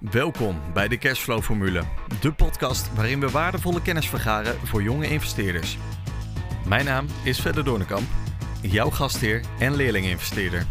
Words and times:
Welkom 0.00 0.60
bij 0.72 0.88
de 0.88 0.98
Cashflow 0.98 1.42
Formule, 1.42 1.82
de 2.20 2.32
podcast 2.32 2.94
waarin 2.94 3.20
we 3.20 3.30
waardevolle 3.30 3.82
kennis 3.82 4.08
vergaren 4.08 4.58
voor 4.64 4.82
jonge 4.82 5.08
investeerders. 5.08 5.78
Mijn 6.66 6.84
naam 6.84 7.06
is 7.22 7.40
Verder 7.40 7.64
Doornekamp, 7.64 8.08
jouw 8.60 8.90
gastheer 8.90 9.40
en 9.58 9.74
leerling-investeerder. 9.74 10.66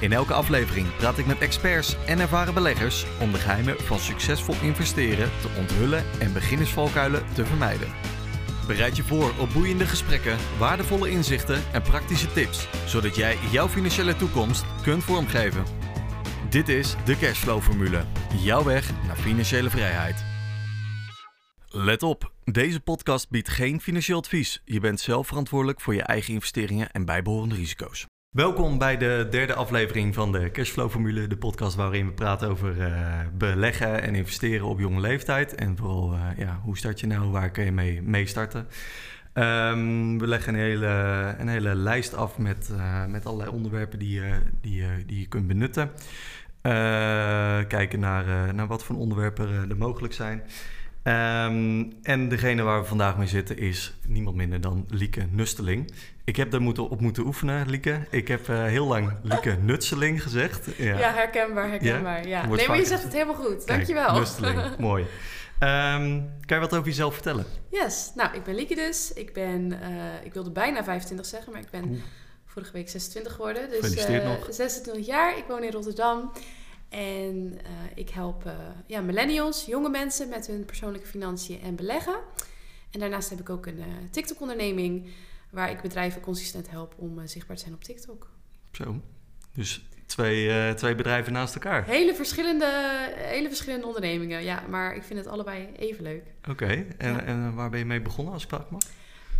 In 0.00 0.12
elke 0.12 0.32
aflevering 0.32 0.96
praat 0.96 1.18
ik 1.18 1.26
met 1.26 1.38
experts 1.38 1.96
en 2.06 2.18
ervaren 2.18 2.54
beleggers 2.54 3.06
om 3.20 3.32
de 3.32 3.38
geheimen 3.38 3.80
van 3.80 3.98
succesvol 3.98 4.54
investeren 4.62 5.30
te 5.40 5.48
onthullen 5.58 6.04
en 6.18 6.32
beginnersvalkuilen 6.32 7.22
te 7.32 7.46
vermijden. 7.46 7.88
Bereid 8.66 8.96
je 8.96 9.02
voor 9.02 9.32
op 9.38 9.52
boeiende 9.52 9.86
gesprekken, 9.86 10.36
waardevolle 10.58 11.10
inzichten 11.10 11.62
en 11.72 11.82
praktische 11.82 12.32
tips, 12.32 12.68
zodat 12.86 13.16
jij 13.16 13.38
jouw 13.50 13.68
financiële 13.68 14.16
toekomst 14.16 14.64
kunt 14.82 15.04
vormgeven. 15.04 15.64
Dit 16.48 16.68
is 16.68 16.94
de 17.04 17.16
Cashflow 17.16 17.62
Formule, 17.62 18.04
jouw 18.42 18.64
weg 18.64 18.90
naar 19.06 19.16
financiële 19.16 19.70
vrijheid. 19.70 20.24
Let 21.68 22.02
op, 22.02 22.32
deze 22.44 22.80
podcast 22.80 23.30
biedt 23.30 23.48
geen 23.48 23.80
financieel 23.80 24.18
advies. 24.18 24.62
Je 24.64 24.80
bent 24.80 25.00
zelf 25.00 25.26
verantwoordelijk 25.26 25.80
voor 25.80 25.94
je 25.94 26.02
eigen 26.02 26.34
investeringen 26.34 26.90
en 26.90 27.04
bijbehorende 27.04 27.54
risico's. 27.54 28.06
Welkom 28.30 28.78
bij 28.78 28.96
de 28.96 29.26
derde 29.30 29.54
aflevering 29.54 30.14
van 30.14 30.32
de 30.32 30.50
Cashflow 30.50 30.90
Formule, 30.90 31.26
de 31.26 31.36
podcast 31.36 31.76
waarin 31.76 32.06
we 32.06 32.12
praten 32.12 32.48
over 32.48 32.76
uh, 32.76 33.20
beleggen 33.38 34.02
en 34.02 34.14
investeren 34.14 34.66
op 34.66 34.78
jonge 34.78 35.00
leeftijd. 35.00 35.54
En 35.54 35.76
vooral, 35.76 36.14
uh, 36.14 36.20
ja, 36.36 36.60
hoe 36.62 36.76
start 36.76 37.00
je 37.00 37.06
nou, 37.06 37.30
waar 37.30 37.50
kun 37.50 37.64
je 37.64 37.72
mee, 37.72 38.02
mee 38.02 38.26
starten? 38.26 38.66
Um, 39.34 40.18
we 40.18 40.26
leggen 40.26 40.54
een 40.54 40.60
hele, 40.60 40.86
een 41.38 41.48
hele 41.48 41.74
lijst 41.74 42.14
af 42.14 42.38
met, 42.38 42.68
uh, 42.72 43.06
met 43.06 43.26
allerlei 43.26 43.50
onderwerpen 43.50 43.98
die, 43.98 44.20
die, 44.60 44.84
die 45.06 45.20
je 45.20 45.26
kunt 45.26 45.46
benutten. 45.46 45.90
Kijken 47.68 48.00
naar, 48.00 48.54
naar 48.54 48.66
wat 48.66 48.84
voor 48.84 48.96
onderwerpen 48.96 49.70
er 49.70 49.76
mogelijk 49.76 50.14
zijn. 50.14 50.42
Um, 51.06 51.92
en 52.02 52.28
degene 52.28 52.62
waar 52.62 52.80
we 52.80 52.86
vandaag 52.86 53.16
mee 53.16 53.26
zitten 53.26 53.58
is 53.58 53.94
niemand 54.06 54.36
minder 54.36 54.60
dan 54.60 54.84
Lieke 54.88 55.26
Nusteling. 55.30 55.92
Ik 56.24 56.36
heb 56.36 56.50
daar 56.50 56.60
moeten, 56.60 56.88
op 56.88 57.00
moeten 57.00 57.26
oefenen, 57.26 57.70
Lieke. 57.70 58.06
Ik 58.10 58.28
heb 58.28 58.48
uh, 58.48 58.64
heel 58.64 58.86
lang 58.86 59.12
Lieke 59.22 59.56
Nutseling 59.62 60.22
gezegd. 60.22 60.68
Ja, 60.76 60.98
ja 60.98 61.12
herkenbaar, 61.12 61.68
herkenbaar. 61.68 62.28
Ja? 62.28 62.42
ja. 62.42 62.46
Nee, 62.46 62.68
maar 62.68 62.76
je 62.76 62.84
zegt 62.84 63.02
het 63.02 63.12
helemaal 63.12 63.34
goed. 63.34 63.66
Dankjewel. 63.66 64.06
Kijk, 64.06 64.18
Nusteling, 64.18 64.76
mooi. 64.88 65.02
Um, 65.02 66.30
kan 66.46 66.56
je 66.56 66.58
wat 66.58 66.74
over 66.74 66.88
jezelf 66.88 67.14
vertellen? 67.14 67.44
Yes. 67.70 68.12
Nou, 68.14 68.34
ik 68.34 68.42
ben 68.42 68.54
Lieke 68.54 68.74
dus. 68.74 69.12
Ik 69.12 69.32
ben, 69.32 69.72
uh, 69.72 69.78
ik 70.24 70.32
wilde 70.32 70.50
bijna 70.50 70.84
25 70.84 71.26
zeggen, 71.26 71.52
maar 71.52 71.60
ik 71.60 71.70
ben 71.70 71.84
Oeh. 71.84 71.98
Vorige 72.54 72.72
week 72.72 72.88
26 72.88 73.32
geworden. 73.32 73.70
Dus 73.70 74.08
uh, 74.08 74.24
nog. 74.24 74.46
26 74.50 75.06
jaar. 75.06 75.38
Ik 75.38 75.44
woon 75.48 75.62
in 75.62 75.70
Rotterdam. 75.70 76.32
En 76.88 77.52
uh, 77.52 77.60
ik 77.94 78.10
help 78.10 78.46
uh, 78.46 78.52
ja, 78.86 79.00
millennials, 79.00 79.64
jonge 79.64 79.88
mensen 79.88 80.28
met 80.28 80.46
hun 80.46 80.64
persoonlijke 80.64 81.06
financiën 81.06 81.60
en 81.60 81.76
beleggen. 81.76 82.16
En 82.90 83.00
daarnaast 83.00 83.30
heb 83.30 83.40
ik 83.40 83.50
ook 83.50 83.66
een 83.66 83.82
TikTok-onderneming 84.10 85.10
waar 85.50 85.70
ik 85.70 85.80
bedrijven 85.80 86.20
consistent 86.20 86.70
help 86.70 86.94
om 86.96 87.26
zichtbaar 87.26 87.56
te 87.56 87.62
zijn 87.62 87.74
op 87.74 87.84
TikTok. 87.84 88.30
Zo, 88.72 89.00
dus 89.54 89.84
twee, 90.06 90.74
twee 90.74 90.94
bedrijven 90.94 91.32
naast 91.32 91.54
elkaar. 91.54 91.84
Hele 91.84 92.14
verschillende, 92.14 92.66
hele 93.16 93.48
verschillende 93.48 93.86
ondernemingen, 93.86 94.42
ja. 94.42 94.62
Maar 94.68 94.94
ik 94.96 95.02
vind 95.02 95.18
het 95.18 95.28
allebei 95.28 95.68
even 95.76 96.02
leuk. 96.02 96.24
Oké, 96.40 96.50
okay. 96.50 96.86
en, 96.98 97.12
ja. 97.12 97.22
en 97.22 97.54
waar 97.54 97.70
ben 97.70 97.78
je 97.78 97.84
mee 97.84 98.02
begonnen 98.02 98.34
als 98.34 98.44
ik 98.44 98.50
mag? 98.50 98.82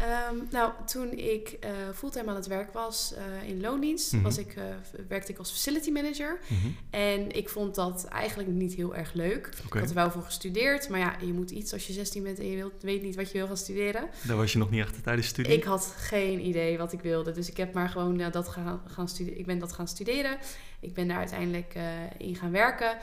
Um, 0.02 0.46
nou, 0.50 0.72
toen 0.86 1.12
ik 1.12 1.58
uh, 1.64 1.70
fulltime 1.94 2.30
aan 2.30 2.36
het 2.36 2.46
werk 2.46 2.72
was 2.72 3.14
uh, 3.42 3.48
in 3.48 3.60
loondienst, 3.60 4.12
mm 4.12 4.18
-hmm. 4.18 4.28
was 4.28 4.38
ik, 4.38 4.56
uh, 4.56 4.64
werkte 5.08 5.32
ik 5.32 5.38
als 5.38 5.50
facility 5.50 5.90
manager. 5.90 6.38
Mm 6.48 6.56
-hmm. 6.60 6.76
En 6.90 7.36
ik 7.36 7.48
vond 7.48 7.74
dat 7.74 8.04
eigenlijk 8.04 8.48
niet 8.48 8.74
heel 8.74 8.94
erg 8.94 9.12
leuk. 9.12 9.46
Okay. 9.46 9.64
Ik 9.64 9.72
had 9.72 9.88
er 9.88 9.94
wel 9.94 10.10
voor 10.10 10.22
gestudeerd, 10.22 10.88
maar 10.88 10.98
ja, 10.98 11.16
je 11.20 11.32
moet 11.32 11.50
iets 11.50 11.72
als 11.72 11.86
je 11.86 11.92
16 11.92 12.22
bent 12.22 12.38
en 12.38 12.50
je 12.50 12.56
wilt, 12.56 12.82
weet 12.82 13.02
niet 13.02 13.16
wat 13.16 13.30
je 13.30 13.38
wil 13.38 13.46
gaan 13.46 13.56
studeren. 13.56 14.08
Daar 14.22 14.36
was 14.36 14.52
je 14.52 14.58
nog 14.58 14.70
niet 14.70 14.82
achter 14.82 15.02
tijdens 15.02 15.26
de 15.26 15.32
studie? 15.32 15.52
Ik 15.52 15.64
had 15.64 15.94
geen 15.96 16.46
idee 16.46 16.78
wat 16.78 16.92
ik 16.92 17.00
wilde, 17.00 17.32
dus 17.32 17.48
ik 17.48 17.56
heb 17.56 17.74
maar 17.74 17.88
gewoon 17.88 18.30
dat 18.30 18.48
gaan, 18.48 18.82
gaan 18.86 19.08
studeren. 19.08 19.38
Ik 19.38 19.46
ben 19.46 19.58
dat 19.58 19.72
gaan 19.72 19.88
studeren. 19.88 20.38
Ik 20.80 20.94
ben 20.94 21.08
daar 21.08 21.18
uiteindelijk 21.18 21.74
in 22.18 22.36
gaan 22.36 22.50
werken. 22.50 22.96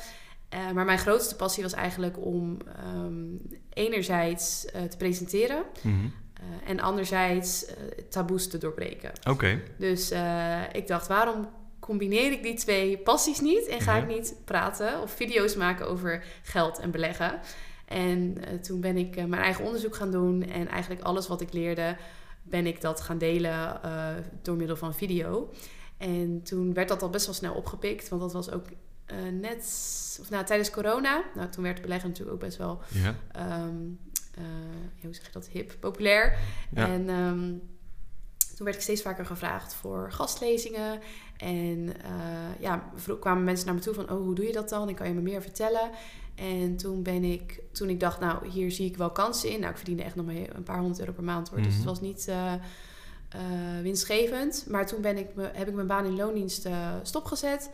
Uh, 0.54 0.72
maar 0.72 0.86
mijn 0.86 1.00
grootste 1.00 1.36
passie 1.36 1.64
was 1.64 1.74
eigenlijk 1.74 2.26
om 2.26 2.58
um, 2.96 3.42
enerzijds 3.74 4.66
uh, 4.66 4.82
te 4.82 4.98
presenteren. 4.98 5.64
Mm 5.82 6.00
-hmm. 6.00 6.14
Uh, 6.42 6.70
en 6.70 6.80
anderzijds 6.80 7.66
uh, 7.66 7.72
taboes 8.10 8.48
te 8.48 8.58
doorbreken. 8.58 9.10
Oké. 9.20 9.30
Okay. 9.30 9.64
Dus 9.78 10.12
uh, 10.12 10.62
ik 10.72 10.88
dacht, 10.88 11.08
waarom 11.08 11.50
combineer 11.80 12.32
ik 12.32 12.44
die 12.44 12.54
twee 12.54 12.98
passies 12.98 13.40
niet 13.40 13.68
en 13.68 13.82
ga 13.82 13.96
ik 13.96 14.08
niet 14.08 14.36
praten 14.46 15.02
of 15.02 15.12
video's 15.12 15.56
maken 15.56 15.88
over 15.88 16.24
geld 16.44 16.80
en 16.80 16.92
beleggen? 16.92 17.40
En 17.86 18.38
toen 18.62 18.82
ben 18.82 18.98
ik 18.98 19.16
mijn 19.16 19.42
eigen 19.42 19.66
onderzoek 19.66 19.96
gaan 19.96 20.12
doen 20.12 20.44
en 20.44 20.68
eigenlijk 20.68 21.02
alles 21.02 21.28
wat 21.28 21.42
ik 21.42 21.54
leerde, 21.54 21.96
ben 22.44 22.66
ik 22.66 22.82
dat 22.82 23.02
gaan 23.02 23.18
delen 23.18 23.80
door 24.42 24.56
middel 24.56 24.76
van 24.76 24.94
video. 24.94 25.50
En 25.98 26.42
toen 26.44 26.74
werd 26.74 26.88
dat 26.88 27.02
al 27.02 27.10
best 27.10 27.26
wel 27.26 27.36
snel 27.36 27.54
opgepikt, 27.54 28.10
want 28.10 28.22
dat 28.22 28.34
was 28.34 28.52
ook 28.52 28.66
net, 29.32 29.64
of 30.22 30.30
nou, 30.30 30.46
tijdens 30.46 30.70
corona. 30.70 31.24
Nou, 31.36 31.50
toen 31.50 31.64
werd 31.64 31.82
beleggen 31.82 32.10
natuurlijk 32.10 32.36
ook 32.36 32.44
best 32.44 32.58
wel. 32.58 32.82
Ja. 32.88 33.16
Um, 33.66 34.00
uh, 34.38 34.46
hoe 35.02 35.14
zeg 35.14 35.26
je 35.26 35.32
dat, 35.32 35.48
hip, 35.48 35.76
populair. 35.80 36.38
Ja. 36.76 36.88
En 36.88 37.10
um, 37.10 37.62
toen 38.56 38.66
werd 38.66 38.76
ik 38.76 38.82
steeds 38.82 39.02
vaker 39.02 39.26
gevraagd 39.26 39.74
voor 39.74 40.12
gastlezingen. 40.12 41.00
En 41.38 41.80
uh, 41.88 42.60
ja, 42.60 42.92
kwamen 43.20 43.44
mensen 43.44 43.66
naar 43.66 43.76
me 43.76 43.82
toe 43.82 43.94
van, 43.94 44.12
oh, 44.12 44.24
hoe 44.24 44.36
doe 44.36 44.46
je 44.46 44.52
dat 44.52 44.70
dan? 44.70 44.88
En 44.88 44.96
kan 44.96 45.08
je 45.08 45.14
me 45.14 45.22
meer 45.22 45.42
vertellen? 45.42 45.90
En 46.36 46.78
toen 46.78 47.04
ben 47.04 47.24
ik, 47.24 47.62
toen 47.72 47.90
ik 47.90 48.00
dacht, 48.00 48.20
nou, 48.20 48.48
hier 48.48 48.72
zie 48.72 48.86
ik 48.86 48.98
wel 48.98 49.12
kansen 49.12 49.50
in. 49.50 49.60
Nou, 49.60 49.72
ik 49.72 49.78
verdiende 49.78 50.04
echt 50.04 50.16
nog 50.16 50.26
maar 50.26 50.36
een 50.36 50.64
paar 50.64 50.80
honderd 50.80 51.00
euro 51.00 51.12
per 51.12 51.24
maand 51.24 51.50
hoor. 51.50 51.58
Mm 51.58 51.64
-hmm. 51.64 51.72
Dus 51.72 51.82
het 51.82 51.90
was 51.90 52.02
niet 52.02 52.26
uh, 52.30 52.54
uh, 53.36 53.82
winstgevend. 53.82 54.66
Maar 54.70 54.88
toen 54.88 55.02
ben 55.02 55.18
ik 55.18 55.36
me, 55.36 55.50
heb 55.54 55.68
ik 55.68 55.74
mijn 55.74 55.88
baan 55.88 56.06
in 56.06 56.16
loondienst 56.16 56.68
stopgezet. 57.04 57.70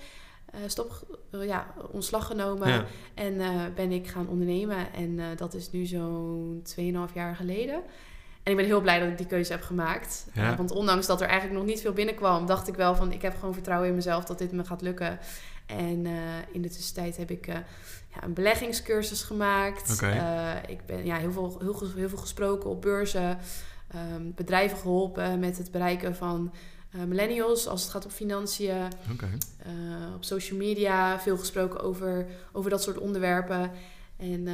Uh, 0.56 0.62
stop, 0.68 1.20
uh, 1.32 1.46
ja, 1.46 1.74
ontslag 1.92 2.26
genomen 2.26 2.68
ja. 2.68 2.86
en 3.14 3.34
uh, 3.34 3.62
ben 3.76 3.92
ik 3.92 4.08
gaan 4.08 4.28
ondernemen. 4.28 4.94
En 4.94 5.20
dat 5.36 5.54
is 5.54 5.72
nu 5.72 5.86
zo'n 5.86 6.64
2,5 7.10 7.14
jaar 7.14 7.36
geleden. 7.36 7.82
En 8.44 8.52
ik 8.52 8.56
ben 8.56 8.66
heel 8.66 8.82
blij 8.82 9.00
dat 9.00 9.10
ik 9.10 9.18
die 9.18 9.28
keuze 9.28 9.52
heb 9.52 9.62
gemaakt. 9.62 10.28
Ja. 10.34 10.56
want 10.56 10.72
ondanks 10.72 11.06
dat 11.06 11.22
er 11.22 11.28
eigenlijk 11.28 11.60
nog 11.60 11.68
niet 11.70 11.82
veel 11.82 11.94
binnenkwam, 11.94 12.46
dacht 12.46 12.68
ik 12.68 12.76
wel 12.76 12.96
van 12.96 13.12
ik 13.12 13.22
heb 13.22 13.36
gewoon 13.40 13.54
vertrouwen 13.54 13.90
in 13.90 13.96
mezelf 13.96 14.26
dat 14.26 14.38
dit 14.38 14.52
me 14.52 14.64
gaat 14.64 14.82
lukken. 14.82 15.20
En 15.66 16.06
in 16.52 16.62
de 16.62 16.70
tussentijd 16.70 17.18
heb 17.18 17.32
ik 17.32 17.46
ja, 17.46 18.24
een 18.24 18.34
beleggingscursus 18.34 19.24
gemaakt. 19.24 19.94
Okay. 19.94 20.62
ik 20.68 20.86
ben 20.86 21.06
ja, 21.06 21.16
heel, 21.18 21.32
veel, 21.32 21.58
heel, 21.60 21.80
heel 21.96 22.10
veel 22.10 22.18
gesproken 22.18 22.70
op 22.70 22.82
beurzen, 22.82 23.38
um, 23.96 24.34
bedrijven 24.36 24.78
geholpen 24.78 25.40
met 25.40 25.58
het 25.58 25.72
bereiken 25.72 26.16
van 26.16 26.54
uh, 26.96 27.04
millennials 27.04 27.68
als 27.68 27.82
het 27.82 27.92
gaat 27.92 28.06
om 28.06 28.12
financiën. 28.12 28.88
Okay. 29.12 29.30
Uh, 29.30 30.16
op 30.16 30.24
social 30.24 30.58
media 30.58 31.20
veel 31.20 31.38
gesproken 31.38 31.82
over, 31.82 32.26
over 32.52 32.70
dat 32.70 32.84
soort 32.84 32.98
onderwerpen. 32.98 33.72
En 34.18 34.48
uh, 34.48 34.54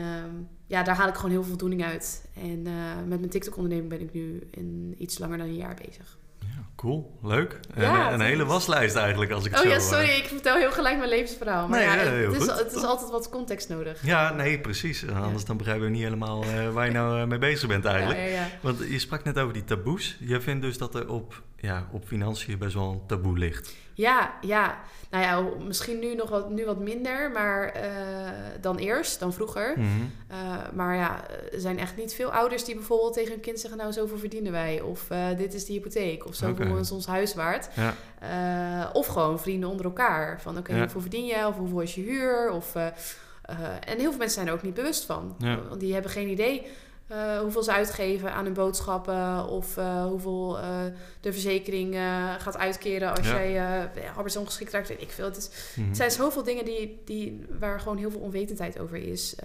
ja, 0.67 0.83
daar 0.83 0.95
haal 0.95 1.07
ik 1.07 1.15
gewoon 1.15 1.31
heel 1.31 1.39
veel 1.39 1.49
voldoening 1.49 1.83
uit. 1.83 2.25
En 2.33 2.67
uh, 2.67 2.73
met 3.07 3.19
mijn 3.19 3.29
TikTok-onderneming 3.29 3.89
ben 3.89 4.01
ik 4.01 4.13
nu 4.13 4.47
in 4.51 4.95
iets 4.97 5.17
langer 5.19 5.37
dan 5.37 5.47
een 5.47 5.55
jaar 5.55 5.77
bezig. 5.85 6.17
Ja, 6.39 6.67
cool. 6.75 7.19
Leuk. 7.21 7.59
Ja, 7.75 8.07
en, 8.07 8.13
een 8.13 8.25
hele 8.25 8.45
waslijst 8.45 8.95
eigenlijk, 8.95 9.31
als 9.31 9.45
ik 9.45 9.51
het 9.51 9.59
oh, 9.59 9.65
zo... 9.65 9.71
Oh 9.71 9.79
ja, 9.79 9.87
sorry. 9.87 10.09
Ik 10.09 10.25
vertel 10.25 10.55
heel 10.55 10.71
gelijk 10.71 10.97
mijn 10.97 11.09
levensverhaal. 11.09 11.67
Maar 11.67 11.79
nee, 11.79 11.87
ja, 11.87 12.31
het, 12.31 12.41
is, 12.41 12.47
het 12.47 12.75
is 12.75 12.83
altijd 12.83 13.11
wat 13.11 13.29
context 13.29 13.69
nodig. 13.69 14.05
Ja, 14.05 14.33
nee, 14.33 14.59
precies. 14.59 15.07
Anders 15.07 15.45
dan 15.45 15.57
begrijpen 15.57 15.85
we 15.85 15.91
niet 15.91 16.03
helemaal 16.03 16.43
waar 16.71 16.85
je 16.85 16.91
nou 16.91 17.27
mee 17.27 17.39
bezig 17.39 17.67
bent 17.67 17.85
eigenlijk. 17.85 18.39
Want 18.61 18.79
je 18.89 18.99
sprak 18.99 19.23
net 19.23 19.39
over 19.39 19.53
die 19.53 19.63
taboes. 19.63 20.17
Je 20.19 20.41
vindt 20.41 20.61
dus 20.61 20.77
dat 20.77 20.95
er 20.95 21.09
op 21.09 21.43
ja, 21.63 21.87
op 21.91 22.05
financiën 22.05 22.57
best 22.57 22.73
wel 22.73 22.91
een 22.91 23.05
taboe 23.07 23.37
ligt. 23.37 23.75
Ja, 23.93 24.33
ja. 24.41 24.79
Nou 25.09 25.23
ja, 25.23 25.63
misschien 25.65 25.99
nu 25.99 26.15
nog 26.15 26.29
wat, 26.29 26.49
nu 26.49 26.65
wat 26.65 26.79
minder 26.79 27.31
maar, 27.31 27.75
uh, 27.75 28.29
dan 28.61 28.77
eerst, 28.77 29.19
dan 29.19 29.33
vroeger. 29.33 29.73
Mm 29.77 29.83
-hmm. 29.83 30.11
uh, 30.31 30.37
maar 30.73 30.95
ja, 30.95 31.23
er 31.51 31.59
zijn 31.59 31.79
echt 31.79 31.97
niet 31.97 32.13
veel 32.13 32.31
ouders 32.31 32.63
die 32.63 32.75
bijvoorbeeld 32.75 33.13
tegen 33.13 33.31
hun 33.31 33.41
kind 33.41 33.59
zeggen... 33.59 33.79
nou, 33.79 33.93
zoveel 33.93 34.17
verdienen 34.17 34.51
wij. 34.51 34.81
Of 34.81 35.09
uh, 35.11 35.37
dit 35.37 35.53
is 35.53 35.65
de 35.65 35.73
hypotheek. 35.73 36.25
Of 36.25 36.35
zoveel 36.35 36.65
okay. 36.65 36.79
is 36.79 36.91
ons 36.91 37.05
huis 37.05 37.33
waard. 37.33 37.69
Ja. 37.75 38.91
of 38.93 39.07
gewoon 39.07 39.39
vrienden 39.39 39.69
onder 39.69 39.85
elkaar. 39.85 40.41
Van 40.41 40.51
oké, 40.51 40.59
okay, 40.59 40.75
ja. 40.75 40.81
hoeveel 40.81 41.01
verdien 41.01 41.25
je? 41.25 41.47
Of 41.47 41.55
hoeveel 41.55 41.81
is 41.81 41.95
je 41.95 42.01
huur? 42.01 42.51
Of, 42.51 42.75
en 42.75 43.97
heel 43.97 44.09
veel 44.09 44.17
mensen 44.17 44.29
zijn 44.29 44.47
er 44.47 44.53
ook 44.53 44.61
niet 44.61 44.73
bewust 44.73 45.05
van. 45.05 45.35
Ja. 45.37 45.59
Want 45.69 45.79
die 45.79 45.93
hebben 45.93 46.11
geen 46.11 46.29
idee... 46.29 46.67
Uh, 47.13 47.39
hoeveel 47.39 47.63
ze 47.63 47.71
uitgeven 47.71 48.33
aan 48.33 48.45
hun 48.45 48.53
boodschappen 48.53 49.47
of 49.47 49.77
uh, 49.77 50.05
hoeveel 50.05 50.59
uh, 50.59 50.79
de 51.21 51.31
verzekering 51.31 51.95
gaat 52.37 52.57
uitkeren 52.57 53.17
als 53.17 53.27
ja. 53.27 53.33
jij 53.33 54.09
arbeidsongeschikt 54.15 54.71
raakt, 54.71 54.87
weet 54.87 55.01
ik 55.01 55.11
veel. 55.11 55.25
Het, 55.25 55.37
is, 55.37 55.47
mm 55.47 55.55
-hmm. 55.75 55.87
het 55.87 55.97
zijn 55.97 56.11
zoveel 56.11 56.43
dingen 56.43 56.65
die, 56.65 57.01
die, 57.05 57.45
waar 57.59 57.79
gewoon 57.79 57.97
heel 57.97 58.11
veel 58.11 58.19
onwetendheid 58.19 58.79
over 58.79 58.97
is. 58.97 59.35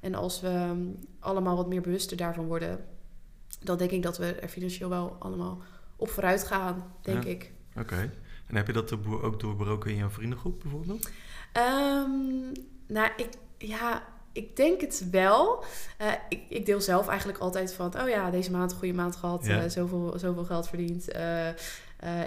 en 0.00 0.14
als 0.14 0.40
we 0.40 0.48
um, 0.48 0.98
allemaal 1.18 1.56
wat 1.56 1.68
meer 1.68 1.80
bewuster 1.80 2.16
daarvan 2.16 2.46
worden, 2.46 2.84
dan 3.60 3.78
denk 3.78 3.90
ik 3.90 4.02
dat 4.02 4.18
we 4.18 4.32
er 4.32 4.48
financieel 4.48 4.88
wel 4.88 5.16
allemaal 5.18 5.62
op 5.96 6.10
vooruit 6.10 6.44
gaan, 6.44 6.94
denk 7.02 7.24
ja. 7.24 7.30
ik. 7.30 7.52
Oké. 7.70 7.80
Okay. 7.80 8.10
En 8.46 8.56
heb 8.56 8.66
je 8.66 8.72
dat 8.72 8.92
ook 9.22 9.40
doorbroken 9.40 9.90
in 9.90 9.96
jouw 9.96 10.10
vriendengroep 10.10 10.60
bijvoorbeeld? 10.60 11.10
Um, 11.56 12.52
nou, 12.86 13.10
ik 13.16 13.28
ja, 13.58 14.02
ik 14.32 14.56
denk 14.56 14.80
het 14.80 15.06
wel. 15.10 15.64
Uh, 16.02 16.12
ik, 16.28 16.40
ik, 16.48 16.66
deel 16.66 16.80
zelf 16.80 17.08
eigenlijk 17.08 17.38
altijd 17.38 17.74
van... 17.74 18.00
oh 18.00 18.08
ja, 18.08 18.30
deze 18.30 18.50
maand 18.50 18.70
een 18.70 18.78
goede 18.78 18.94
maand 18.94 19.16
gehad. 19.16 19.46
Ja. 19.46 19.64
Uh, 19.64 19.70
zoveel, 19.70 20.14
zoveel 20.16 20.44
geld 20.44 20.68
verdiend. 20.68 21.16
Uh, 21.16 21.48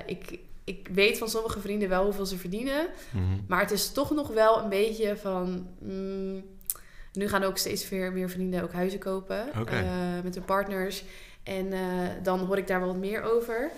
ik, 0.06 0.40
ik 0.64 0.90
weet 0.94 1.18
van 1.18 1.30
sommige 1.30 1.60
vrienden 1.60 1.90
wel 1.90 2.04
hoeveel 2.04 2.26
ze 2.26 2.38
verdienen. 2.38 2.88
-hmm. 3.12 3.44
Maar 3.48 3.60
het 3.60 3.72
is 3.72 3.92
toch 3.92 4.12
nog 4.12 4.28
wel 4.28 4.64
een 4.64 4.70
beetje 4.70 5.18
van... 5.18 5.68
Mm, 5.80 6.44
nu 7.14 7.28
gaan 7.28 7.44
ook 7.44 7.58
steeds 7.58 7.90
meer, 7.90 8.12
meer 8.12 8.30
vrienden 8.30 8.64
ook 8.64 8.74
huizen 8.74 9.00
kopen. 9.00 9.46
Okay. 9.60 10.22
met 10.24 10.36
hun 10.36 10.46
partners. 10.46 11.04
En 11.44 11.74
dan 12.24 12.40
hoor 12.40 12.58
ik 12.58 12.68
daar 12.68 12.80
wel 12.80 12.88
wat 12.88 12.98
meer 12.98 13.24
over. 13.24 13.72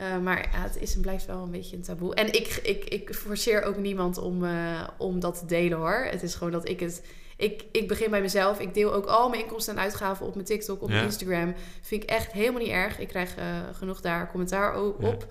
Uh, 0.00 0.18
maar 0.18 0.48
ja, 0.52 0.58
het 0.58 0.76
is 0.80 0.94
en 0.94 1.00
blijft 1.00 1.26
wel 1.26 1.42
een 1.42 1.50
beetje 1.50 1.76
een 1.76 1.82
taboe. 1.82 2.14
En 2.14 2.26
ik, 2.26 2.60
ik, 2.62 2.84
ik 2.84 3.14
forceer 3.14 3.62
ook 3.62 3.76
niemand 3.76 4.18
om, 4.18 4.44
uh, 4.44 4.88
om 4.98 5.20
dat 5.20 5.38
te 5.38 5.46
delen 5.46 5.78
hoor. 5.78 6.06
Het 6.10 6.22
is 6.22 6.34
gewoon 6.34 6.52
dat 6.52 6.68
ik 6.68 6.80
het 6.80 7.02
ik, 7.44 7.64
ik 7.72 7.88
begin 7.88 8.10
bij 8.10 8.20
mezelf. 8.20 8.60
Ik 8.60 8.74
deel 8.74 8.92
ook 8.94 9.06
al 9.06 9.28
mijn 9.28 9.42
inkomsten 9.42 9.74
en 9.74 9.82
uitgaven 9.82 10.26
op 10.26 10.34
mijn 10.34 10.46
TikTok, 10.46 10.82
op 10.82 10.88
mijn 10.88 11.04
Instagram. 11.04 11.54
Vind 11.80 12.02
ik 12.02 12.08
echt 12.08 12.32
helemaal 12.32 12.60
niet 12.60 12.70
erg. 12.70 12.98
Ik 12.98 13.08
krijg 13.08 13.38
uh, 13.38 13.44
genoeg 13.72 14.00
daar 14.00 14.30
commentaar 14.30 14.80
op. 14.80 15.26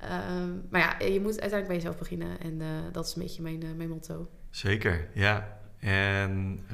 Ja. 0.00 0.40
Um, 0.40 0.66
maar 0.70 0.80
ja, 0.80 1.06
je 1.06 1.20
moet 1.20 1.40
uiteindelijk 1.40 1.66
bij 1.66 1.76
jezelf 1.76 1.98
beginnen. 1.98 2.40
En 2.40 2.60
uh, 2.60 2.66
dat 2.92 3.06
is 3.06 3.14
een 3.14 3.22
beetje 3.22 3.42
mijn, 3.42 3.64
uh, 3.64 3.70
mijn 3.76 3.88
motto. 3.88 4.28
Zeker, 4.50 5.08
ja. 5.14 5.58
En 5.78 6.64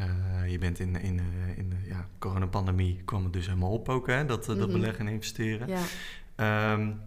je 0.46 0.58
bent 0.58 0.78
in, 0.78 0.96
in, 1.00 1.20
in 1.56 1.68
de 1.68 1.76
ja, 1.88 2.06
coronapandemie 2.18 3.02
kwam 3.04 3.24
het 3.24 3.32
dus 3.32 3.46
helemaal 3.46 3.72
op 3.72 3.88
ook, 3.88 4.06
hè? 4.06 4.24
Dat, 4.24 4.46
mm 4.46 4.52
-hmm. 4.52 4.58
dat 4.60 4.72
beleggen 4.72 5.06
en 5.06 5.12
investeren. 5.12 5.68
Ja. 5.68 6.72
Um, 6.72 7.00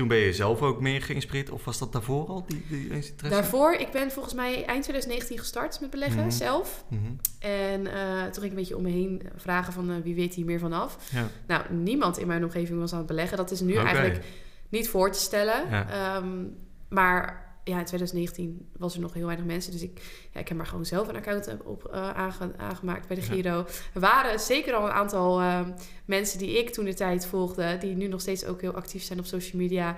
toen 0.00 0.08
ben 0.08 0.18
je 0.18 0.32
zelf 0.32 0.62
ook 0.62 0.80
meer 0.80 1.02
geïnspireerd, 1.02 1.50
of 1.50 1.64
was 1.64 1.78
dat 1.78 1.92
daarvoor 1.92 2.26
al, 2.26 2.44
die, 2.46 2.64
die 2.68 2.82
interesse? 2.82 3.12
Daarvoor, 3.28 3.72
ik 3.72 3.90
ben 3.90 4.10
volgens 4.10 4.34
mij 4.34 4.64
eind 4.64 4.82
2019 4.82 5.38
gestart 5.38 5.80
met 5.80 5.90
beleggen, 5.90 6.16
mm 6.16 6.22
-hmm. 6.22 6.30
zelf. 6.30 6.84
Mm 6.88 6.98
-hmm. 6.98 7.16
En 7.38 7.80
uh, 7.80 8.22
toen 8.22 8.32
ging 8.32 8.44
ik 8.44 8.50
een 8.50 8.54
beetje 8.54 8.76
om 8.76 8.82
me 8.82 8.90
heen 8.90 9.22
vragen 9.36 9.72
van 9.72 9.90
uh, 9.90 9.96
wie 10.02 10.14
weet 10.14 10.34
hier 10.34 10.44
meer 10.44 10.58
vanaf. 10.58 10.96
Ja. 11.12 11.28
Nou, 11.46 11.74
niemand 11.74 12.18
in 12.18 12.26
mijn 12.26 12.44
omgeving 12.44 12.78
was 12.78 12.92
aan 12.92 12.98
het 12.98 13.06
beleggen. 13.06 13.36
Dat 13.36 13.50
is 13.50 13.60
nu 13.60 13.72
okay. 13.72 13.84
eigenlijk 13.84 14.24
niet 14.68 14.88
voor 14.88 15.12
te 15.12 15.18
stellen. 15.18 15.68
Ja. 15.70 16.16
Um, 16.16 16.56
maar 16.88 17.49
ja, 17.64 17.78
in 17.78 17.84
2019 17.84 18.68
was 18.76 18.94
er 18.94 19.00
nog 19.00 19.14
heel 19.14 19.26
weinig 19.26 19.46
mensen. 19.46 19.72
Dus 19.72 19.82
ik, 19.82 20.00
ja, 20.32 20.40
ik 20.40 20.48
heb 20.48 20.56
maar 20.56 20.66
gewoon 20.66 20.84
zelf 20.84 21.08
een 21.08 21.16
account 21.16 21.56
op, 21.64 21.90
uh, 21.94 22.10
aange, 22.10 22.52
aangemaakt 22.56 23.06
bij 23.06 23.16
de 23.16 23.22
Giro. 23.22 23.56
Ja. 23.56 23.64
Er 23.94 24.00
waren 24.00 24.40
zeker 24.40 24.74
al 24.74 24.84
een 24.84 24.92
aantal 24.92 25.40
uh, 25.40 25.60
mensen 26.04 26.38
die 26.38 26.58
ik 26.58 26.70
toen 26.70 26.84
de 26.84 26.94
tijd 26.94 27.26
volgde... 27.26 27.78
die 27.78 27.96
nu 27.96 28.06
nog 28.06 28.20
steeds 28.20 28.44
ook 28.44 28.60
heel 28.60 28.74
actief 28.74 29.02
zijn 29.02 29.18
op 29.18 29.24
social 29.24 29.62
media. 29.62 29.96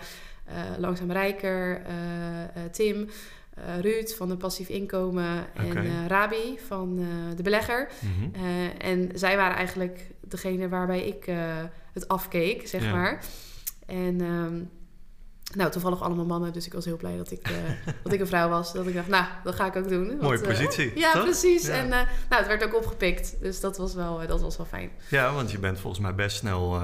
Uh, 0.49 0.79
Langzaam 0.79 1.13
Rijker, 1.13 1.83
Tim, 2.71 3.09
Ruud 3.81 4.11
van 4.11 4.29
de 4.29 4.37
Passief 4.37 4.69
Inkomen... 4.69 5.47
Okay. 5.55 5.87
en 5.87 6.09
Rabi 6.09 6.59
van 6.67 6.97
de 7.37 7.43
Belegger. 7.43 7.89
Mm 8.01 8.33
-hmm. 8.33 8.71
en 8.79 9.11
zij 9.15 9.37
waren 9.37 9.57
eigenlijk 9.57 10.11
degene 10.21 10.69
waarbij 10.69 11.07
ik 11.07 11.25
het 11.93 12.09
afkeek, 12.09 12.69
zeg 12.69 12.85
ja. 12.85 12.93
maar. 12.93 13.25
En... 13.87 14.21
Um, 14.21 14.71
nou, 15.55 15.71
toevallig 15.71 16.03
allemaal 16.03 16.25
mannen, 16.25 16.53
dus 16.53 16.67
ik 16.67 16.73
was 16.73 16.85
heel 16.85 16.97
blij 16.97 17.17
dat 17.17 17.31
ik, 17.31 17.49
uh, 17.51 17.57
dat 18.03 18.13
ik 18.13 18.21
een 18.21 18.27
vrouw 18.27 18.49
was. 18.49 18.73
Dat 18.73 18.87
ik 18.87 18.95
dacht, 18.95 19.09
nou, 19.09 19.25
dat 19.45 19.55
ga 19.55 19.67
ik 19.67 19.77
ook 19.77 19.89
doen. 19.89 20.07
Mooie 20.07 20.19
want, 20.21 20.43
positie. 20.43 20.87
Uh, 20.87 20.97
ja, 20.97 21.13
toch? 21.13 21.23
precies. 21.23 21.67
Ja. 21.67 21.73
En 21.73 21.85
uh, 21.85 21.91
nou, 21.91 22.07
het 22.29 22.47
werd 22.47 22.65
ook 22.65 22.77
opgepikt, 22.77 23.37
dus 23.41 23.61
dat 23.61 23.77
was 23.77 23.95
wel, 23.95 24.27
dat 24.27 24.41
was 24.41 24.57
wel 24.57 24.67
fijn. 24.67 24.91
Ja, 25.09 25.35
want 25.35 25.51
je 25.51 25.59
bent 25.59 25.81
volgens 25.81 26.03
mij 26.03 26.15
best 26.15 26.37
snel 26.37 26.79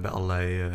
bij 0.00 0.10
allerlei 0.10 0.70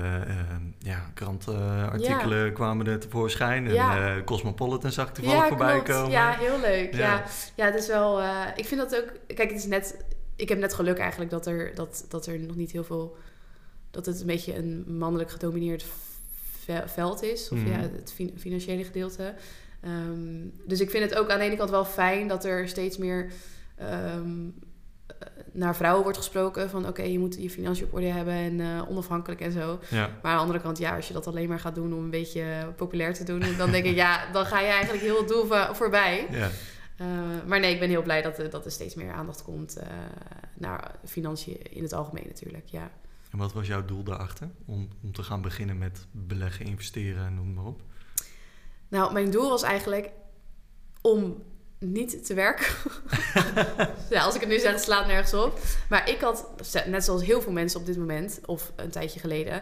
ja, 0.80 1.12
krantenartikelen 1.14 2.46
ja. 2.46 2.52
kwamen 2.52 2.88
er 2.88 3.00
tevoorschijn. 3.00 3.68
En 3.68 3.74
ja. 3.74 4.22
Cosmopolitan 4.26 4.92
zag 4.92 5.08
ik 5.08 5.14
toevallig 5.14 5.42
ja, 5.42 5.48
voorbij 5.48 5.74
klopt. 5.74 5.90
komen. 5.90 6.12
Ja, 6.12 6.32
heel 6.32 6.60
leuk. 6.60 6.94
Ja, 6.94 7.00
ja, 7.00 7.24
ja 7.56 7.66
het 7.66 7.76
is 7.76 7.88
wel... 7.88 8.22
ik 8.56 8.66
vind 8.66 8.82
dat 8.82 8.96
ook... 8.96 9.36
Kijk, 9.36 9.50
het 9.50 9.60
is 9.60 9.66
net... 9.66 10.06
Ik 10.36 10.50
heb 10.50 10.58
net 10.58 10.74
geluk 10.74 10.98
eigenlijk 10.98 11.32
dat 11.32 11.46
er, 11.46 11.76
dat, 11.76 12.06
dat 12.10 12.26
er 12.26 12.40
nog 12.40 12.56
niet 12.56 12.72
heel 12.72 12.84
veel... 12.84 13.18
Dat 13.92 14.06
het 14.06 14.20
een 14.20 14.28
beetje 14.28 14.56
een 14.56 14.86
mannelijk 14.98 15.32
gedomineerd 15.32 15.86
veld 16.86 17.24
is. 17.24 17.50
Of 17.50 17.58
mm. 17.58 17.68
ja, 17.68 17.80
het 17.80 18.14
financiële 18.38 18.84
gedeelte. 18.84 19.34
Um, 19.86 20.54
dus 20.68 20.80
ik 20.80 20.90
vind 20.90 21.10
het 21.10 21.20
ook 21.20 21.30
aan 21.30 21.40
de 21.40 21.46
ene 21.46 21.56
kant 21.56 21.70
wel 21.70 21.86
fijn 21.86 22.28
dat 22.28 22.46
er 22.46 22.68
steeds 22.68 22.98
meer 22.98 23.32
um, 24.14 24.56
naar 25.52 25.76
vrouwen 25.76 26.04
wordt 26.04 26.18
gesproken. 26.18 26.70
Van 26.70 26.80
oké, 26.80 26.90
okay, 26.90 27.12
je 27.12 27.20
moet 27.20 27.36
je 27.40 27.50
financiën 27.50 27.86
op 27.86 27.94
orde 27.94 28.06
hebben 28.06 28.34
en 28.34 28.60
uh, 28.60 28.90
onafhankelijk 28.90 29.42
en 29.42 29.52
zo. 29.52 29.80
Ja. 29.90 30.10
Maar 30.22 30.32
aan 30.32 30.36
de 30.36 30.42
andere 30.42 30.62
kant, 30.62 30.78
ja, 30.78 30.96
als 30.96 31.08
je 31.08 31.14
dat 31.14 31.28
alleen 31.28 31.48
maar 31.48 31.60
gaat 31.60 31.76
doen 31.76 31.94
om 31.94 32.04
een 32.04 32.10
beetje 32.10 32.74
populair 32.76 33.14
te 33.14 33.24
doen, 33.24 33.44
dan 33.58 33.72
denk 33.72 33.86
ik, 33.86 33.96
ja, 33.96 34.32
dan 34.32 34.46
ga 34.46 34.60
je 34.60 34.68
eigenlijk 34.68 35.04
heel 35.04 35.18
het 35.18 35.28
doel 35.28 35.46
voorbij. 35.74 36.28
Ja. 36.32 36.50
Uh, 37.02 37.08
maar 37.48 37.60
nee, 37.60 37.74
ik 37.74 37.80
ben 37.80 37.90
heel 37.90 38.02
blij 38.02 38.22
dat, 38.22 38.40
er, 38.40 38.50
dat 38.50 38.66
er 38.66 38.72
steeds 38.72 38.96
meer 38.96 39.12
aandacht 39.12 39.44
komt 39.44 39.78
uh, 39.78 39.84
naar 40.54 40.92
financiën 41.06 41.62
in 41.70 41.84
het 41.84 41.94
algemeen 41.94 42.26
natuurlijk, 42.28 42.66
ja. 42.66 42.92
En 43.30 43.38
wat 43.38 43.54
was 43.54 43.68
jouw 43.68 43.86
doel 43.86 44.04
daarachter? 44.04 44.50
Om, 44.66 44.90
om 45.04 45.12
te 45.12 45.24
gaan 45.24 45.42
beginnen 45.42 45.78
met 45.78 46.06
beleggen, 46.12 46.66
investeren 46.66 47.26
en 47.26 47.36
noem 47.36 47.54
maar 47.54 47.66
op. 47.66 47.82
Nou, 48.88 49.14
mijn 49.14 49.32
doel 49.32 49.50
was 49.50 49.64
eigenlijk 49.64 50.10
om 51.02 51.44
niet 51.80 52.26
te 52.26 52.34
werken. 52.34 52.66
ja, 54.10 54.24
als 54.24 54.36
ik 54.36 54.42
het 54.42 54.50
nu 54.50 54.60
zeg, 54.60 54.80
slaat 54.80 55.08
nergens 55.08 55.34
op. 55.34 55.60
Maar 55.90 56.10
ik 56.10 56.20
had, 56.20 56.46
net 56.86 57.04
zoals 57.04 57.24
heel 57.24 57.42
veel 57.42 57.52
mensen 57.52 57.80
op 57.80 57.86
dit 57.86 57.98
moment, 57.98 58.40
of 58.46 58.72
een 58.76 58.90
tijdje 58.90 59.20
geleden, 59.20 59.62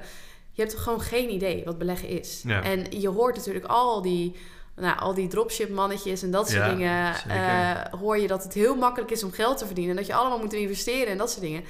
je 0.52 0.62
hebt 0.62 0.76
gewoon 0.76 1.02
geen 1.02 1.30
idee 1.30 1.64
wat 1.66 1.78
beleggen 1.78 2.10
is. 2.10 2.42
Ja. 2.46 2.64
En 2.64 3.00
je 3.00 3.08
hoort 3.08 3.36
natuurlijk 3.36 3.66
al 3.66 4.02
die, 4.02 4.36
nou, 4.76 5.00
al 5.00 5.14
die 5.14 5.28
dropship 5.28 5.70
mannetjes 5.70 6.24
en 6.24 6.32
dat 6.32 6.50
soort 6.50 6.62
ja, 6.62 6.70
dingen. 6.70 7.16
Uh, 7.28 8.00
hoor 8.00 8.18
je 8.18 8.28
dat 8.28 8.44
het 8.44 8.54
heel 8.54 8.76
makkelijk 8.76 9.12
is 9.12 9.24
om 9.24 9.32
geld 9.32 9.58
te 9.58 9.66
verdienen. 9.66 9.92
En 9.92 9.98
dat 9.98 10.08
je 10.08 10.16
allemaal 10.16 10.40
moet 10.40 10.54
investeren 10.54 11.08
en 11.08 11.18
dat 11.18 11.30
soort 11.30 11.42
dingen. 11.42 11.64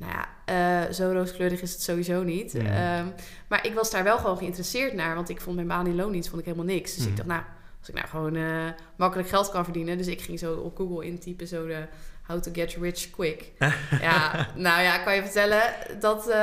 Nou 0.00 0.12
ja, 0.12 0.86
uh, 0.86 0.92
zo 0.92 1.12
rooskleurig 1.12 1.60
is 1.62 1.72
het 1.72 1.82
sowieso 1.82 2.22
niet. 2.22 2.52
Ja. 2.52 2.98
Um, 2.98 3.12
maar 3.48 3.66
ik 3.66 3.74
was 3.74 3.90
daar 3.90 4.04
wel 4.04 4.18
gewoon 4.18 4.36
geïnteresseerd 4.36 4.92
naar. 4.92 5.14
Want 5.14 5.28
ik 5.28 5.40
vond 5.40 5.56
mijn 5.56 5.68
baan 5.68 5.86
in 5.86 5.94
loondienst 5.94 6.28
vond 6.28 6.40
ik 6.40 6.46
helemaal 6.46 6.74
niks. 6.74 6.94
Dus 6.94 7.04
mm. 7.04 7.10
ik 7.10 7.16
dacht, 7.16 7.28
nou, 7.28 7.42
als 7.78 7.88
ik 7.88 7.94
nou 7.94 8.08
gewoon 8.08 8.34
uh, 8.34 8.68
makkelijk 8.96 9.28
geld 9.28 9.50
kan 9.50 9.64
verdienen. 9.64 9.98
Dus 9.98 10.06
ik 10.06 10.20
ging 10.20 10.38
zo 10.38 10.54
op 10.54 10.76
Google 10.76 11.06
intypen, 11.06 11.46
zo 11.46 11.66
de 11.66 11.86
how 12.26 12.40
to 12.40 12.50
get 12.52 12.76
rich 12.80 13.10
quick. 13.10 13.52
ja, 14.00 14.48
nou 14.54 14.82
ja, 14.82 14.98
kan 14.98 15.14
je 15.14 15.22
vertellen, 15.22 15.62
dat, 16.00 16.28
uh, 16.28 16.34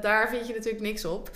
daar 0.00 0.28
vind 0.28 0.46
je 0.46 0.54
natuurlijk 0.54 0.82
niks 0.82 1.04
op. 1.04 1.30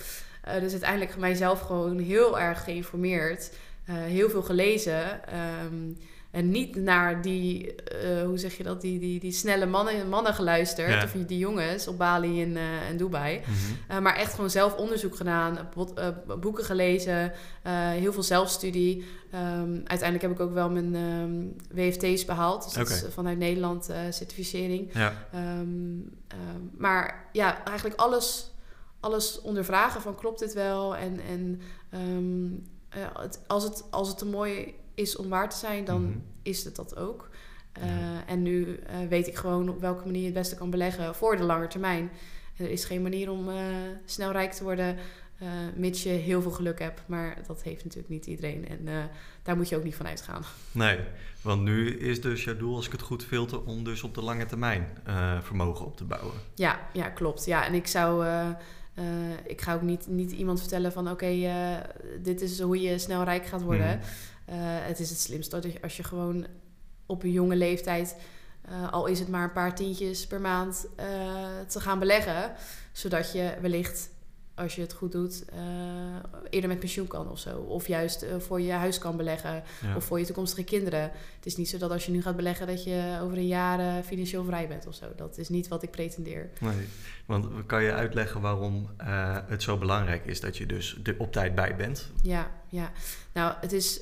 dus 0.60 0.72
uiteindelijk 0.72 1.16
mijzelf 1.16 1.60
gewoon 1.60 1.98
heel 1.98 2.40
erg 2.40 2.64
geïnformeerd. 2.64 3.50
heel 3.84 4.30
veel 4.30 4.42
gelezen. 4.42 5.20
Um, 5.64 5.96
en 6.36 6.50
niet 6.50 6.76
naar 6.76 7.22
die, 7.22 7.74
uh, 8.02 8.22
hoe 8.22 8.38
zeg 8.38 8.56
je 8.56 8.62
dat, 8.62 8.80
die, 8.80 8.98
die, 8.98 9.20
die 9.20 9.32
snelle 9.32 9.66
mannen, 9.66 10.08
mannen 10.08 10.34
geluisterd. 10.34 10.88
Ja. 10.88 11.04
Of 11.04 11.12
die 11.26 11.38
jongens 11.38 11.88
op 11.88 11.98
Bali 11.98 12.42
en, 12.42 12.50
uh, 12.50 12.88
en 12.88 12.96
Dubai. 12.96 13.38
Mm 13.38 13.44
-hmm. 13.44 13.96
uh, 13.96 14.02
maar 14.02 14.16
echt 14.16 14.34
gewoon 14.34 14.50
zelf 14.50 14.74
onderzoek 14.74 15.16
gedaan, 15.16 15.68
boeken 16.40 16.64
gelezen, 16.64 17.32
heel 17.92 18.12
veel 18.12 18.22
zelfstudie. 18.22 19.04
Um, 19.34 19.82
uiteindelijk 19.84 20.22
heb 20.22 20.30
ik 20.30 20.40
ook 20.40 20.54
wel 20.54 20.70
mijn 20.70 20.94
um, 20.94 21.56
WFT's 21.70 22.24
behaald. 22.24 22.64
Dus 22.64 22.72
okay. 22.72 22.84
dat 22.84 22.92
is 22.92 23.14
vanuit 23.14 23.38
Nederland 23.38 23.90
certificering. 24.10 24.90
Ja. 24.92 25.26
Um, 25.34 26.18
maar 26.78 27.28
ja, 27.32 27.64
eigenlijk 27.64 28.00
alles, 28.00 28.50
alles 29.00 29.40
ondervragen 29.40 30.00
van 30.00 30.14
klopt 30.14 30.38
dit 30.38 30.52
wel? 30.52 30.96
En, 30.96 31.20
en 31.28 31.60
het, 33.18 33.40
als, 33.46 33.64
het, 33.64 33.84
als 33.90 34.08
het 34.08 34.20
een 34.20 34.30
mooi 34.30 34.74
is 34.96 35.16
om 35.16 35.28
waar 35.28 35.50
te 35.50 35.56
zijn, 35.56 35.84
dan 35.84 36.00
mm 36.00 36.12
-hmm. 36.12 36.22
is 36.42 36.64
het 36.64 36.76
dat 36.76 36.96
ook. 36.96 37.28
Uh, 37.78 37.84
ja. 37.84 38.26
En 38.26 38.42
nu 38.42 38.66
uh, 38.66 39.08
weet 39.08 39.26
ik 39.26 39.34
gewoon 39.34 39.68
op 39.68 39.80
welke 39.80 40.04
manier 40.04 40.20
je 40.20 40.26
het 40.26 40.34
beste 40.34 40.56
kan 40.56 40.70
beleggen 40.70 41.14
voor 41.14 41.36
de 41.36 41.42
lange 41.42 41.66
termijn. 41.66 42.10
Er 42.56 42.70
is 42.70 42.84
geen 42.84 43.02
manier 43.02 43.30
om 43.30 43.48
uh, 43.48 43.54
snel 44.04 44.32
rijk 44.32 44.52
te 44.52 44.64
worden, 44.64 44.96
mits 45.74 46.02
je 46.02 46.08
heel 46.08 46.42
veel 46.42 46.50
geluk 46.50 46.78
hebt. 46.78 47.00
Maar 47.06 47.38
dat 47.46 47.62
heeft 47.62 47.84
natuurlijk 47.84 48.12
niet 48.12 48.26
iedereen. 48.26 48.68
En 48.68 49.10
daar 49.42 49.56
moet 49.56 49.68
je 49.68 49.76
ook 49.76 49.84
niet 49.84 49.94
van 49.94 50.06
uitgaan. 50.06 50.42
Nee, 50.72 50.98
want 51.42 51.62
nu 51.62 51.98
is 51.98 52.20
dus 52.20 52.44
jouw 52.44 52.56
doel, 52.56 52.76
als 52.76 52.86
ik 52.86 52.92
het 52.92 53.00
goed 53.00 53.24
filter, 53.24 53.64
om 53.64 53.84
dus 53.84 54.02
op 54.02 54.14
de 54.14 54.22
lange 54.22 54.46
termijn 54.46 54.86
vermogen 55.42 55.86
op 55.86 55.96
te 55.96 56.04
bouwen. 56.04 56.34
Ja, 56.54 56.80
ja 56.92 57.08
klopt. 57.08 57.44
Ja, 57.44 57.66
en 57.66 57.74
ik 57.74 57.86
zou. 57.86 58.26
Uh, 58.98 59.04
ik 59.46 59.60
ga 59.60 59.74
ook 59.74 59.82
niet, 59.82 60.06
niet 60.06 60.32
iemand 60.32 60.60
vertellen 60.60 60.92
van 60.92 61.04
oké, 61.04 61.12
okay, 61.12 61.74
uh, 61.74 61.80
dit 62.22 62.40
is 62.40 62.60
hoe 62.60 62.80
je 62.80 62.98
snel 62.98 63.24
rijk 63.24 63.46
gaat 63.46 63.62
worden. 63.62 63.96
Mm. 63.96 64.02
Uh, 64.48 64.54
het 64.60 65.00
is 65.00 65.10
het 65.10 65.20
slimste 65.20 65.62
als 65.82 65.96
je 65.96 66.02
gewoon 66.02 66.46
op 67.06 67.22
een 67.22 67.32
jonge 67.32 67.56
leeftijd, 67.56 68.16
al 68.90 69.06
is 69.06 69.18
het 69.18 69.28
maar 69.28 69.44
een 69.44 69.52
paar 69.52 69.74
tientjes 69.74 70.26
per 70.26 70.40
maand, 70.40 70.86
te 71.66 71.80
gaan 71.80 71.98
beleggen. 71.98 72.52
Zodat 72.92 73.32
je 73.32 73.54
wellicht 73.60 74.10
als 74.56 74.74
je 74.74 74.80
het 74.80 74.92
goed 74.92 75.12
doet, 75.12 75.44
uh, 75.54 75.58
eerder 76.50 76.68
met 76.68 76.78
pensioen 76.78 77.06
kan 77.06 77.30
of 77.30 77.38
zo. 77.38 77.58
Of 77.58 77.86
juist 77.86 78.22
uh, 78.22 78.28
voor 78.38 78.60
je 78.60 78.72
huis 78.72 78.98
kan 78.98 79.16
beleggen. 79.16 79.62
Ja. 79.82 79.96
Of 79.96 80.04
voor 80.04 80.18
je 80.18 80.24
toekomstige 80.24 80.64
kinderen. 80.64 81.00
Het 81.36 81.46
is 81.46 81.56
niet 81.56 81.68
zo 81.68 81.78
dat 81.78 81.90
als 81.90 82.06
je 82.06 82.12
nu 82.12 82.22
gaat 82.22 82.36
beleggen... 82.36 82.66
dat 82.66 82.84
je 82.84 83.18
over 83.22 83.36
een 83.36 83.46
jaar 83.46 83.80
uh, 83.80 84.04
financieel 84.04 84.44
vrij 84.44 84.68
bent 84.68 84.86
of 84.86 84.94
zo. 84.94 85.06
Dat 85.16 85.38
is 85.38 85.48
niet 85.48 85.68
wat 85.68 85.82
ik 85.82 85.90
pretendeer. 85.90 86.50
Nee, 86.60 86.86
want 87.26 87.46
kan 87.66 87.82
je 87.82 87.92
uitleggen 87.92 88.40
waarom 88.40 88.88
het 89.46 89.62
zo 89.62 89.78
belangrijk 89.78 90.26
is... 90.26 90.40
dat 90.40 90.56
je 90.56 90.66
dus 90.66 90.98
op 91.18 91.32
tijd 91.32 91.54
bij 91.54 91.76
bent? 91.76 92.10
Ja, 92.22 92.50
ja. 92.80 92.92
Nou, 93.32 93.54
het 93.60 93.72
is... 93.72 94.00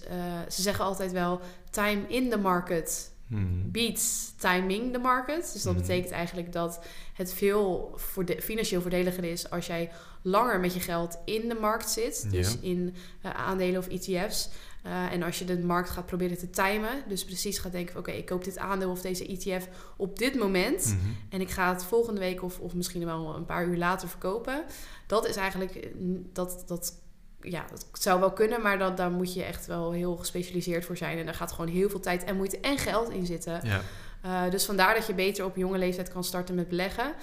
ze 0.49 0.63
zeggen 0.63 0.85
altijd 0.85 1.13
wel... 1.13 1.41
time 1.71 2.03
in 2.09 2.31
the 2.31 2.39
market 2.39 3.13
Mhm. 3.27 3.71
beats 3.71 4.33
timing 4.39 4.93
the 4.93 4.99
market. 4.99 5.51
Dus 5.53 5.63
dat 5.63 5.73
Mhm. 5.73 5.81
betekent 5.83 6.13
eigenlijk 6.13 6.53
dat 6.53 6.85
het 7.15 7.33
veel 7.35 7.93
voorde- 7.97 8.43
financieel 8.43 8.81
voordeliger 8.81 9.25
is 9.25 9.51
als 9.51 9.67
jij 9.67 9.91
langer 10.23 10.61
met 10.61 10.75
je 10.75 10.81
geld 10.81 11.19
in 11.25 11.49
de 11.49 11.55
markt 11.55 11.91
zit. 11.91 12.31
Dus 12.31 12.53
Ja. 12.53 12.59
in 12.61 12.95
eh, 13.23 13.31
aandelen 13.31 13.79
of 13.81 13.89
ETF's. 13.89 14.49
Eh, 14.83 15.13
en 15.13 15.23
als 15.23 15.39
je 15.39 15.45
de 15.45 15.59
markt 15.59 15.91
gaat 15.91 16.07
proberen 16.07 16.39
te 16.39 16.51
timen, 16.51 17.03
dus 17.09 17.25
precies 17.25 17.59
gaat 17.59 17.73
denken 17.73 17.93
van 17.93 18.01
oké, 18.01 18.11
ik 18.11 18.27
koop 18.27 18.45
dit 18.45 18.59
aandeel 18.59 18.91
of 18.91 19.01
deze 19.01 19.27
ETF 19.27 19.69
op 19.97 20.19
dit 20.19 20.35
moment. 20.35 20.85
Mhm. 20.85 21.11
En 21.29 21.41
ik 21.41 21.51
ga 21.51 21.73
het 21.73 21.85
volgende 21.85 22.21
week 22.21 22.43
of, 22.43 22.59
of 22.61 22.75
misschien 22.75 23.05
wel 23.05 23.35
een 23.35 23.45
paar 23.47 23.67
uur 23.67 23.77
later 23.77 24.09
verkopen. 24.09 24.65
Dat 25.07 25.27
is 25.29 25.37
eigenlijk, 25.37 25.75
eh, 25.75 25.91
dat, 26.33 26.65
dat, 26.67 27.03
ja, 27.45 27.65
dat 27.71 27.87
zou 27.93 28.21
wel 28.21 28.33
kunnen, 28.33 28.63
maar 28.63 28.79
dat, 28.79 28.97
daar 28.97 29.11
moet 29.11 29.35
je 29.35 29.43
echt 29.43 29.67
wel 29.67 29.93
heel 29.93 30.17
gespecialiseerd 30.17 30.85
voor 30.85 30.97
zijn. 30.97 31.19
En 31.19 31.25
daar 31.25 31.35
gaat 31.35 31.53
gewoon 31.53 31.71
heel 31.71 31.91
veel 31.91 32.01
tijd 32.01 32.25
en 32.25 32.37
moeite 32.37 32.61
en 32.61 32.79
geld 32.79 33.11
in 33.11 33.27
zitten. 33.27 33.61
Ja. 33.63 33.81
Eh, 34.21 34.51
dus 34.51 34.65
vandaar 34.65 34.95
dat 34.95 35.07
je 35.07 35.15
beter 35.15 35.45
op 35.45 35.57
jonge 35.57 35.79
leeftijd 35.79 36.13
kan 36.13 36.25
starten 36.25 36.55
met 36.55 36.69
beleggen. 36.69 37.15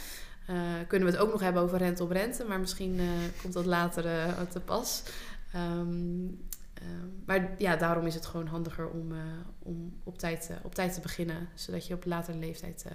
Eh, 0.46 0.88
kunnen 0.88 1.08
we 1.08 1.14
het 1.14 1.24
ook 1.24 1.32
nog 1.32 1.42
hebben 1.42 1.62
over 1.62 1.78
rente 1.78 2.04
op 2.04 2.12
rente, 2.12 2.44
maar 2.44 2.60
misschien 2.60 3.00
eh, 3.00 3.06
komt 3.42 3.54
dat 3.54 3.66
later 3.66 4.04
te 4.50 4.60
pas. 4.60 5.04
Ehm, 5.54 6.26
eh, 6.74 6.84
maar 7.26 7.50
ja, 7.58 7.76
daarom 7.76 8.06
is 8.06 8.14
het 8.14 8.26
gewoon 8.26 8.48
handiger 8.48 8.90
om, 8.90 9.14
om 9.60 9.94
op, 10.04 10.18
tijd, 10.18 10.52
op 10.62 10.76
tijd 10.76 10.94
te 10.94 11.02
beginnen, 11.02 11.50
zodat 11.56 11.88
je 11.88 11.94
op 11.94 12.06
latere 12.06 12.38
leeftijd 12.38 12.86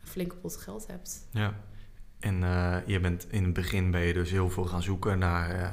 een 0.00 0.08
flinke 0.08 0.36
pot 0.36 0.56
geld 0.56 0.86
hebt. 0.86 1.26
Ja. 1.30 1.54
En 2.26 2.42
eh, 2.44 2.76
je 2.86 3.00
bent 3.00 3.26
in 3.30 3.44
het 3.44 3.52
begin 3.52 3.90
ben 3.90 4.00
je 4.00 4.12
dus 4.12 4.30
heel 4.30 4.50
veel 4.50 4.64
gaan 4.64 4.82
zoeken 4.82 5.18
naar 5.18 5.72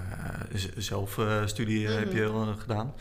z- 0.54 0.76
zelfstudie 0.78 1.88
eh, 1.88 1.96
heb 1.96 2.12
je 2.14 2.22
Mhm. 2.26 2.34
al 2.36 2.54
gedaan. 2.56 2.94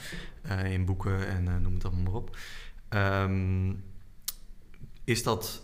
In 0.65 0.85
boeken 0.85 1.27
en 1.29 1.63
noem 1.63 1.75
het 1.75 1.85
allemaal 1.85 2.03
maar 2.03 2.13
op. 2.15 2.37
Ehm, 2.89 3.73
is 5.05 5.23
dat, 5.23 5.63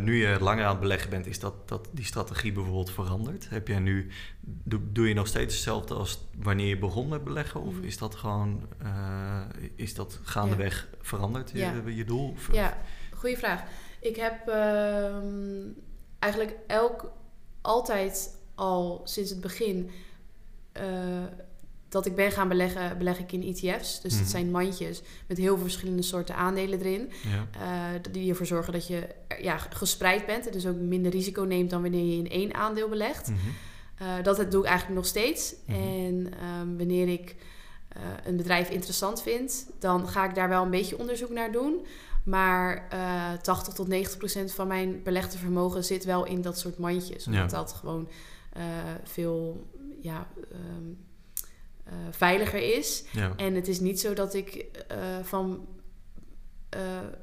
nu 0.00 0.16
je 0.26 0.36
langer 0.40 0.64
aan 0.64 0.70
het 0.70 0.80
beleggen 0.80 1.10
bent, 1.10 1.26
is 1.26 1.38
dat, 1.38 1.68
dat 1.68 1.88
die 1.92 2.04
strategie 2.04 2.52
bijvoorbeeld 2.52 2.90
veranderd? 2.90 3.48
Heb 3.48 3.68
jij 3.68 3.78
nu, 3.78 4.08
doe, 4.40 4.80
doe 4.92 5.08
je 5.08 5.14
nog 5.14 5.26
steeds 5.26 5.54
hetzelfde 5.54 5.94
als 5.94 6.28
wanneer 6.36 6.66
je 6.68 6.78
begon 6.78 7.08
met 7.08 7.24
beleggen? 7.24 7.60
Of 7.62 7.74
Mhm. 7.74 7.84
is 7.84 7.98
dat 7.98 8.14
gewoon, 8.14 8.68
is 9.76 9.94
dat 9.94 10.20
gaandeweg 10.22 10.88
veranderd, 11.00 11.50
je, 11.50 11.58
Ja. 11.58 11.72
je 11.86 12.04
doel? 12.04 12.34
Ja, 12.52 12.78
goede 13.14 13.36
vraag. 13.36 13.62
Ik 14.00 14.16
heb 14.16 14.48
ehm, 14.48 15.68
eigenlijk 16.22 16.56
elk, 16.66 17.12
altijd 17.60 18.36
al 18.54 19.00
sinds 19.04 19.30
het 19.30 19.40
begin 19.40 19.90
eh, 20.72 20.84
dat 21.88 22.06
ik 22.06 22.14
ben 22.14 22.32
gaan 22.32 22.48
beleggen, 22.48 22.98
beleg 22.98 23.18
ik 23.18 23.32
in 23.32 23.42
ETF's. 23.42 24.00
Dus 24.00 24.12
Mhm. 24.12 24.22
dat 24.22 24.30
zijn 24.30 24.50
mandjes 24.50 25.02
met 25.26 25.38
heel 25.38 25.54
veel 25.54 25.62
verschillende 25.64 26.02
soorten 26.02 26.36
aandelen 26.36 26.78
erin. 26.78 27.10
Ja. 27.22 27.46
eh, 27.60 28.00
die 28.12 28.30
ervoor 28.30 28.46
zorgen 28.46 28.72
dat 28.72 28.86
je 28.86 29.08
ja, 29.40 29.56
gespreid 29.58 30.26
bent. 30.26 30.46
En 30.46 30.52
dus 30.52 30.66
ook 30.66 30.76
minder 30.76 31.10
risico 31.12 31.42
neemt 31.42 31.70
dan 31.70 31.82
wanneer 31.82 32.04
je 32.04 32.16
in 32.16 32.30
één 32.30 32.54
aandeel 32.54 32.88
belegt. 32.88 33.28
Mhm. 33.28 33.38
Eh, 33.98 34.22
dat 34.22 34.50
doe 34.50 34.60
ik 34.62 34.66
eigenlijk 34.68 34.96
nog 34.96 35.06
steeds. 35.06 35.54
Mhm. 35.66 35.76
En 35.80 36.32
ehm, 36.40 36.76
wanneer 36.76 37.08
ik 37.08 37.34
een 38.24 38.36
bedrijf 38.36 38.70
interessant 38.70 39.22
vind, 39.22 39.66
dan 39.78 40.08
ga 40.08 40.24
ik 40.28 40.34
daar 40.34 40.48
wel 40.48 40.62
een 40.62 40.70
beetje 40.70 40.98
onderzoek 40.98 41.30
naar 41.30 41.52
doen. 41.52 41.86
Maar 42.24 42.86
eh 42.90 43.32
80 43.42 43.74
tot 43.74 43.88
90 43.88 44.18
procent 44.18 44.52
van 44.52 44.66
mijn 44.66 45.02
belegde 45.02 45.38
vermogen 45.38 45.84
zit 45.84 46.04
wel 46.04 46.24
in 46.26 46.42
dat 46.42 46.58
soort 46.58 46.78
mandjes. 46.78 47.26
Omdat 47.26 47.50
Ja. 47.50 47.56
dat 47.56 47.72
gewoon 47.72 48.08
eh, 48.52 48.62
veel 49.04 49.66
ja, 50.00 50.26
ehm, 50.52 50.90
eh, 51.84 51.92
veiliger 52.10 52.76
is. 52.78 53.04
Ja. 53.12 53.32
En 53.36 53.54
het 53.54 53.68
is 53.68 53.80
niet 53.80 54.00
zo 54.00 54.14
dat 54.14 54.34
ik 54.34 54.54
eh, 54.88 54.96
van 55.22 55.66
eh, 56.68 56.80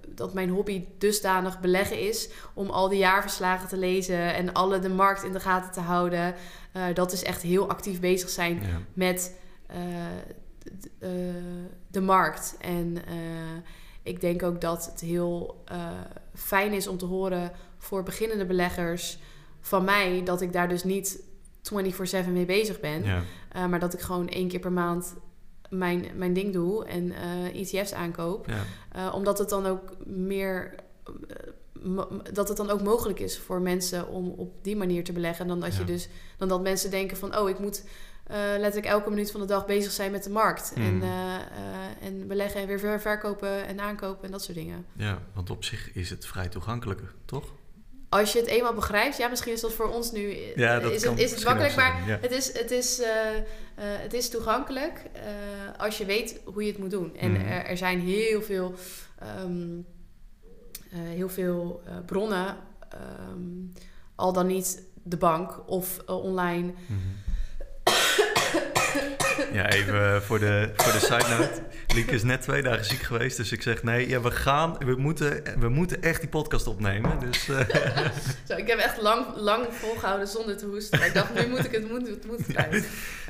dat 0.08 0.34
mijn 0.34 0.50
hobby 0.50 0.86
dusdanig 0.98 1.60
beleggen 1.60 2.00
is 2.08 2.30
om 2.54 2.70
al 2.70 2.90
die 2.90 2.98
jaarverslagen 3.00 3.68
te 3.68 3.78
lezen 3.78 4.34
en 4.34 4.54
alle 4.54 4.80
de 4.80 4.90
markt 4.90 5.24
in 5.24 5.34
de 5.34 5.40
gaten 5.40 5.72
te 5.72 5.80
houden. 5.80 6.36
Eh, 6.72 6.84
dat 6.94 7.12
is 7.12 7.24
echt 7.24 7.42
heel 7.42 7.70
actief 7.70 8.00
bezig 8.00 8.30
zijn 8.30 8.56
Ja. 8.62 8.80
met 8.94 9.36
eh, 9.68 10.06
eh, 11.00 11.44
de 11.88 12.02
markt. 12.02 12.56
En 12.60 12.98
eh, 13.08 13.14
ik 14.10 14.22
denk 14.22 14.44
ook 14.44 14.62
dat 14.62 14.86
het 14.92 15.02
heel 15.02 15.62
eh, 15.66 15.92
fijn 16.34 16.74
is 16.74 16.88
om 16.88 16.98
te 16.98 17.06
horen 17.06 17.52
voor 17.78 18.04
beginnende 18.04 18.46
beleggers 18.46 19.18
van 19.62 19.84
mij 19.84 20.22
dat 20.24 20.42
ik 20.42 20.54
daar 20.54 20.70
dus 20.70 20.84
niet 20.84 21.24
24/7 22.26 22.30
mee 22.32 22.46
bezig 22.46 22.80
ben. 22.80 23.04
Ja. 23.04 23.22
Uh, 23.56 23.68
maar 23.68 23.80
dat 23.80 23.94
ik 23.94 24.00
gewoon 24.00 24.30
één 24.30 24.48
keer 24.48 24.60
per 24.60 24.72
maand 24.72 25.16
mijn, 25.70 26.06
mijn 26.16 26.34
ding 26.34 26.54
doe 26.54 26.86
en 26.86 27.12
eh, 27.12 27.62
ETF's 27.62 27.94
aankoop. 27.94 28.48
Ja. 28.48 28.64
Uh, 28.96 29.16
omdat 29.16 29.38
het 29.38 29.50
dan 29.50 29.66
ook 29.66 29.82
meer. 30.06 30.76
uh, 31.84 32.02
dat 32.34 32.48
het 32.48 32.58
dan 32.58 32.70
ook 32.70 32.82
mogelijk 32.82 33.20
is 33.20 33.40
voor 33.40 33.62
mensen 33.62 34.08
om 34.08 34.34
op 34.38 34.64
die 34.64 34.76
manier 34.76 35.04
te 35.04 35.12
beleggen. 35.12 35.48
Dan 35.48 35.60
dat, 35.60 35.74
Ja. 35.74 35.80
je 35.80 35.86
dus, 35.86 36.10
dan 36.38 36.48
dat 36.48 36.62
mensen 36.62 36.92
denken 36.92 37.18
van... 37.18 37.38
oh, 37.38 37.50
ik 37.50 37.60
moet 37.60 37.84
uh, 38.32 38.36
letterlijk 38.38 38.86
elke 38.86 39.10
minuut 39.10 39.32
van 39.32 39.40
de 39.40 39.46
dag 39.46 39.66
bezig 39.66 39.92
zijn 39.92 40.12
met 40.12 40.24
de 40.24 40.30
markt. 40.30 40.72
Mm. 40.76 40.84
En, 40.86 40.96
uh, 40.96 41.08
uh, 41.10 42.08
en 42.08 42.28
beleggen 42.28 42.62
en 42.62 42.68
weer 42.68 42.80
ver- 42.80 43.02
verkopen 43.02 43.68
en 43.68 43.80
aankopen 43.80 44.26
en 44.26 44.32
dat 44.32 44.44
soort 44.44 44.58
dingen. 44.58 44.86
ja, 44.94 45.20
want 45.34 45.50
op 45.50 45.64
zich 45.64 45.94
is 45.94 46.10
het 46.10 46.26
vrij 46.26 46.48
toegankelijk, 46.48 47.02
toch? 47.26 47.46
Als 48.10 48.34
je 48.34 48.40
het 48.40 48.48
eenmaal 48.48 48.74
begrijpt, 48.74 49.18
ja, 49.18 49.28
misschien 49.28 49.54
is 49.54 49.62
dat 49.62 49.74
voor 49.74 49.90
ons 49.94 50.12
nu 50.12 50.32
eh, 50.32 50.56
Ja, 50.56 50.80
dat 50.80 50.92
is, 50.92 51.04
kan 51.04 51.12
het, 51.14 51.22
is 51.22 51.32
het 51.32 51.44
makkelijk, 51.44 51.76
maar 51.76 52.08
ja. 52.08 52.18
het, 52.22 52.32
is, 52.32 52.58
het, 52.58 52.72
is, 52.72 53.00
eh, 53.02 53.38
eh, 53.38 53.44
het 53.76 54.14
is 54.14 54.30
toegankelijk 54.30 55.04
eh, 55.14 55.22
als 55.78 55.98
je 55.98 56.06
weet 56.06 56.40
hoe 56.46 56.64
je 56.64 56.70
het 56.72 56.80
moet 56.80 56.92
doen. 56.92 57.16
En 57.18 57.32
Mhm. 57.32 57.42
er, 57.46 57.66
er 57.66 57.78
zijn 57.78 58.00
heel 58.00 58.42
veel, 58.42 58.74
ehm, 59.20 59.78
eh, 60.92 61.00
heel 61.00 61.30
veel 61.30 61.82
eh, 61.86 61.94
bronnen, 62.06 62.58
ehm, 62.90 63.82
al 64.16 64.34
dan 64.34 64.48
niet 64.48 64.84
de 65.04 65.18
bank 65.18 65.60
of 65.70 66.00
eh, 66.08 66.24
online. 66.24 66.72
Mhm. 66.86 66.98
Ja, 69.54 69.70
even 69.70 70.22
voor 70.24 70.40
de, 70.40 70.70
voor 70.76 70.92
de 70.92 71.00
side 71.00 71.36
note. 71.38 71.62
Lieke 71.94 72.12
is 72.12 72.24
net 72.24 72.42
twee 72.42 72.62
dagen 72.62 72.86
ziek 72.86 73.02
geweest, 73.02 73.38
dus 73.38 73.52
ik 73.52 73.62
zeg 73.62 73.84
nee, 73.84 74.10
ja, 74.10 74.22
we 74.22 74.32
gaan, 74.32 74.76
we 74.78 74.96
moeten, 74.96 75.44
we 75.60 75.70
moeten 75.70 76.02
echt 76.02 76.20
die 76.20 76.30
podcast 76.30 76.68
opnemen. 76.68 77.20
Dus 77.20 77.50
eh, 77.50 77.60
Zo, 78.48 78.56
ik 78.56 78.68
heb 78.68 78.80
echt 78.80 79.02
lang, 79.02 79.26
lang 79.36 79.66
volgehouden 79.72 80.28
zonder 80.28 80.58
te 80.58 80.66
hoesten. 80.66 81.00
Maar 81.00 81.08
ik 81.08 81.14
dacht, 81.14 81.34
nu 81.34 81.48
moet 81.48 81.66
ik 81.66 81.72
het, 81.72 81.90
moet, 81.90 82.08
het 82.08 82.26
moet. 82.28 82.54
Maar 82.56 82.70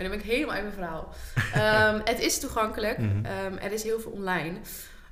nu 0.04 0.10
ben 0.10 0.14
ik 0.14 0.22
helemaal 0.22 0.56
uit 0.56 0.64
mijn 0.64 0.74
verhaal. 0.76 1.14
Ehm, 1.54 2.00
het 2.14 2.20
is 2.20 2.40
toegankelijk. 2.40 2.98
Mhm. 2.98 3.26
Ehm, 3.26 3.54
er 3.58 3.72
is 3.72 3.84
heel 3.84 4.00
veel 4.00 4.12
online. 4.12 4.58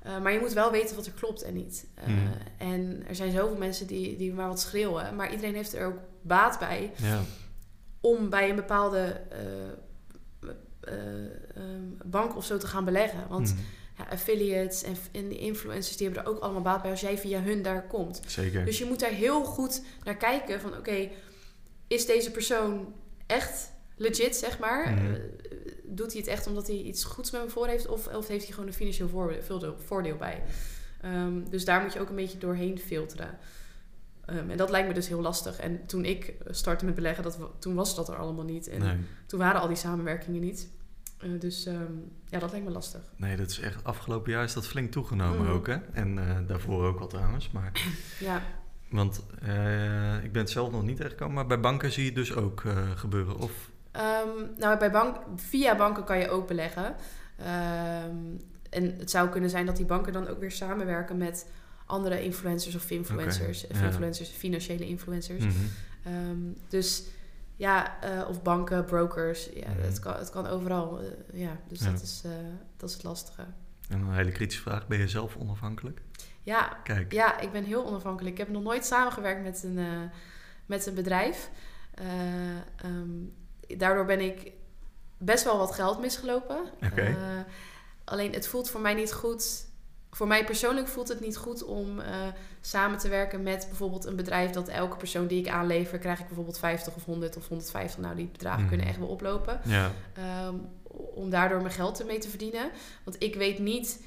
Uh, 0.08 0.18
maar 0.20 0.32
je 0.32 0.40
moet 0.40 0.54
wel 0.54 0.72
weten 0.72 0.96
wat 0.96 1.06
er 1.06 1.12
klopt 1.12 1.42
en 1.44 1.54
niet. 1.54 1.86
Uh, 2.00 2.06
Mhm. 2.08 2.18
En 2.58 3.04
er 3.08 3.16
zijn 3.16 3.32
zoveel 3.32 3.58
mensen 3.58 3.88
die, 3.88 4.16
die 4.18 4.34
maar 4.34 4.48
wat 4.48 4.60
schreeuwen. 4.60 5.16
Maar 5.16 5.32
iedereen 5.32 5.56
heeft 5.56 5.76
er 5.76 5.86
ook 5.86 5.98
baat 6.22 6.60
bij 6.60 6.92
ja, 6.96 7.20
om 8.02 8.30
bij 8.30 8.50
een 8.50 8.56
bepaalde 8.56 9.22
uh, 9.32 9.38
um, 11.58 11.98
bank 12.06 12.36
of 12.36 12.46
zo 12.46 12.58
te 12.58 12.68
gaan 12.68 12.86
beleggen. 12.86 13.28
Want 13.30 13.50
Mhm. 13.54 13.62
ja, 13.98 14.06
affiliates 14.10 14.84
en, 14.84 14.96
en 15.12 15.30
de 15.30 15.38
influencers 15.38 15.98
die 15.98 16.06
hebben 16.08 16.26
er 16.26 16.30
ook 16.32 16.40
allemaal 16.40 16.62
baat 16.62 16.82
bij 16.82 16.92
als 16.92 17.02
jij 17.02 17.18
via 17.18 17.42
hun 17.42 17.62
daar 17.62 17.88
komt. 17.88 18.22
zeker. 18.28 18.66
Dus 18.66 18.78
je 18.78 18.86
moet 18.86 19.00
daar 19.00 19.10
heel 19.12 19.44
goed 19.44 19.82
naar 20.04 20.18
kijken 20.18 20.62
van 20.62 20.78
oké, 20.78 21.10
is 21.88 22.06
deze 22.06 22.32
persoon 22.32 22.94
echt 23.26 23.72
legit, 23.96 24.36
zeg 24.36 24.60
maar? 24.60 24.92
Mhm. 24.92 25.06
Uh, 25.12 25.18
doet 25.84 26.12
hij 26.12 26.22
het 26.22 26.30
echt 26.30 26.48
omdat 26.48 26.68
hij 26.68 26.76
iets 26.76 27.04
goeds 27.04 27.32
met 27.32 27.44
me 27.44 27.50
voor 27.50 27.68
heeft 27.68 27.88
of, 27.88 28.08
of 28.08 28.28
heeft 28.28 28.44
hij 28.44 28.54
gewoon 28.54 28.68
een 28.70 28.76
financieel 28.76 29.10
voordeel, 29.10 29.76
voordeel 29.86 30.18
bij? 30.18 30.44
Um, 31.06 31.50
dus 31.50 31.66
daar 31.66 31.82
moet 31.82 31.94
je 31.94 32.00
ook 32.00 32.10
een 32.10 32.16
beetje 32.16 32.38
doorheen 32.38 32.80
filteren. 32.80 33.38
Um, 34.30 34.50
en 34.50 34.58
dat 34.58 34.70
lijkt 34.70 34.88
me 34.88 34.94
dus 34.94 35.08
heel 35.08 35.22
lastig. 35.22 35.60
En 35.60 35.86
toen 35.86 36.06
ik 36.06 36.34
startte 36.50 36.86
met 36.86 36.96
beleggen, 36.96 37.24
dat, 37.24 37.38
toen 37.60 37.76
was 37.76 37.96
dat 37.96 38.10
er 38.10 38.16
allemaal 38.16 38.44
niet. 38.46 38.68
En 38.68 38.80
Nee. 38.82 38.96
toen 39.26 39.40
waren 39.40 39.62
al 39.62 39.68
die 39.68 39.78
samenwerkingen 39.78 40.42
niet. 40.42 40.68
Uh, 41.24 41.40
dus 41.40 41.66
um, 41.66 42.12
ja, 42.26 42.40
dat 42.40 42.52
lijkt 42.52 42.66
me 42.66 42.72
lastig. 42.72 43.02
Nee, 43.16 43.36
dat 43.38 43.50
is 43.50 43.60
echt 43.60 43.84
afgelopen 43.84 44.32
jaar 44.32 44.44
is 44.44 44.54
dat 44.54 44.68
flink 44.68 44.92
toegenomen 44.92 45.44
Mhm. 45.46 45.52
ook, 45.54 45.68
hè? 45.68 45.76
En 45.94 46.18
uh, 46.18 46.38
daarvoor 46.48 46.84
ook 46.86 47.00
al 47.00 47.08
trouwens. 47.08 47.52
Maar, 47.52 47.72
Ja. 48.20 48.42
want 48.90 49.24
uh, 49.44 50.24
ik 50.24 50.32
ben 50.32 50.42
het 50.42 50.52
zelf 50.52 50.72
nog 50.72 50.84
niet 50.84 50.96
tegengekomen, 50.98 51.34
maar 51.36 51.48
bij 51.48 51.60
banken 51.60 51.92
zie 51.92 52.02
je 52.04 52.10
het 52.10 52.18
dus 52.18 52.36
ook 52.36 52.64
gebeuren. 52.96 53.38
Of 53.38 53.52
Um, 53.98 54.50
nou, 54.58 54.78
bij 54.80 54.92
bank, 54.92 55.18
via 55.36 55.76
banken 55.76 56.04
kan 56.04 56.20
je 56.20 56.30
ook 56.30 56.48
beleggen. 56.48 56.96
Um, 57.40 58.42
en 58.70 58.96
het 58.98 59.10
zou 59.12 59.30
kunnen 59.30 59.50
zijn 59.50 59.66
dat 59.66 59.76
die 59.78 59.86
banken 59.86 60.14
dan 60.14 60.28
ook 60.28 60.40
weer 60.40 60.52
samenwerken 60.52 61.18
met 61.18 61.48
andere 61.86 62.24
influencers 62.24 62.76
of 62.76 62.92
influencers. 62.92 63.66
Okay, 63.66 63.80
ja. 63.82 63.86
influencers, 63.88 64.30
financiële 64.30 64.88
influencers. 64.88 65.44
Um, 66.08 66.56
dus 66.70 67.04
ja, 67.58 67.98
uh, 68.04 68.30
of 68.30 68.42
banken, 68.42 68.86
brokers. 68.86 69.50
Ja, 69.54 69.70
Mhm. 69.70 69.82
het, 69.82 70.00
kan, 70.00 70.16
het 70.16 70.30
kan 70.30 70.48
overal. 70.48 71.02
Uh, 71.04 71.08
ja, 71.34 71.58
dus 71.68 71.80
Ja. 71.80 71.92
Dat, 71.92 72.02
is, 72.02 72.22
uh, 72.26 72.32
dat 72.78 72.90
is 72.90 72.96
het 72.96 73.04
lastige. 73.04 73.46
En 73.90 74.02
een 74.02 74.14
hele 74.14 74.32
kritische 74.32 74.62
vraag: 74.62 74.88
ben 74.88 74.98
je 75.00 75.08
zelf 75.08 75.36
onafhankelijk? 75.36 76.02
Ja, 76.42 76.78
Kijk. 76.84 77.12
ja, 77.12 77.40
ik 77.40 77.52
ben 77.52 77.64
heel 77.64 77.86
onafhankelijk. 77.86 78.32
Ik 78.34 78.46
heb 78.46 78.50
nog 78.50 78.64
nooit 78.64 78.86
samengewerkt 78.86 79.44
met 79.44 79.64
een, 79.64 80.10
met 80.66 80.86
een 80.86 80.94
bedrijf. 80.94 81.50
Um, 82.86 83.34
daardoor 83.78 84.06
ben 84.06 84.20
ik 84.20 84.52
best 85.18 85.44
wel 85.44 85.58
wat 85.58 85.72
geld 85.76 86.00
misgelopen. 86.00 86.66
Okay. 86.92 87.16
Alleen 88.04 88.34
het 88.34 88.48
voelt 88.48 88.70
voor 88.70 88.82
mij 88.82 88.94
niet 88.94 89.14
goed 89.14 89.66
voor 90.18 90.28
mij 90.28 90.44
persoonlijk 90.46 90.88
voelt 90.88 91.08
het 91.08 91.20
niet 91.20 91.38
goed 91.38 91.64
om 91.64 92.00
eh, 92.00 92.16
samen 92.62 92.98
te 92.98 93.10
werken 93.10 93.44
met 93.44 93.66
bijvoorbeeld 93.68 94.06
een 94.06 94.16
bedrijf 94.16 94.52
dat 94.52 94.68
elke 94.68 94.98
persoon 94.98 95.28
die 95.28 95.40
ik 95.40 95.48
aanlever, 95.48 95.98
krijg 96.00 96.20
ik 96.20 96.26
bijvoorbeeld 96.26 96.60
50 96.60 96.96
of 96.96 97.06
100 97.06 97.38
of 97.38 97.48
150. 97.48 98.00
Nou, 98.00 98.16
die 98.16 98.26
bedragen 98.32 98.60
Mhm. 98.60 98.70
kunnen 98.70 98.88
echt 98.88 98.98
wel 98.98 99.08
oplopen. 99.08 99.60
Ja. 99.64 99.92
Ehm, 100.14 100.56
om 101.16 101.30
daardoor 101.30 101.62
mijn 101.62 101.74
geld 101.74 102.00
ermee 102.00 102.18
te 102.18 102.30
verdienen. 102.30 102.70
Want 103.04 103.16
ik 103.24 103.36
weet 103.36 103.60
niet 103.60 104.04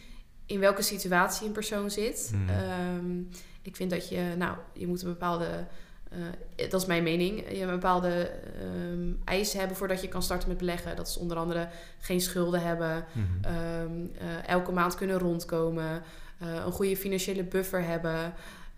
in 0.47 0.61
welke 0.61 0.83
situatie 0.83 1.47
een 1.47 1.53
persoon 1.53 1.91
zit. 1.91 2.31
Mhm. 2.35 2.49
Ehm, 2.49 3.21
ik 3.63 3.77
vind 3.77 3.91
dat 3.91 4.09
je, 4.09 4.35
nou, 4.39 4.57
je 4.73 4.87
moet 4.87 5.03
een 5.03 5.09
bepaalde, 5.09 5.67
eh, 6.11 6.71
dat 6.71 6.81
is 6.81 6.87
mijn 6.87 7.03
mening, 7.03 7.49
je 7.51 7.63
een 7.63 7.71
bepaalde 7.71 8.31
ehm, 8.61 9.13
eisen 9.25 9.59
hebben 9.59 9.77
voordat 9.77 10.01
je 10.03 10.09
kan 10.09 10.23
starten 10.23 10.49
met 10.49 10.59
beleggen. 10.59 10.97
Dat 10.97 11.07
is 11.07 11.17
onder 11.17 11.37
andere 11.37 11.69
geen 12.01 12.21
schulden 12.21 12.63
hebben, 12.63 13.05
Mhm. 13.13 13.25
ehm, 13.55 14.07
eh, 14.19 14.49
elke 14.49 14.73
maand 14.73 14.95
kunnen 14.95 15.19
rondkomen, 15.19 16.03
eh, 16.39 16.55
een 16.55 16.73
goede 16.73 16.97
financiële 16.97 17.45
buffer 17.45 17.85
hebben. 17.85 18.33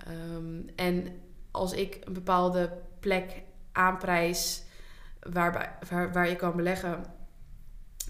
Ehm, 0.06 0.68
en 0.76 1.06
als 1.50 1.72
ik 1.72 1.98
een 2.04 2.12
bepaalde 2.12 2.70
plek 3.00 3.42
aanprijs 3.72 4.62
waarbij, 5.20 5.70
waar, 5.90 6.12
waar 6.12 6.28
je 6.28 6.36
kan 6.36 6.56
beleggen, 6.56 7.04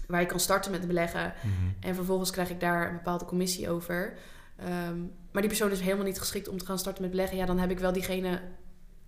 waar 0.07 0.21
je 0.21 0.27
kan 0.27 0.39
starten 0.39 0.71
met 0.71 0.87
beleggen, 0.87 1.33
Mhm. 1.41 1.53
en 1.87 1.95
vervolgens 1.95 2.31
krijg 2.31 2.49
ik 2.49 2.59
daar 2.59 2.87
een 2.89 2.95
bepaalde 2.95 3.25
commissie 3.25 3.69
over. 3.69 4.13
Maar 5.31 5.41
die 5.41 5.47
persoon 5.51 5.71
is 5.71 5.79
helemaal 5.79 6.05
niet 6.05 6.19
geschikt 6.19 6.47
om 6.47 6.57
te 6.57 6.65
gaan 6.65 6.79
starten 6.79 7.01
met 7.01 7.11
beleggen. 7.11 7.37
Ja, 7.37 7.45
dan 7.45 7.59
heb 7.59 7.69
ik 7.71 7.79
wel 7.79 7.91
diegene 7.93 8.41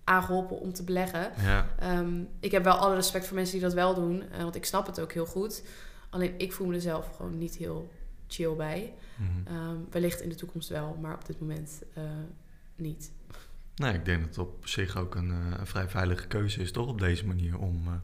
aangeholpen 0.06 0.60
om 0.60 0.72
te 0.72 0.82
beleggen. 0.84 1.32
Ja. 1.42 1.66
Ehm, 1.78 2.20
ik 2.40 2.50
heb 2.50 2.64
wel 2.64 2.74
alle 2.74 2.94
respect 2.94 3.26
voor 3.26 3.34
mensen 3.36 3.54
die 3.54 3.62
dat 3.62 3.74
wel 3.74 3.94
doen, 3.94 4.22
eh, 4.30 4.42
want 4.42 4.54
ik 4.54 4.64
snap 4.64 4.86
het 4.86 5.00
ook 5.00 5.12
heel 5.12 5.26
goed. 5.26 5.62
Alleen 6.10 6.34
ik 6.38 6.52
voel 6.52 6.66
me 6.66 6.74
er 6.74 6.80
zelf 6.80 7.16
gewoon 7.16 7.38
niet 7.38 7.56
heel 7.56 7.90
chill 8.26 8.54
bij. 8.54 8.92
Mhm. 9.16 9.54
Ehm, 9.56 9.76
wellicht 9.90 10.20
in 10.20 10.28
de 10.28 10.34
toekomst 10.34 10.68
wel, 10.68 10.96
maar 11.00 11.14
op 11.14 11.26
dit 11.26 11.40
moment 11.40 11.82
eh, 11.94 12.02
niet. 12.76 13.10
Nee, 13.74 13.94
ik 13.94 14.04
denk 14.04 14.20
dat 14.20 14.28
het 14.28 14.38
op 14.38 14.66
zich 14.66 14.96
ook 14.96 15.14
een, 15.14 15.30
eh, 15.30 15.58
een 15.58 15.66
vrij 15.66 15.88
veilige 15.88 16.26
keuze 16.26 16.60
is, 16.60 16.72
toch? 16.72 16.88
Op 16.88 16.98
deze 17.00 17.26
manier. 17.26 17.58
Om, 17.58 18.02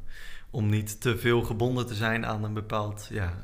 om 0.51 0.69
niet 0.69 1.01
te 1.01 1.19
veel 1.19 1.43
gebonden 1.43 1.87
te 1.87 1.95
zijn 1.95 2.27
aan 2.27 2.45
een 2.45 2.55
bepaald 2.55 3.07
ja, 3.11 3.43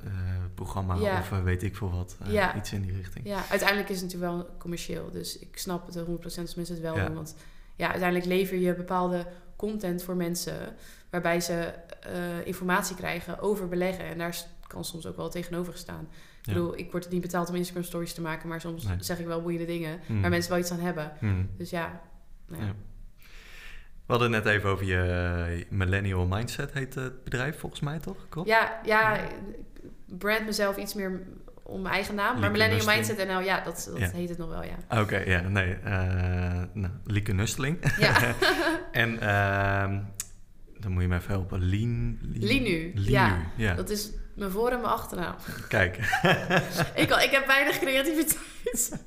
programma 0.54 0.94
Ja. 0.94 1.18
of 1.18 1.28
weet 1.28 1.62
ik 1.62 1.76
veel 1.76 1.90
wat. 1.90 2.16
Ja. 2.24 2.56
Iets 2.56 2.72
in 2.72 2.82
die 2.82 2.92
richting. 2.96 3.26
Ja, 3.26 3.42
uiteindelijk 3.50 3.88
is 3.88 4.00
het 4.00 4.12
natuurlijk 4.12 4.32
wel 4.32 4.56
commercieel. 4.58 5.10
Dus 5.10 5.38
ik 5.38 5.58
snap 5.58 5.86
het 5.86 5.96
100% 5.96 6.46
als 6.46 6.54
mensen 6.54 6.74
het 6.74 6.84
wel 6.84 6.96
Ja. 6.96 7.06
doen. 7.06 7.14
Want 7.14 7.34
ja, 7.78 7.88
uiteindelijk 7.88 8.28
lever 8.28 8.56
je 8.56 8.74
bepaalde 8.74 9.26
content 9.56 10.02
voor 10.02 10.16
mensen... 10.16 10.76
waarbij 11.10 11.40
ze 11.40 11.72
eh, 12.00 12.46
informatie 12.46 12.96
krijgen 12.96 13.40
over 13.40 13.68
beleggen. 13.68 14.04
En 14.04 14.18
daar 14.18 14.36
kan 14.66 14.84
soms 14.84 15.06
ook 15.06 15.16
wel 15.16 15.30
tegenover 15.30 15.76
staan. 15.76 16.08
Ik 16.38 16.54
bedoel, 16.54 16.78
ik 16.78 16.92
word 16.92 17.10
niet 17.10 17.20
betaald 17.20 17.48
om 17.48 17.54
Instagram 17.54 17.84
stories 17.84 18.14
te 18.14 18.20
maken... 18.20 18.48
maar 18.48 18.60
soms 18.60 18.84
Nee. 18.84 18.96
zeg 19.00 19.18
ik 19.18 19.26
wel 19.26 19.42
boeiende 19.42 19.66
dingen... 19.66 20.00
Mhm. 20.06 20.20
waar 20.20 20.30
mensen 20.30 20.50
wel 20.50 20.60
iets 20.60 20.70
aan 20.70 20.80
hebben. 20.80 21.12
Mhm. 21.20 21.44
Dus 21.56 21.70
ja, 21.70 22.00
nou 22.46 22.62
ja. 22.62 22.66
Ja. 22.68 22.74
We 24.06 24.14
hadden 24.14 24.32
het 24.32 24.44
net 24.44 24.54
even 24.54 24.70
over 24.70 24.86
je 24.86 25.66
Millennial 25.68 26.26
Mindset, 26.26 26.72
heet 26.72 26.94
het 26.94 27.24
bedrijf 27.24 27.58
volgens 27.58 27.80
mij, 27.80 27.98
toch? 27.98 28.26
Klopt? 28.28 28.48
Ja, 28.48 28.80
ja, 28.84 29.16
ik 29.16 30.18
brand 30.18 30.46
mezelf 30.46 30.76
iets 30.76 30.94
meer 30.94 31.22
om 31.68 31.82
mijn 31.82 31.94
eigen 31.94 32.14
naam. 32.14 32.40
Maar 32.40 32.50
Millennium 32.50 32.76
Nustling. 32.86 33.06
Mindset 33.06 33.28
NL, 33.28 33.40
ja, 33.40 33.60
dat, 33.60 33.88
dat 33.90 33.98
Ja. 33.98 34.10
heet 34.10 34.28
het 34.28 34.38
nog 34.38 34.48
wel, 34.48 34.62
ja. 34.64 35.00
Oké, 35.00 35.16
ja, 35.18 35.40
nee. 35.40 35.74
eh 35.74 35.92
nou, 36.72 36.92
Lieke 37.04 37.32
Nustling. 37.32 37.78
Ja, 37.98 38.34
en 38.92 39.20
ehm, 39.20 39.98
dan 40.80 40.92
moet 40.92 41.02
je 41.02 41.08
me 41.08 41.16
even 41.16 41.30
helpen. 41.30 41.60
Lien... 41.62 42.18
Linu, 42.22 42.92
Linu, 42.94 43.10
ja. 43.10 43.36
ja. 43.56 43.74
dat 43.74 43.90
is 43.90 44.10
mijn 44.34 44.50
voor- 44.50 44.70
en 44.70 44.80
mijn 44.80 44.92
achternaam. 44.92 45.34
Kijk. 45.68 45.96
ik, 47.02 47.10
ik 47.10 47.30
heb 47.30 47.46
weinig 47.46 47.78
creativiteit. 47.78 49.02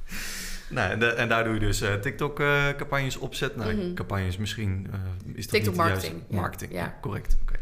nou, 0.70 0.90
en, 0.90 0.98
da- 0.98 1.12
en 1.12 1.28
daar 1.28 1.44
doe 1.44 1.54
je 1.54 1.60
dus 1.60 1.78
TikTok-campagnes 2.00 3.16
opzet. 3.16 3.56
Nou, 3.56 3.74
Mhm. 3.74 3.94
campagnes 3.94 4.36
misschien... 4.36 4.86
eh, 4.92 4.98
is 5.34 5.42
dat 5.46 5.52
TikTok 5.52 5.72
niet 5.74 5.82
marketing, 5.82 6.22
ja. 6.28 6.36
Marketing, 6.36 6.72
ja. 6.72 6.78
Ja. 6.78 6.94
correct. 7.00 7.36
Oké. 7.42 7.54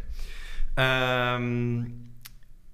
Ehm, 0.74 1.76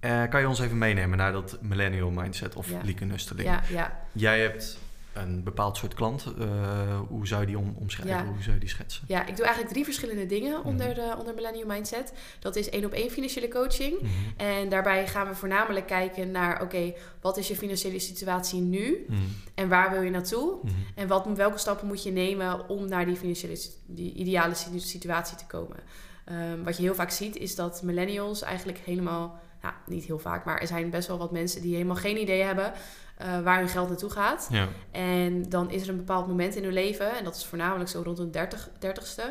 eh, 0.00 0.22
kan 0.28 0.40
je 0.40 0.48
ons 0.48 0.60
even 0.60 0.78
meenemen 0.78 1.18
naar 1.18 1.32
dat 1.32 1.58
Millennial 1.60 2.10
Mindset 2.10 2.54
of 2.54 2.70
Ja. 2.70 2.80
Lieke? 2.82 3.06
Ja, 3.36 3.62
ja. 3.68 4.00
Jij 4.12 4.40
hebt 4.40 4.78
een 5.12 5.42
bepaald 5.42 5.76
soort 5.76 5.94
klant. 5.94 6.24
eh, 6.38 7.00
hoe 7.08 7.26
zou 7.26 7.40
je 7.40 7.46
die 7.46 7.58
om, 7.58 7.74
omschrijven? 7.78 8.16
Ja. 8.26 8.32
Hoe 8.32 8.42
zou 8.42 8.54
je 8.54 8.60
die 8.60 8.68
schetsen? 8.68 9.02
ja, 9.06 9.20
ik 9.26 9.36
doe 9.36 9.44
eigenlijk 9.44 9.72
drie 9.74 9.84
verschillende 9.84 10.26
dingen 10.26 10.58
Mhm. 10.58 10.68
onder, 10.68 10.94
de, 10.94 11.14
onder 11.18 11.34
Millennium 11.34 11.66
Mindset. 11.66 12.12
Dat 12.38 12.56
is 12.56 12.70
één 12.70 12.84
op 12.84 12.92
één 12.92 13.10
financiële 13.10 13.48
coaching. 13.48 14.00
Mhm. 14.00 14.10
En 14.36 14.68
daarbij 14.68 15.06
gaan 15.08 15.28
we 15.28 15.34
voornamelijk 15.34 15.86
kijken 15.86 16.30
naar, 16.30 16.62
oké, 16.62 16.92
wat 17.20 17.36
is 17.36 17.48
je 17.48 17.56
financiële 17.56 17.98
situatie 17.98 18.60
nu? 18.60 19.04
Mhm. 19.08 19.18
En 19.54 19.68
waar 19.68 19.90
wil 19.90 20.02
je 20.02 20.10
naartoe? 20.10 20.58
En 20.94 21.08
wat, 21.08 21.26
welke 21.34 21.58
stappen 21.58 21.86
moet 21.86 22.02
je 22.02 22.10
nemen 22.12 22.68
om 22.68 22.88
naar 22.88 23.06
die 23.06 23.16
financiële 23.16 23.58
die 23.86 24.12
ideale 24.14 24.54
situ- 24.54 24.78
situatie 24.78 25.36
te 25.36 25.46
komen? 25.46 25.76
Ehm, 26.24 26.62
wat 26.62 26.76
je 26.76 26.82
heel 26.82 26.94
vaak 26.94 27.10
ziet 27.10 27.36
is 27.36 27.54
dat 27.54 27.82
millennials 27.82 28.42
eigenlijk 28.42 28.78
helemaal, 28.78 29.40
nou 29.62 29.74
niet 29.86 30.04
heel 30.04 30.18
vaak, 30.18 30.44
maar 30.44 30.60
er 30.60 30.66
zijn 30.66 30.90
best 30.90 31.08
wel 31.08 31.18
wat 31.18 31.32
mensen 31.32 31.62
die 31.62 31.72
helemaal 31.74 31.96
geen 31.96 32.20
idee 32.20 32.42
hebben 32.42 32.72
eh, 33.16 33.40
waar 33.40 33.58
hun 33.58 33.68
geld 33.68 33.88
naartoe 33.88 34.10
gaat. 34.10 34.48
Ja. 34.50 34.68
En 34.90 35.48
dan 35.48 35.70
is 35.70 35.82
er 35.82 35.88
een 35.88 35.96
bepaald 35.96 36.26
moment 36.26 36.54
in 36.54 36.64
hun 36.64 36.72
leven, 36.72 37.16
en 37.16 37.24
dat 37.24 37.36
is 37.36 37.44
voornamelijk 37.44 37.90
zo 37.90 38.02
rond 38.04 38.18
hun 38.18 38.30
30, 38.30 38.68
30ste. 38.78 39.22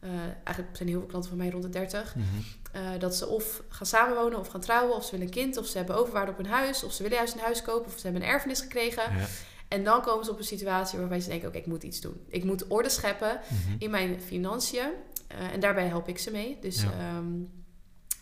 eh, 0.00 0.10
eigenlijk 0.44 0.76
zijn 0.76 0.88
heel 0.88 0.98
veel 0.98 1.08
klanten 1.08 1.28
van 1.30 1.38
mij 1.38 1.50
rond 1.50 1.62
de 1.62 1.68
30. 1.68 2.14
Mhm. 2.16 2.24
eh, 2.72 2.82
dat 2.98 3.16
ze 3.16 3.26
of 3.28 3.62
gaan 3.68 3.86
samenwonen 3.86 4.38
of 4.38 4.48
gaan 4.48 4.60
trouwen, 4.60 4.96
of 4.96 5.04
ze 5.04 5.10
willen 5.10 5.26
een 5.26 5.32
kind, 5.32 5.56
of 5.56 5.66
ze 5.66 5.76
hebben 5.76 5.96
overwaarde 5.96 6.30
op 6.30 6.36
hun 6.36 6.46
huis, 6.46 6.84
of 6.84 6.92
ze 6.92 7.02
willen 7.02 7.16
juist 7.18 7.34
een 7.34 7.40
huis 7.40 7.62
kopen, 7.62 7.86
of 7.86 7.98
ze 7.98 8.02
hebben 8.02 8.22
een 8.22 8.28
erfenis 8.28 8.60
gekregen. 8.60 9.02
Ja. 9.16 9.24
En 9.68 9.84
dan 9.84 10.02
komen 10.02 10.24
ze 10.24 10.30
op 10.30 10.38
een 10.38 10.44
situatie 10.44 10.98
waarbij 10.98 11.20
ze 11.20 11.28
denken: 11.28 11.48
oké, 11.48 11.56
ik 11.58 11.66
moet 11.66 11.82
iets 11.82 12.00
doen. 12.00 12.20
Ik 12.28 12.44
moet 12.44 12.66
orde 12.66 12.88
scheppen 12.88 13.40
Mhm. 13.48 13.74
in 13.78 13.90
mijn 13.90 14.20
financiën. 14.20 14.88
En 15.52 15.60
daarbij 15.60 15.86
help 15.86 16.08
ik 16.08 16.18
ze 16.18 16.30
mee. 16.30 16.58
Dus 16.60 16.82
Ja. 16.82 16.90
ehm, 16.90 17.26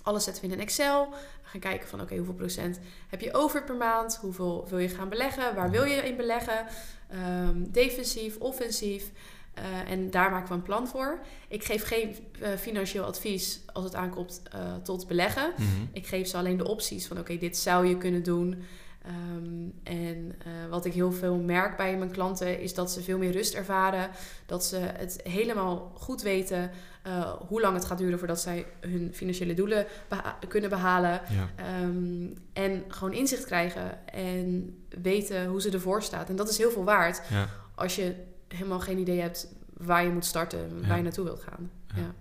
alles 0.02 0.24
zetten 0.24 0.42
we 0.42 0.48
in 0.48 0.54
een 0.54 0.64
Excel. 0.64 1.08
We 1.10 1.48
gaan 1.48 1.60
kijken 1.60 1.88
van 1.88 2.00
oké, 2.00 2.16
hoeveel 2.16 2.34
procent 2.34 2.80
heb 3.08 3.20
je 3.20 3.34
over 3.34 3.64
per 3.64 3.74
maand? 3.74 4.16
Hoeveel 4.16 4.66
wil 4.68 4.78
je 4.78 4.88
gaan 4.88 5.08
beleggen? 5.08 5.54
Waar 5.54 5.70
wil 5.70 5.84
je 5.84 5.96
in 5.96 6.16
beleggen? 6.16 6.66
Ehm, 7.08 7.62
defensief, 7.68 8.36
offensief. 8.36 9.10
Eh, 9.54 9.90
en 9.90 10.10
daar 10.10 10.30
maken 10.30 10.48
we 10.48 10.54
een 10.54 10.62
plan 10.62 10.88
voor. 10.88 11.18
Ik 11.48 11.64
geef 11.64 11.86
geen 11.86 12.16
eh, 12.40 12.50
financieel 12.58 13.04
advies 13.04 13.60
als 13.72 13.84
het 13.84 13.94
aankomt 13.94 14.42
eh, 14.52 14.74
tot 14.82 15.06
beleggen. 15.06 15.52
Mhm. 15.56 15.66
Ik 15.92 16.06
geef 16.06 16.28
ze 16.28 16.36
alleen 16.36 16.56
de 16.56 16.68
opties 16.68 17.06
van 17.06 17.18
oké, 17.18 17.36
dit 17.36 17.56
zou 17.56 17.86
je 17.86 17.96
kunnen 17.96 18.22
doen. 18.22 18.64
Ehm, 19.10 19.68
en 19.82 20.34
eh, 20.44 20.52
wat 20.70 20.84
ik 20.84 20.92
heel 20.92 21.12
veel 21.12 21.36
merk 21.36 21.76
bij 21.76 21.96
mijn 21.98 22.10
klanten 22.10 22.60
is 22.60 22.74
dat 22.74 22.90
ze 22.92 23.02
veel 23.02 23.18
meer 23.18 23.32
rust 23.32 23.54
ervaren. 23.54 24.10
Dat 24.46 24.64
ze 24.64 24.76
het 24.76 25.20
helemaal 25.22 25.92
goed 25.94 26.22
weten 26.22 26.70
eh, 27.02 27.32
hoe 27.48 27.60
lang 27.60 27.74
het 27.74 27.84
gaat 27.84 27.98
duren 27.98 28.18
voordat 28.18 28.40
zij 28.40 28.66
hun 28.80 29.10
financiële 29.12 29.54
doelen 29.54 29.86
beha- 30.08 30.38
kunnen 30.48 30.70
behalen. 30.70 31.10
Ja. 31.28 31.50
Ehm, 31.56 32.26
en 32.52 32.84
gewoon 32.88 33.12
inzicht 33.12 33.44
krijgen 33.44 34.06
en 34.08 34.76
weten 35.02 35.46
hoe 35.46 35.60
ze 35.60 35.70
ervoor 35.70 36.02
staat. 36.02 36.28
En 36.28 36.36
dat 36.36 36.48
is 36.48 36.58
heel 36.58 36.70
veel 36.70 36.84
waard 36.84 37.22
Ja. 37.30 37.48
als 37.74 37.96
je 37.96 38.14
helemaal 38.48 38.80
geen 38.80 38.98
idee 38.98 39.20
hebt 39.20 39.48
waar 39.76 40.04
je 40.04 40.10
moet 40.10 40.24
starten, 40.24 40.80
waar 40.80 40.88
Ja. 40.88 40.96
je 40.96 41.02
naartoe 41.02 41.24
wilt 41.24 41.42
gaan. 41.42 41.70
Ja. 41.94 42.00
Ja. 42.00 42.14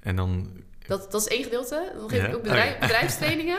En 0.00 0.16
dan... 0.16 0.50
Dat, 0.86 1.10
dat 1.10 1.20
is 1.20 1.28
één 1.28 1.42
gedeelte. 1.44 1.92
Dan 1.98 2.08
geef 2.08 2.24
ik 2.26 2.34
ook 2.34 2.42
bedrijf, 2.42 2.78
bedrijfstrainingen. 2.88 3.58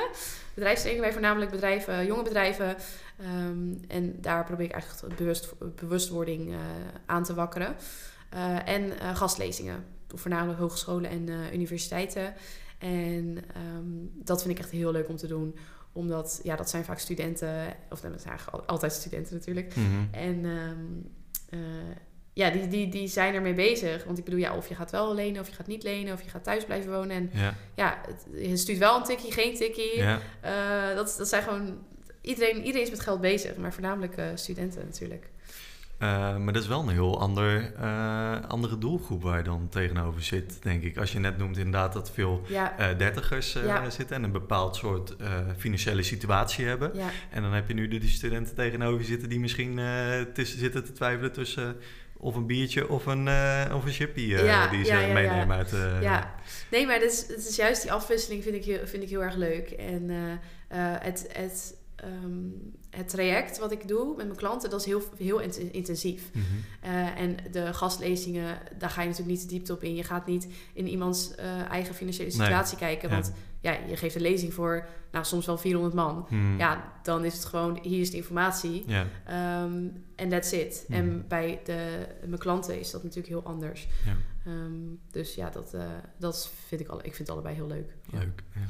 bedrijfstrainingen 0.54 1.10
bij 1.10 1.14
voornamelijk 1.14 1.52
bedrijven, 1.52 2.06
jonge 2.06 2.24
bedrijven. 2.24 2.76
Ehm, 3.20 3.74
en 3.88 4.22
daar 4.22 4.44
probeer 4.44 4.66
ik 4.66 4.72
eigenlijk 4.72 5.16
bewust, 5.16 5.54
bewustwording 5.76 6.54
eh, 6.54 6.60
aan 7.06 7.24
te 7.24 7.34
wakkeren. 7.34 7.76
Eh, 8.30 8.68
en 8.68 9.00
eh, 9.00 9.16
gastlezingen. 9.16 9.86
Voornamelijk 10.08 10.60
hogescholen 10.60 11.10
en 11.10 11.30
eh, 11.30 11.54
universiteiten. 11.54 12.34
En 12.78 13.38
ehm, 13.54 14.24
dat 14.24 14.42
vind 14.42 14.54
ik 14.54 14.60
echt 14.64 14.72
heel 14.72 14.92
leuk 14.92 15.10
om 15.10 15.16
te 15.16 15.28
doen. 15.28 15.56
Omdat, 15.92 16.40
ja, 16.44 16.56
dat 16.56 16.70
zijn 16.70 16.84
vaak 16.84 17.00
studenten. 17.00 17.76
Of 17.90 18.00
dat 18.00 18.22
zijn 18.22 18.38
eigenlijk 18.38 18.70
altijd 18.70 18.94
studenten 18.94 19.34
natuurlijk. 19.34 19.76
Mhm. 19.76 19.86
En 20.12 20.46
ehm, 20.46 20.86
eh, 21.50 21.60
ja, 22.38 22.50
die, 22.50 22.68
die, 22.68 22.90
die 22.90 23.08
zijn 23.08 23.34
ermee 23.34 23.54
bezig. 23.54 24.04
Want 24.04 24.18
ik 24.18 24.24
bedoel, 24.24 24.40
ja, 24.40 24.56
of 24.56 24.68
je 24.68 24.76
gaat 24.76 24.92
wel 24.92 25.14
lenen, 25.16 25.42
of 25.42 25.48
je 25.48 25.56
gaat 25.56 25.68
niet 25.68 25.84
lenen, 25.84 26.14
of 26.14 26.22
je 26.24 26.30
gaat 26.30 26.44
thuis 26.44 26.66
blijven 26.66 26.92
wonen. 26.92 27.16
En 27.16 27.30
Ja. 27.34 27.54
ja, 27.76 27.98
het, 28.08 28.26
je 28.50 28.58
stuurt 28.58 28.78
wel 28.78 28.98
een 28.98 29.04
tikkie, 29.04 29.32
geen 29.32 29.56
tikkie. 29.56 29.98
Ja. 29.98 30.20
Eh, 30.42 30.96
dat, 30.96 31.16
dat 31.18 31.28
zijn 31.28 31.44
gewoon... 31.44 31.78
Iedereen, 32.22 32.58
iedereen 32.58 32.82
is 32.82 32.90
met 32.90 33.00
geld 33.00 33.22
bezig, 33.22 33.56
maar 33.56 33.74
voornamelijk 33.74 34.18
eh, 34.18 34.26
studenten 34.36 34.86
natuurlijk. 34.86 35.30
Eh, 35.98 36.38
maar 36.38 36.54
dat 36.54 36.62
is 36.62 36.68
wel 36.68 36.82
een 36.82 36.90
heel 36.90 37.20
ander, 37.20 37.76
andere 38.48 38.78
doelgroep 38.78 39.22
waar 39.24 39.38
je 39.38 39.44
dan 39.44 39.68
tegenover 39.70 40.24
zit, 40.24 40.64
denk 40.64 40.84
ik. 40.84 40.98
Als 40.98 41.12
je 41.12 41.20
net 41.20 41.38
noemt 41.38 41.58
inderdaad 41.58 41.94
dat 41.94 42.12
veel 42.12 42.42
Ja, 42.48 42.94
dertigers 42.94 43.54
Ja. 43.54 43.90
zitten 43.90 44.16
en 44.16 44.24
een 44.24 44.32
bepaald 44.32 44.76
soort 44.76 45.16
financiële 45.58 46.04
situatie 46.04 46.66
hebben. 46.66 46.92
En 47.32 47.42
dan 47.42 47.54
heb 47.54 47.68
je 47.68 47.74
nu 47.74 47.88
de 47.88 47.98
die 47.98 48.10
studenten 48.10 48.56
tegenover 48.56 49.06
zitten 49.06 49.30
die 49.30 49.40
misschien 49.40 49.80
tussen, 50.34 50.60
zitten 50.60 50.84
te 50.84 50.92
twijfelen 50.92 51.32
tussen 51.32 51.76
of 52.20 52.36
een 52.36 52.46
biertje 52.46 52.90
of 52.90 53.06
een, 53.06 53.28
eh, 53.28 53.76
of 53.76 53.86
een 53.86 53.92
chippy 53.92 54.34
eh, 54.34 54.46
Ja, 54.46 54.68
die 54.68 54.86
ze 54.86 54.92
ja, 54.92 55.14
meenemen 55.14 55.58
uit... 55.58 55.74
eh, 55.74 56.02
ja. 56.02 56.36
Nee, 56.72 56.86
maar 56.86 56.96
het 56.96 57.12
is, 57.12 57.28
het 57.28 57.48
is 57.48 57.56
juist 57.56 57.82
die 57.82 57.92
afwisseling 57.92 58.44
vind 58.44 58.56
ik, 58.56 58.66
heel, 58.66 58.88
vind 58.88 59.04
ik 59.04 59.10
heel 59.10 59.24
erg 59.24 59.36
leuk. 59.36 59.70
En 59.70 60.10
het, 61.02 61.28
het 61.32 61.76
ehm, 61.96 62.50
het 62.90 63.10
traject 63.10 63.58
wat 63.58 63.72
ik 63.72 63.88
doe 63.88 64.16
met 64.16 64.26
mijn 64.26 64.38
klanten, 64.38 64.70
dat 64.70 64.80
is 64.80 64.86
heel, 64.86 65.02
heel 65.18 65.40
intensief. 65.72 66.30
Mhm. 66.32 66.44
Uh, 66.84 67.20
en 67.20 67.38
de 67.52 67.74
gastlezingen, 67.74 68.60
daar 68.78 68.90
ga 68.90 69.02
je 69.02 69.08
natuurlijk 69.10 69.38
niet 69.38 69.50
diepte 69.50 69.74
op 69.74 69.84
in. 69.84 69.96
Je 69.96 70.04
gaat 70.04 70.26
niet 70.26 70.48
in 70.74 70.88
iemands 70.88 71.32
uh, 71.40 71.62
eigen 71.62 71.96
financiële 71.96 72.32
situatie 72.32 72.78
kijken. 72.78 73.10
Want 73.10 73.32
ja. 73.62 73.78
je 73.88 73.98
geeft 73.98 74.16
een 74.16 74.22
lezing 74.22 74.54
voor 74.54 74.88
nou, 75.12 75.26
soms 75.26 75.46
wel 75.46 75.58
400 75.58 75.96
man. 75.96 76.26
Mhm. 76.30 76.58
Ja, 76.58 76.94
dan 77.04 77.26
is 77.26 77.34
het 77.34 77.46
gewoon, 77.46 77.80
hier 77.82 78.00
is 78.00 78.12
de 78.12 78.18
informatie. 78.18 78.86
Um, 78.90 80.04
en 80.16 80.30
that's 80.30 80.52
it. 80.52 80.86
Mhm. 80.88 81.00
En 81.00 81.26
bij 81.28 81.62
de, 81.64 82.08
mijn 82.26 82.40
klanten 82.40 82.80
is 82.80 82.92
dat 82.92 83.04
natuurlijk 83.04 83.30
heel 83.30 83.44
anders. 83.44 83.88
Ja. 84.06 84.16
Um, 84.52 85.00
dus 85.12 85.36
ja, 85.36 85.50
dat, 85.50 85.74
uh, 85.76 85.84
dat 86.18 86.52
vind 86.68 86.82
ik, 86.82 86.88
al, 86.88 86.98
ik 86.98 87.16
vind 87.16 87.18
het 87.18 87.30
allebei 87.30 87.56
heel 87.56 87.68
leuk. 87.68 87.94
Leuk, 88.12 88.44
ja. 88.54 88.62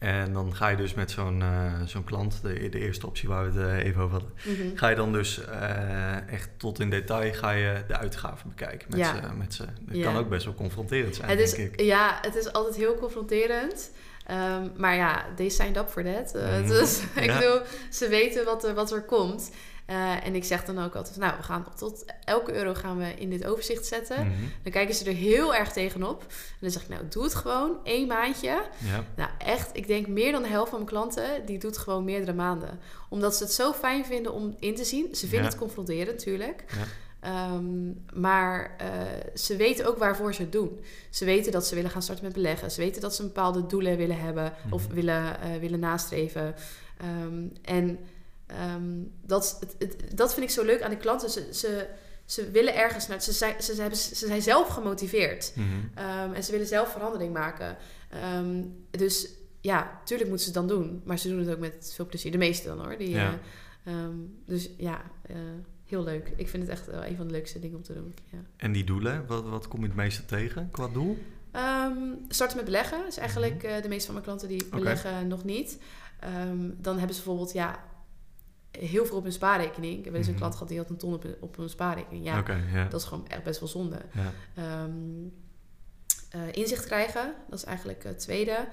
En 0.00 0.32
dan 0.32 0.54
ga 0.54 0.68
je 0.68 0.76
dus 0.76 0.94
met 0.94 1.10
zo'n 1.10 1.40
uh, 1.40 1.72
zo'n 1.84 2.04
klant, 2.04 2.38
de, 2.42 2.68
de 2.68 2.78
eerste 2.78 3.06
optie 3.06 3.28
waar 3.28 3.52
we 3.52 3.60
het 3.60 3.68
uh, 3.68 3.84
even 3.84 4.02
over 4.02 4.12
hadden, 4.20 4.32
Mm 4.44 4.54
-hmm. 4.56 4.76
ga 4.76 4.88
je 4.88 4.96
dan 4.96 5.12
dus 5.12 5.40
uh, 5.48 6.28
echt 6.32 6.48
tot 6.56 6.80
in 6.80 6.90
detail 6.90 7.32
ga 7.32 7.50
je 7.50 7.82
de 7.88 7.96
uitgaven 7.96 8.48
bekijken 8.48 8.86
met 8.90 8.98
Ja. 8.98 9.14
ze. 9.14 9.34
Met 9.38 9.54
ze. 9.54 9.64
Dat 9.80 9.96
Ja. 9.96 10.02
kan 10.04 10.16
ook 10.16 10.28
best 10.28 10.44
wel 10.44 10.54
confronterend 10.54 11.14
zijn, 11.14 11.28
Het 11.30 11.38
is, 11.40 11.54
ik. 11.54 11.80
ja, 11.80 12.18
het 12.22 12.36
is 12.36 12.52
altijd 12.52 12.76
heel 12.76 12.94
confronterend. 12.94 13.90
Ehm, 14.26 14.68
maar 14.76 14.94
ja, 14.96 15.24
they 15.36 15.48
signed 15.48 15.76
up 15.76 15.88
for 15.88 16.04
that. 16.04 16.34
Uh, 16.36 16.58
Mhm. 16.58 16.68
Dus 16.68 17.00
ik 17.24 17.26
bedoel, 17.32 17.60
ze 17.90 18.08
weten 18.08 18.44
wat 18.44 18.64
er, 18.64 18.74
wat 18.74 18.92
er 18.92 19.02
komt. 19.02 19.50
Uh, 19.90 20.26
en 20.26 20.34
ik 20.34 20.44
zeg 20.44 20.64
dan 20.64 20.78
ook 20.84 20.94
altijd, 20.94 21.16
nou, 21.16 21.36
we 21.36 21.42
gaan 21.42 21.66
tot 21.76 22.04
elke 22.24 22.52
euro 22.54 22.74
gaan 22.74 22.96
we 22.98 23.14
in 23.14 23.30
dit 23.30 23.46
overzicht 23.46 23.86
zetten. 23.86 24.26
Mhm. 24.26 24.36
Dan 24.62 24.72
kijken 24.72 24.94
ze 24.94 25.04
er 25.04 25.14
heel 25.14 25.54
erg 25.54 25.72
tegenop. 25.72 26.20
En 26.28 26.56
dan 26.60 26.70
zeg 26.70 26.82
ik, 26.82 26.88
nou, 26.88 27.02
doe 27.08 27.22
het 27.22 27.34
gewoon 27.34 27.76
één 27.84 28.06
maandje. 28.06 28.62
Ja. 28.78 29.04
Nou, 29.16 29.30
echt, 29.38 29.70
ik 29.76 29.86
denk 29.86 30.06
meer 30.06 30.32
dan 30.32 30.42
de 30.42 30.48
helft 30.48 30.68
van 30.70 30.78
mijn 30.78 30.90
klanten, 30.90 31.46
die 31.46 31.58
doet 31.58 31.78
gewoon 31.78 32.04
meerdere 32.04 32.32
maanden. 32.32 32.78
Omdat 33.08 33.34
ze 33.36 33.42
het 33.44 33.52
zo 33.52 33.72
fijn 33.72 34.04
vinden 34.04 34.32
om 34.32 34.56
in 34.58 34.74
te 34.74 34.84
zien. 34.84 35.14
Ze 35.14 35.20
vinden 35.20 35.38
Ja. 35.42 35.46
het 35.48 35.58
confronterend 35.58 36.10
natuurlijk. 36.16 36.64
Ja. 36.76 36.84
Ehm, 37.20 37.92
maar 38.20 38.74
eh, 38.78 38.88
ze 39.34 39.56
weten 39.56 39.86
ook 39.86 39.98
waarvoor 39.98 40.34
ze 40.34 40.42
het 40.42 40.52
doen. 40.52 40.80
Ze 41.10 41.24
weten 41.24 41.52
dat 41.52 41.66
ze 41.66 41.74
willen 41.74 41.90
gaan 41.90 42.02
starten 42.02 42.24
met 42.24 42.34
beleggen. 42.34 42.70
Ze 42.70 42.80
weten 42.80 43.00
dat 43.00 43.14
ze 43.14 43.22
bepaalde 43.22 43.66
doelen 43.66 43.96
willen 43.96 44.20
hebben 44.20 44.52
of 44.70 44.86
Mhm. 44.86 44.94
willen, 44.94 45.40
eh, 45.40 45.56
willen 45.60 45.80
nastreven. 45.80 46.54
Ehm, 46.98 47.42
en 47.62 47.98
ehm, 48.50 49.02
dat, 49.26 49.56
het, 49.60 49.74
het- 49.78 50.16
dat 50.16 50.34
vind 50.34 50.46
ik 50.46 50.52
zo 50.52 50.64
leuk 50.64 50.82
aan 50.82 50.90
die 50.90 50.98
klanten. 50.98 51.30
Ze, 51.30 51.48
ze, 51.52 51.86
ze 52.24 52.50
willen 52.50 52.74
ergens 52.76 53.06
naar. 53.08 53.22
Ze 53.22 53.32
zijn, 53.32 53.62
ze, 53.62 53.80
hebben, 53.80 53.98
ze 53.98 54.26
zijn 54.26 54.42
zelf 54.42 54.68
gemotiveerd. 54.68 55.52
Mhm. 55.54 55.66
Ehm, 55.94 56.32
en 56.32 56.44
ze 56.44 56.52
willen 56.52 56.66
zelf 56.66 56.92
verandering 56.92 57.32
maken. 57.32 57.76
Ehm, 58.10 58.62
dus 58.90 59.28
ja, 59.60 60.00
tuurlijk 60.04 60.28
moeten 60.28 60.46
ze 60.52 60.58
het 60.58 60.68
dan 60.68 60.78
doen. 60.78 61.00
Maar 61.04 61.18
ze 61.18 61.28
doen 61.28 61.38
het 61.38 61.50
ook 61.50 61.58
met 61.58 61.92
veel 61.94 62.06
plezier. 62.06 62.32
De 62.32 62.38
meeste 62.38 62.68
dan 62.68 62.78
hoor. 62.84 62.96
Die, 62.98 63.10
Ja. 63.10 63.38
eh, 63.84 63.94
dus 64.46 64.70
ja, 64.76 65.02
eh, 65.26 65.36
heel 65.84 66.02
leuk. 66.02 66.32
Ik 66.36 66.48
vind 66.48 66.62
het 66.62 66.72
echt 66.72 66.86
wel 66.86 67.04
een 67.04 67.16
van 67.16 67.26
de 67.26 67.32
leukste 67.32 67.58
dingen 67.60 67.76
om 67.76 67.82
te 67.82 67.94
doen. 67.94 68.14
Ja. 68.30 68.38
En 68.56 68.72
die 68.72 68.84
doelen, 68.84 69.26
wat, 69.26 69.44
wat 69.48 69.68
kom 69.68 69.80
je 69.80 69.86
het 69.86 69.96
meeste 69.96 70.24
tegen 70.24 70.68
qua 70.70 70.88
doel? 70.88 71.18
Starten 72.28 72.56
met 72.56 72.64
beleggen 72.64 73.06
is 73.06 73.16
eigenlijk 73.16 73.62
eh, 73.62 73.82
de 73.82 73.88
meeste 73.88 74.04
van 74.04 74.14
mijn 74.14 74.24
klanten 74.26 74.48
die 74.48 74.64
beleggen 74.70 75.28
nog 75.28 75.44
niet. 75.44 75.78
Dan 76.76 76.98
hebben 76.98 77.14
ze 77.16 77.22
bijvoorbeeld 77.22 77.52
ja, 77.52 77.84
heel 78.78 79.06
veel 79.06 79.16
op 79.16 79.22
hun 79.22 79.32
spaarrekening. 79.32 79.98
Ik 79.98 80.04
heb 80.04 80.14
eens 80.14 80.26
een 80.26 80.30
Mhm. 80.30 80.38
klant 80.40 80.52
gehad 80.54 80.68
die 80.68 80.78
had 80.78 80.90
een 80.90 80.96
ton 80.96 81.14
op, 81.14 81.24
op 81.40 81.58
een 81.58 81.68
spaarrekening. 81.68 82.24
Ja, 82.24 82.36
dat 82.88 83.00
is 83.00 83.06
gewoon 83.06 83.28
echt 83.28 83.42
best 83.42 83.60
wel 83.60 83.68
zonde. 83.68 83.96
Ehm, 84.54 84.90
eh, 86.30 86.40
inzicht 86.52 86.84
krijgen, 86.86 87.34
dat 87.48 87.58
is 87.58 87.64
eigenlijk 87.64 88.04
het 88.04 88.18
tweede. 88.18 88.66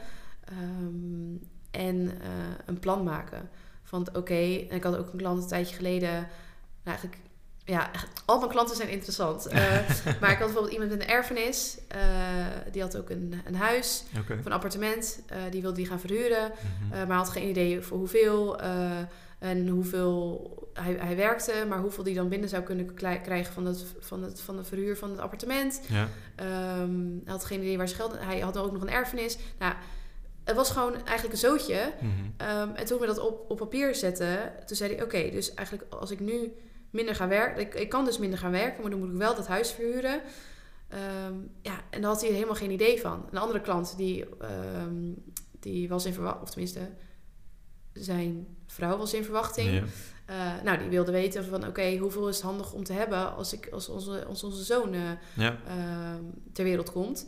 Ehm, 0.46 1.36
en 1.72 2.10
eh, 2.22 2.28
een 2.66 2.80
plan 2.80 3.04
maken. 3.04 3.50
Van 3.84 4.08
oké, 4.14 4.34
en 4.70 4.76
ik 4.76 4.84
had 4.84 4.98
ook 4.98 5.12
een 5.12 5.18
klant 5.18 5.42
een 5.42 5.48
tijdje 5.48 5.76
geleden. 5.76 6.12
Nou, 6.12 6.28
eigenlijk, 6.84 7.18
ja, 7.66 7.92
al 8.26 8.38
mijn 8.40 8.52
klanten 8.52 8.76
zijn 8.76 8.90
interessant. 8.90 9.46
Eh, 9.46 9.60
maar 10.22 10.32
ik 10.32 10.38
had 10.38 10.46
bijvoorbeeld 10.46 10.72
iemand 10.74 10.90
met 10.92 11.02
een 11.02 11.08
erfenis. 11.08 11.78
eh, 11.88 12.00
die 12.72 12.82
had 12.82 12.98
ook 12.98 13.10
een, 13.10 13.42
een 13.46 13.56
huis 13.56 14.04
of 14.40 14.46
een 14.46 14.52
appartement. 14.52 15.20
eh, 15.28 15.38
die 15.52 15.62
wilde 15.62 15.76
die 15.76 15.86
gaan 15.88 16.00
verhuren. 16.00 16.52
Mhm. 16.52 16.94
Eh, 16.94 17.08
maar 17.08 17.18
had 17.18 17.30
geen 17.30 17.50
idee 17.50 17.82
voor 17.82 17.98
hoeveel 17.98 18.60
eh, 18.60 18.98
en 19.40 19.68
hoeveel 19.68 20.70
hij, 20.74 20.94
hij 20.94 21.16
werkte, 21.16 21.66
maar 21.70 21.80
hoeveel 21.80 22.04
die 22.04 22.16
dan 22.16 22.30
binnen 22.30 22.50
zou 22.50 22.64
kunnen 22.64 22.94
krijgen 22.94 23.54
van 23.54 23.66
het, 23.66 23.86
van, 24.00 24.24
het, 24.24 24.42
van 24.42 24.56
de 24.56 24.64
verhuur 24.64 24.98
van 24.98 25.10
het 25.10 25.20
appartement. 25.20 25.82
ja. 25.88 26.08
Ehm, 26.36 27.10
hij 27.24 27.34
had 27.34 27.46
geen 27.46 27.62
idee 27.62 27.78
waar 27.78 27.88
zijn 27.88 28.00
geld. 28.00 28.20
Hij 28.20 28.40
had 28.40 28.58
ook 28.58 28.72
nog 28.72 28.82
een 28.82 28.90
erfenis. 28.90 29.38
Nou, 29.60 29.74
het 30.44 30.56
was 30.56 30.72
gewoon 30.72 30.94
eigenlijk 30.94 31.32
een 31.32 31.50
zootje. 31.50 31.94
Mhm. 32.02 32.12
Ehm, 32.38 32.70
en 32.76 32.86
toen 32.86 33.00
we 33.00 33.06
dat 33.06 33.20
op, 33.20 33.52
op 33.52 33.58
papier 33.58 33.96
zetten, 33.96 34.54
toen 34.66 34.78
zei 34.78 34.96
hij: 34.96 35.04
Oké, 35.04 35.30
dus 35.32 35.54
eigenlijk 35.54 35.94
als 35.94 36.12
ik 36.12 36.20
nu 36.20 36.52
minder 36.90 37.16
ga 37.16 37.28
werken, 37.28 37.62
ik, 37.62 37.74
ik 37.74 37.90
kan 37.90 38.06
dus 38.06 38.18
minder 38.18 38.40
gaan 38.40 38.52
werken, 38.52 38.82
maar 38.82 38.92
dan 38.92 39.00
moet 39.00 39.12
ik 39.12 39.18
wel 39.18 39.36
dat 39.36 39.48
huis 39.48 39.72
verhuren. 39.72 40.22
Ehm, 40.88 41.34
ja, 41.62 41.82
en 41.90 42.02
daar 42.02 42.12
had 42.12 42.22
hij 42.22 42.32
helemaal 42.32 42.56
geen 42.56 42.72
idee 42.72 43.02
van. 43.02 43.26
Een 43.32 43.38
andere 43.38 43.62
klant 43.62 43.98
die, 43.98 44.26
die 45.60 45.90
was 45.90 46.06
in 46.06 46.14
verwachting, 46.14 46.44
of 46.44 46.50
tenminste, 46.50 46.80
zijn 48.02 48.48
vrouw 48.68 48.98
was 48.98 49.14
in 49.14 49.24
verwachting. 49.24 49.72
Ja. 49.72 49.84
Eh, 50.26 50.64
nou, 50.64 50.78
die 50.78 50.90
wilde 50.90 51.12
weten 51.12 51.46
van 51.46 51.68
oké, 51.68 51.98
hoeveel 51.98 52.28
is 52.28 52.36
het 52.36 52.46
handig 52.46 52.74
om 52.74 52.84
te 52.84 52.94
hebben 52.94 53.36
als, 53.36 53.54
ik, 53.54 53.70
als, 53.72 53.90
onze, 53.90 54.26
als 54.26 54.44
onze 54.44 54.64
zoon 54.64 54.94
eh, 54.94 55.02
Ja. 55.36 55.58
ehm, 55.68 56.24
ter 56.54 56.64
wereld 56.64 56.92
komt. 56.92 57.26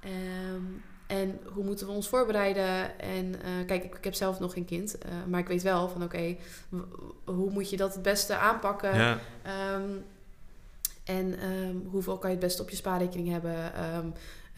Ehm, 0.00 0.62
en 1.06 1.38
hoe 1.52 1.64
moeten 1.64 1.86
we 1.86 1.92
ons 1.92 2.08
voorbereiden? 2.08 2.98
En 2.98 3.42
eh, 3.42 3.66
kijk, 3.66 3.84
ik, 3.84 3.94
ik 3.94 4.04
heb 4.04 4.14
zelf 4.14 4.40
nog 4.40 4.52
geen 4.52 4.64
kind, 4.64 4.98
maar 5.28 5.40
ik 5.40 5.46
weet 5.48 5.62
wel 5.62 5.88
van 5.88 6.02
oké, 6.02 6.36
hoe 7.24 7.50
moet 7.50 7.70
je 7.70 7.76
dat 7.76 7.94
het 7.94 8.02
beste 8.02 8.36
aanpakken? 8.36 8.94
Ja. 8.94 9.18
Ehm, 9.42 9.90
en 11.04 11.34
hoeveel 11.90 12.18
kan 12.18 12.30
je 12.30 12.36
het 12.36 12.44
beste 12.44 12.62
op 12.62 12.70
je 12.70 12.76
spaarrekening 12.76 13.28
hebben? 13.28 13.72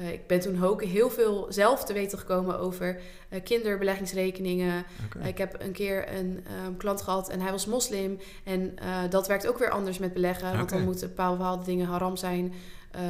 Eh, 0.01 0.13
ik 0.13 0.27
ben 0.27 0.41
toen 0.41 0.65
ook 0.65 0.85
heel 0.85 1.11
veel 1.11 1.47
zelf 1.49 1.85
te 1.85 1.93
weten 1.93 2.19
gekomen 2.19 2.59
over 2.59 3.01
eh, 3.29 3.43
kinderbeleggingsrekeningen. 3.45 4.85
Oké. 5.05 5.29
Ik 5.29 5.39
heb 5.39 5.57
een 5.63 5.73
keer 5.73 6.17
een 6.17 6.45
ehm, 6.47 6.77
klant 6.77 7.03
gehad 7.03 7.29
en 7.29 7.41
hij 7.41 7.51
was 7.51 7.67
moslim. 7.67 8.19
En 8.45 8.73
eh, 8.79 8.99
dat 9.11 9.27
werkt 9.27 9.47
ook 9.47 9.59
weer 9.59 9.71
anders 9.71 9.99
met 9.99 10.13
beleggen. 10.13 10.57
Want 10.57 10.71
dan 10.71 10.85
moeten 10.85 11.09
bepaalde 11.09 11.65
dingen 11.65 11.87
haram 11.87 12.17
zijn. 12.17 12.53
Eh, 12.91 13.03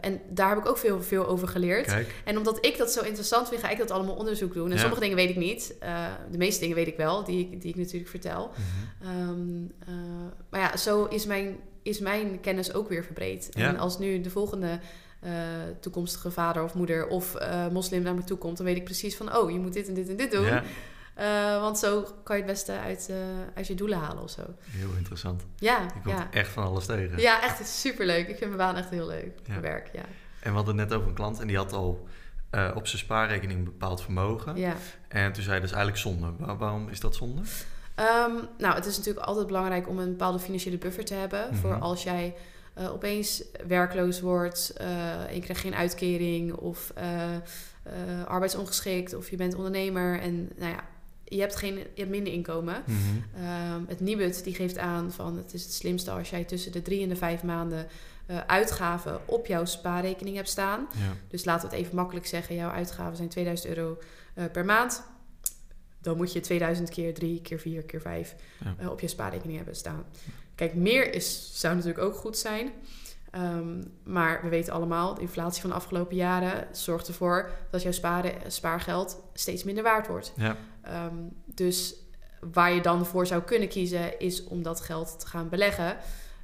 en 0.00 0.20
daar 0.28 0.48
heb 0.48 0.58
ik 0.58 0.68
ook 0.68 0.78
veel, 0.78 1.02
veel 1.02 1.26
over 1.26 1.48
geleerd. 1.48 1.86
Kijk. 1.86 2.14
En 2.24 2.36
omdat 2.38 2.64
ik 2.66 2.78
dat 2.78 2.92
zo 2.92 3.00
interessant 3.02 3.48
vind, 3.48 3.60
ga 3.60 3.68
ik 3.70 3.78
dat 3.78 3.90
allemaal 3.90 4.14
onderzoek 4.14 4.52
doen. 4.54 4.66
En 4.68 4.74
Ja. 4.74 4.80
sommige 4.80 5.00
dingen 5.00 5.16
weet 5.16 5.30
ik 5.30 5.36
niet. 5.36 5.74
Eh, 5.80 6.04
de 6.30 6.38
meeste 6.38 6.60
dingen 6.60 6.76
weet 6.76 6.86
ik 6.86 6.96
wel, 6.96 7.24
die, 7.24 7.40
ik- 7.40 7.60
die 7.60 7.70
ik 7.70 7.76
natuurlijk 7.76 8.10
vertel. 8.10 8.50
Mhm. 8.50 9.10
Ehm, 9.10 9.64
eh, 9.88 9.94
maar 10.50 10.60
ja, 10.60 10.76
zo 10.76 11.04
is 11.04 11.26
mijn, 11.26 11.56
is 11.82 11.98
mijn 11.98 12.40
kennis 12.40 12.74
ook 12.74 12.88
weer 12.88 13.04
verbreed. 13.04 13.48
Ja. 13.50 13.68
En 13.68 13.78
als 13.78 13.98
nu 13.98 14.20
de 14.20 14.30
volgende 14.30 14.78
eh, 15.26 15.32
toekomstige 15.80 16.30
vader 16.30 16.62
of 16.62 16.74
moeder 16.74 17.06
of 17.06 17.34
eh, 17.34 17.68
moslim 17.68 18.02
naar 18.02 18.14
me 18.14 18.24
toe 18.24 18.38
komt, 18.38 18.56
dan 18.56 18.66
weet 18.66 18.76
ik 18.76 18.84
precies 18.84 19.16
van, 19.16 19.36
oh, 19.36 19.50
je 19.50 19.58
moet 19.58 19.72
dit 19.72 19.88
en 19.88 19.94
dit 19.94 20.08
en 20.08 20.16
dit 20.16 20.30
doen. 20.30 20.44
Ja, 20.44 20.62
Eh, 21.14 21.60
want 21.60 21.78
zo 21.78 22.02
kan 22.24 22.36
je 22.36 22.42
het 22.42 22.50
beste 22.50 22.72
uit, 22.72 23.10
uit 23.54 23.66
je 23.66 23.74
doelen 23.74 23.98
halen 23.98 24.22
of 24.22 24.30
zo. 24.30 24.42
heel 24.70 24.90
interessant. 24.96 25.42
Ja, 25.58 25.80
Je 25.82 26.00
komt 26.02 26.16
ja. 26.18 26.28
echt 26.30 26.48
van 26.50 26.64
alles 26.64 26.86
tegen. 26.86 27.18
ja 27.18 27.42
echt 27.42 27.68
superleuk. 27.68 28.28
Ik 28.28 28.36
vind 28.38 28.40
mijn 28.40 28.56
baan 28.56 28.76
echt 28.76 28.90
heel 28.90 29.06
leuk. 29.06 29.32
Ja. 29.42 29.48
Mijn 29.48 29.60
werk, 29.60 29.88
ja. 29.92 30.02
En 30.40 30.50
we 30.50 30.56
hadden 30.56 30.78
het 30.78 30.88
net 30.88 30.96
over 30.98 31.08
een 31.08 31.14
klant 31.14 31.40
en 31.40 31.46
die 31.46 31.56
had 31.56 31.72
al 31.72 32.06
op 32.74 32.86
zijn 32.86 32.98
spaarrekening 33.02 33.58
een 33.58 33.64
bepaald 33.64 34.02
vermogen. 34.02 34.56
ja. 34.56 34.74
En 35.08 35.32
toen 35.32 35.42
zei 35.42 35.52
hij 35.54 35.60
dus 35.60 35.72
eigenlijk 35.72 36.02
zonde. 36.02 36.32
Waar- 36.38 36.56
waarom 36.56 36.88
is 36.88 37.00
dat 37.00 37.14
zonde? 37.14 37.42
Ehm, 37.94 38.32
nou, 38.58 38.74
het 38.74 38.86
is 38.86 38.96
natuurlijk 38.96 39.26
altijd 39.26 39.46
belangrijk 39.46 39.88
om 39.88 39.98
een 39.98 40.10
bepaalde 40.10 40.38
financiële 40.38 40.78
buffer 40.78 41.04
te 41.04 41.14
hebben. 41.14 41.46
Mhm. 41.50 41.54
Voor 41.56 41.78
als 41.78 42.02
jij 42.02 42.34
eh, 42.76 42.92
opeens 42.92 43.42
werkloos 43.66 44.20
wordt 44.20 44.72
en 45.28 45.34
je 45.34 45.40
krijgt 45.40 45.60
geen 45.62 45.74
uitkering 45.74 46.52
of 46.54 46.92
eh, 46.94 48.24
arbeidsongeschikt 48.24 49.14
of 49.14 49.30
je 49.30 49.36
bent 49.36 49.54
ondernemer 49.54 50.20
en 50.20 50.50
nou 50.56 50.72
ja, 50.72 50.84
je 51.24 51.40
hebt, 51.40 51.56
geen, 51.56 51.74
je 51.74 51.84
hebt 51.94 52.10
minder 52.10 52.32
inkomen. 52.32 52.82
Ehm, 53.36 53.80
het 53.86 54.00
Nibud 54.00 54.44
die 54.44 54.54
geeft 54.54 54.78
aan 54.78 55.12
van 55.12 55.36
het 55.36 55.54
is 55.54 55.62
het 55.62 55.72
slimste 55.72 56.10
als 56.10 56.30
jij 56.30 56.44
tussen 56.44 56.72
de 56.72 56.82
drie 56.82 57.02
en 57.02 57.08
de 57.08 57.16
vijf 57.16 57.42
maanden 57.42 57.86
eh, 58.26 58.38
uitgaven 58.46 59.20
op 59.28 59.46
jouw 59.46 59.64
spaarrekening 59.64 60.36
hebt 60.36 60.48
staan. 60.48 60.86
Ja. 60.92 61.12
Dus 61.28 61.44
laten 61.44 61.68
we 61.68 61.74
het 61.74 61.84
even 61.84 61.96
makkelijk 61.96 62.26
zeggen, 62.26 62.54
jouw 62.54 62.70
uitgaven 62.70 63.16
zijn 63.16 63.28
2000 63.28 63.68
euro 63.76 63.98
per 64.52 64.64
maand. 64.64 65.02
Dan 66.00 66.16
moet 66.16 66.32
je 66.32 66.40
2000 66.40 66.90
keer 66.90 67.14
3, 67.14 67.40
keer 67.42 67.58
4, 67.58 67.82
keer 67.82 68.00
5 68.00 68.34
Ja. 68.64 68.74
eh, 68.78 68.90
op 68.90 69.00
je 69.00 69.08
spaarrekening 69.08 69.56
hebben 69.56 69.76
staan. 69.76 70.04
Kijk, 70.56 70.74
meer 70.74 71.14
is, 71.14 71.50
zou 71.60 71.74
natuurlijk 71.74 72.04
ook 72.04 72.14
goed 72.14 72.38
zijn. 72.38 72.70
Ehm, 73.30 73.82
maar 74.02 74.42
we 74.42 74.48
weten 74.48 74.72
allemaal, 74.72 75.14
de 75.14 75.20
inflatie 75.20 75.60
van 75.60 75.70
de 75.70 75.76
afgelopen 75.76 76.16
jaren 76.16 76.68
zorgt 76.72 77.08
ervoor 77.08 77.50
dat 77.70 77.82
jouw 77.82 77.92
sparen, 77.92 78.32
spaargeld 78.46 79.22
steeds 79.32 79.64
minder 79.64 79.84
waard 79.84 80.06
wordt. 80.06 80.32
Ja. 80.36 80.56
Ehm, 80.82 81.16
dus 81.44 81.94
waar 82.52 82.72
je 82.72 82.80
dan 82.80 83.06
voor 83.06 83.26
zou 83.26 83.42
kunnen 83.42 83.68
kiezen, 83.68 84.20
is 84.20 84.44
om 84.44 84.62
dat 84.62 84.80
geld 84.80 85.20
te 85.20 85.26
gaan 85.26 85.48
beleggen 85.48 85.96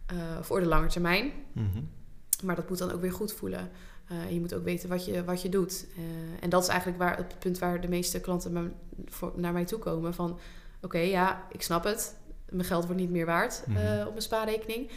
eh, 0.07 0.16
voor 0.40 0.61
de 0.61 0.66
lange 0.66 0.87
termijn. 0.87 1.33
Mhm. 1.53 1.83
Maar 2.44 2.57
dat 2.57 2.68
moet 2.68 2.79
dan 2.79 2.92
ook 2.92 3.01
weer 3.01 3.12
goed 3.12 3.33
voelen. 3.33 3.70
Eh, 4.09 4.31
je 4.31 4.40
moet 4.40 4.55
ook 4.55 4.64
weten 4.64 4.88
wat 4.88 5.05
je, 5.05 5.25
wat 5.25 5.42
je 5.42 5.48
doet. 5.48 5.87
Eh, 5.96 6.03
en 6.40 6.51
dat 6.51 6.62
is 6.62 6.68
eigenlijk 6.68 6.98
waar, 6.98 7.16
het 7.16 7.38
punt 7.38 7.59
waar 7.59 7.81
de 7.81 7.88
meeste 7.88 8.20
klanten 8.20 8.75
naar 9.35 9.53
mij 9.53 9.64
toe 9.64 9.79
komen. 9.79 10.14
Van, 10.14 10.38
oké, 10.83 10.98
ja, 10.98 11.46
ik 11.51 11.62
snap 11.62 11.85
het. 11.85 12.16
Mijn 12.52 12.64
geld 12.64 12.84
wordt 12.84 13.00
niet 13.00 13.10
meer 13.10 13.26
waard 13.26 13.62
Mhm. 13.66 13.76
eh, 13.78 14.00
op 14.06 14.10
mijn 14.10 14.22
spaarrekening. 14.22 14.90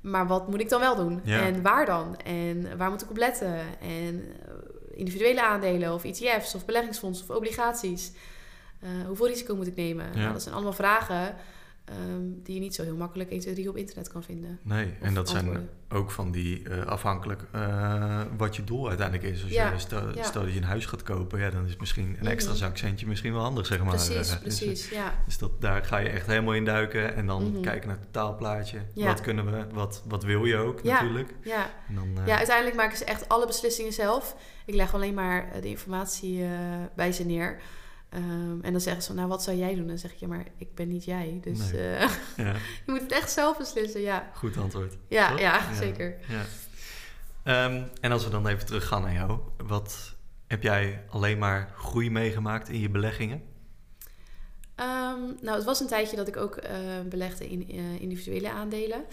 Maar 0.00 0.26
wat 0.26 0.48
moet 0.48 0.60
ik 0.60 0.68
dan 0.68 0.80
wel 0.80 0.96
doen? 0.96 1.20
Ja. 1.24 1.40
En 1.46 1.62
waar 1.62 1.86
dan? 1.86 2.16
En 2.16 2.76
waar 2.76 2.90
moet 2.90 3.02
ik 3.02 3.10
op 3.10 3.16
letten? 3.16 3.54
En 3.80 4.24
eh, 4.46 4.98
individuele 4.98 5.42
aandelen 5.42 5.92
of 5.94 6.04
ETF's 6.04 6.54
of 6.54 6.64
beleggingsfondsen 6.64 7.28
of 7.30 7.36
obligaties? 7.36 8.12
Eh, 8.80 8.88
hoeveel 9.06 9.26
risico 9.26 9.56
moet 9.56 9.66
ik 9.66 9.76
nemen? 9.76 10.06
Ja. 10.12 10.18
Nou, 10.18 10.32
dat 10.32 10.42
zijn 10.42 10.54
allemaal 10.54 10.72
vragen 10.72 11.34
ehm, 11.84 12.22
die 12.42 12.54
je 12.54 12.60
niet 12.60 12.74
zo 12.74 12.82
heel 12.82 12.96
makkelijk 12.96 13.30
1, 13.30 13.40
2, 13.40 13.54
3 13.54 13.68
op 13.68 13.76
internet 13.76 14.08
kan 14.08 14.22
vinden. 14.22 14.58
Nee, 14.62 14.94
en 15.00 15.14
dat 15.14 15.28
zijn 15.28 15.68
ook 15.88 16.10
van 16.10 16.30
die 16.30 16.68
eh, 16.68 16.86
afhankelijk 16.86 17.42
eh, 17.52 18.20
wat 18.36 18.56
je 18.56 18.64
doel 18.64 18.88
uiteindelijk 18.88 19.28
is. 19.28 19.42
Als 19.42 19.52
Ja, 19.52 19.72
je 19.72 19.78
stel, 19.78 20.14
ja. 20.14 20.22
stel 20.22 20.42
dat 20.42 20.52
je 20.52 20.56
een 20.58 20.64
huis 20.64 20.86
gaat 20.86 21.02
kopen, 21.02 21.40
ja, 21.40 21.50
dan 21.50 21.66
is 21.66 21.76
misschien 21.76 22.16
een 22.20 22.26
extra 22.26 22.50
Mhm. 22.52 22.60
zakcentje 22.60 23.06
misschien 23.06 23.32
wel 23.32 23.42
handig, 23.42 23.66
zeg 23.66 23.78
maar. 23.78 23.88
Precies, 23.88 24.10
Eh, 24.14 24.16
dus, 24.18 24.38
precies. 24.38 24.88
Ja. 24.88 25.14
Dus 25.26 25.38
dat, 25.38 25.60
daar 25.60 25.84
ga 25.84 25.96
je 25.98 26.08
echt 26.08 26.26
helemaal 26.26 26.54
in 26.54 26.64
duiken 26.64 27.14
en 27.14 27.26
dan 27.26 27.50
Mhm. 27.52 27.60
kijken 27.62 27.88
naar 27.88 27.96
het 27.98 28.12
totaalplaatje. 28.12 28.78
Ja. 28.94 29.06
Wat 29.06 29.20
kunnen 29.20 29.50
we, 29.52 29.64
wat, 29.72 30.02
wat 30.08 30.24
wil 30.24 30.44
je 30.44 30.56
ook 30.56 30.80
Ja. 30.82 30.92
natuurlijk. 30.92 31.34
Ja. 31.42 31.70
En 31.88 31.94
dan, 31.94 32.08
ja, 32.26 32.36
uiteindelijk 32.36 32.76
maken 32.76 32.96
ze 32.98 33.04
echt 33.04 33.28
alle 33.28 33.46
beslissingen 33.46 33.92
zelf. 33.92 34.36
Ik 34.66 34.74
leg 34.74 34.94
alleen 34.94 35.14
maar 35.14 35.48
de 35.60 35.68
informatie 35.68 36.44
bij 36.96 37.12
ze 37.12 37.24
neer. 37.24 37.60
Ehm, 38.12 38.60
en 38.62 38.72
dan 38.72 38.80
zeggen 38.80 39.02
ze, 39.02 39.14
nou, 39.14 39.28
wat 39.28 39.42
zou 39.42 39.56
jij 39.56 39.74
doen? 39.74 39.86
Dan 39.86 39.98
zeg 39.98 40.12
ik, 40.12 40.18
ja, 40.18 40.26
maar 40.26 40.44
ik 40.56 40.74
ben 40.74 40.88
niet 40.88 41.04
jij. 41.04 41.38
Dus 41.42 41.58
Nee. 41.72 41.88
eh, 41.94 42.10
ja, 42.36 42.52
je 42.86 42.92
moet 42.92 43.00
het 43.00 43.12
echt 43.12 43.30
zelf 43.30 43.58
beslissen, 43.58 44.00
ja. 44.00 44.30
goed 44.34 44.56
antwoord. 44.56 44.96
Ja, 45.08 45.30
ja, 45.30 45.36
Ja. 45.38 45.74
zeker. 45.74 46.16
Ja. 46.28 46.44
Ehm, 47.42 47.82
en 48.00 48.12
als 48.12 48.24
we 48.24 48.30
dan 48.30 48.46
even 48.46 48.66
terug 48.66 48.86
gaan 48.86 49.02
naar 49.02 49.12
jou, 49.12 49.38
wat 49.66 50.14
heb 50.46 50.62
jij 50.62 51.04
alleen 51.10 51.38
maar 51.38 51.72
groei 51.76 52.10
meegemaakt 52.10 52.68
in 52.68 52.80
je 52.80 52.88
beleggingen? 52.90 53.42
Ehm, 54.74 55.20
nou, 55.40 55.56
het 55.56 55.64
was 55.64 55.80
een 55.80 55.86
tijdje 55.86 56.16
dat 56.16 56.28
ik 56.28 56.36
ook 56.36 56.56
eh, 56.56 56.76
belegde 57.08 57.48
in 57.50 57.70
eh, 57.70 58.00
individuele 58.00 58.50
aandelen. 58.50 59.04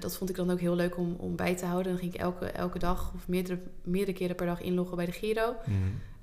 Dat 0.00 0.16
vond 0.16 0.30
ik 0.30 0.36
dan 0.36 0.50
ook 0.50 0.60
heel 0.60 0.74
leuk 0.74 0.96
om, 0.96 1.14
om 1.18 1.36
bij 1.36 1.56
te 1.56 1.64
houden. 1.64 1.92
Dan 1.92 2.00
ging 2.00 2.14
ik 2.14 2.20
elke, 2.20 2.46
elke 2.46 2.78
dag 2.78 3.12
of 3.14 3.28
meerdere, 3.28 3.58
meerdere 3.82 4.16
keren 4.16 4.36
per 4.36 4.46
dag 4.46 4.60
inloggen 4.60 4.96
bij 4.96 5.06
de 5.06 5.12
Giro. 5.12 5.54
Mhm. 5.66 5.76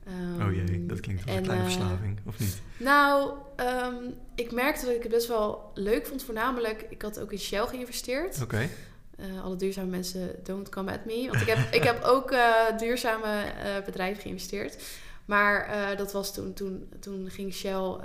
Ehm, 0.05 0.47
Oh 0.47 0.53
jee, 0.53 0.85
dat 0.85 0.99
klinkt 0.99 1.21
als 1.21 1.31
een 1.31 1.37
en, 1.37 1.43
kleine 1.43 1.65
eh, 1.65 1.71
verslaving, 1.71 2.19
of 2.25 2.39
niet? 2.39 2.61
Nou, 2.77 3.31
ehm, 3.55 3.95
ik 4.35 4.51
merkte 4.51 4.85
dat 4.85 4.95
ik 4.95 5.03
het 5.03 5.11
best 5.11 5.27
wel 5.27 5.71
leuk 5.73 6.05
vond. 6.05 6.23
Voornamelijk, 6.23 6.85
ik 6.89 7.01
had 7.01 7.19
ook 7.19 7.31
in 7.31 7.39
Shell 7.39 7.65
geïnvesteerd. 7.67 8.41
Oké. 8.41 8.69
Eh, 9.17 9.43
alle 9.43 9.55
duurzame 9.55 9.89
mensen, 9.89 10.35
don't 10.43 10.69
come 10.69 10.91
at 10.91 11.05
me. 11.05 11.27
Want 11.29 11.41
ik 11.41 11.47
heb, 11.47 11.73
ik 11.73 11.83
heb 11.83 12.03
ook 12.03 12.31
eh, 12.31 12.77
duurzame 12.77 13.45
bedrijven 13.85 14.21
geïnvesteerd. 14.21 14.83
Maar 15.25 15.93
dat 15.97 16.11
was 16.11 16.33
toen, 16.33 16.53
toen, 16.53 16.89
toen 16.99 17.29
ging 17.29 17.53
Shell 17.53 17.97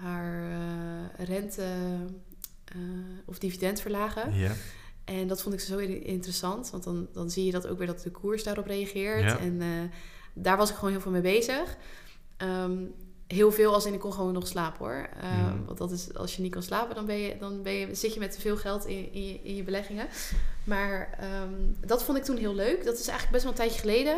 haar 0.00 0.42
rente 1.18 1.64
of 3.24 3.38
dividend 3.38 3.80
verlagen. 3.80 4.34
Ja. 4.34 4.52
En 5.04 5.26
dat 5.26 5.42
vond 5.42 5.54
ik 5.54 5.60
zo 5.60 5.78
interessant. 5.78 6.70
Want 6.70 6.84
dan, 6.84 7.08
dan 7.12 7.30
zie 7.30 7.44
je 7.44 7.52
dat 7.52 7.66
ook 7.66 7.78
weer 7.78 7.86
dat 7.86 8.02
de 8.02 8.10
koers 8.10 8.44
daarop 8.44 8.66
reageert. 8.66 9.22
Ja. 9.22 9.38
En 9.38 9.60
daar 10.42 10.56
was 10.56 10.70
ik 10.70 10.74
gewoon 10.76 10.90
heel 10.90 11.00
veel 11.00 11.10
mee 11.10 11.20
bezig. 11.20 11.76
Ehm, 12.36 12.76
heel 13.26 13.52
veel 13.52 13.74
als 13.74 13.86
in 13.86 13.94
ik 13.94 14.00
kon 14.00 14.12
gewoon 14.12 14.32
nog 14.32 14.46
slapen 14.46 14.78
hoor. 14.78 15.08
Ehm. 15.20 15.64
Want 15.64 15.78
dat 15.78 15.90
is, 15.90 16.14
als 16.14 16.36
je 16.36 16.42
niet 16.42 16.52
kan 16.52 16.62
slapen, 16.62 16.94
dan, 16.94 17.06
ben 17.06 17.16
je, 17.16 17.36
dan 17.38 17.62
ben 17.62 17.72
je, 17.72 17.94
zit 17.94 18.14
je 18.14 18.20
met 18.20 18.32
te 18.32 18.40
veel 18.40 18.56
geld 18.56 18.86
in, 18.86 19.12
in, 19.12 19.26
je, 19.26 19.40
in 19.42 19.56
je 19.56 19.62
beleggingen. 19.62 20.06
Maar 20.64 21.14
ehm, 21.18 21.54
dat 21.86 22.04
vond 22.04 22.18
ik 22.18 22.24
toen 22.24 22.36
heel 22.36 22.54
leuk. 22.54 22.84
Dat 22.84 22.98
is 22.98 23.08
eigenlijk 23.08 23.30
best 23.30 23.42
wel 23.42 23.52
een 23.52 23.58
tijdje 23.58 23.80
geleden. 23.80 24.16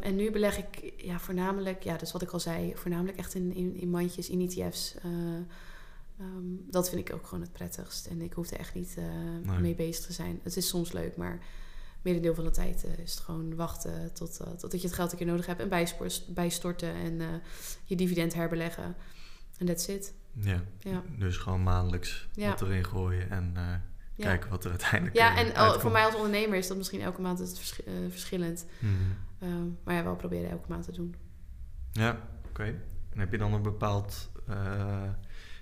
En 0.00 0.16
nu 0.16 0.30
beleg 0.30 0.58
ik 0.58 0.92
ja, 0.96 1.18
voornamelijk, 1.18 1.82
ja, 1.82 1.96
dus 1.96 2.12
wat 2.12 2.22
ik 2.22 2.30
al 2.30 2.40
zei, 2.40 2.72
voornamelijk 2.76 3.18
echt 3.18 3.34
in, 3.34 3.54
in, 3.54 3.74
in 3.74 3.90
mandjes, 3.90 4.28
in 4.28 4.40
ETF's. 4.40 4.94
Eh, 5.02 6.26
dat 6.70 6.88
vind 6.88 7.08
ik 7.08 7.14
ook 7.14 7.26
gewoon 7.26 7.40
het 7.40 7.52
prettigst. 7.52 8.06
En 8.06 8.20
ik 8.20 8.32
hoef 8.32 8.50
er 8.50 8.58
echt 8.58 8.74
niet 8.74 8.94
eh, 8.96 9.04
Nee. 9.50 9.60
mee 9.60 9.74
bezig 9.74 10.06
te 10.06 10.12
zijn. 10.12 10.40
Het 10.42 10.56
is 10.56 10.68
soms 10.68 10.92
leuk, 10.92 11.16
maar 11.16 11.38
merendeel 12.04 12.34
van 12.34 12.44
de 12.44 12.50
tijd 12.50 12.84
eh, 12.84 12.98
is 12.98 13.10
het 13.10 13.20
gewoon 13.20 13.54
wachten 13.54 14.12
tot, 14.12 14.40
eh, 14.40 14.46
totdat 14.46 14.80
je 14.80 14.86
het 14.86 14.96
geld 14.96 15.12
een 15.12 15.18
keer 15.18 15.26
nodig 15.26 15.46
hebt. 15.46 15.60
En 15.60 15.86
bijstorten 16.34 16.94
en 16.94 17.20
eh, 17.20 17.26
je 17.84 17.96
dividend 17.96 18.34
herbeleggen. 18.34 18.94
En 19.58 19.66
that's 19.66 19.86
it. 19.88 20.14
Ja. 20.32 20.62
Ja. 20.78 21.02
Dus 21.18 21.36
gewoon 21.36 21.62
maandelijks 21.62 22.28
Ja. 22.32 22.48
wat 22.48 22.60
erin 22.62 22.84
gooien 22.84 23.30
en 23.30 23.52
Ja. 24.16 24.24
kijken 24.26 24.50
wat 24.50 24.64
er 24.64 24.70
uiteindelijk 24.70 25.16
Ja, 25.16 25.36
en 25.36 25.54
uitkomt. 25.54 25.80
voor 25.82 25.90
mij 25.90 26.04
als 26.04 26.14
ondernemer 26.14 26.58
is 26.58 26.66
dat 26.66 26.76
misschien 26.76 27.00
elke 27.00 27.20
maand 27.20 27.38
het 27.38 27.56
verschi- 27.58 27.84
verschillend. 28.08 28.66
Mhm. 28.78 28.92
Ehm, 29.38 29.66
maar 29.84 29.94
ja, 29.94 30.04
wel 30.04 30.16
proberen 30.16 30.50
elke 30.50 30.68
maand 30.68 30.84
te 30.84 30.92
doen. 30.92 31.14
Ja, 31.92 32.18
oké. 32.48 32.62
En 33.10 33.18
heb 33.18 33.30
je 33.30 33.38
dan 33.38 33.52
een 33.52 33.62
bepaald... 33.62 34.30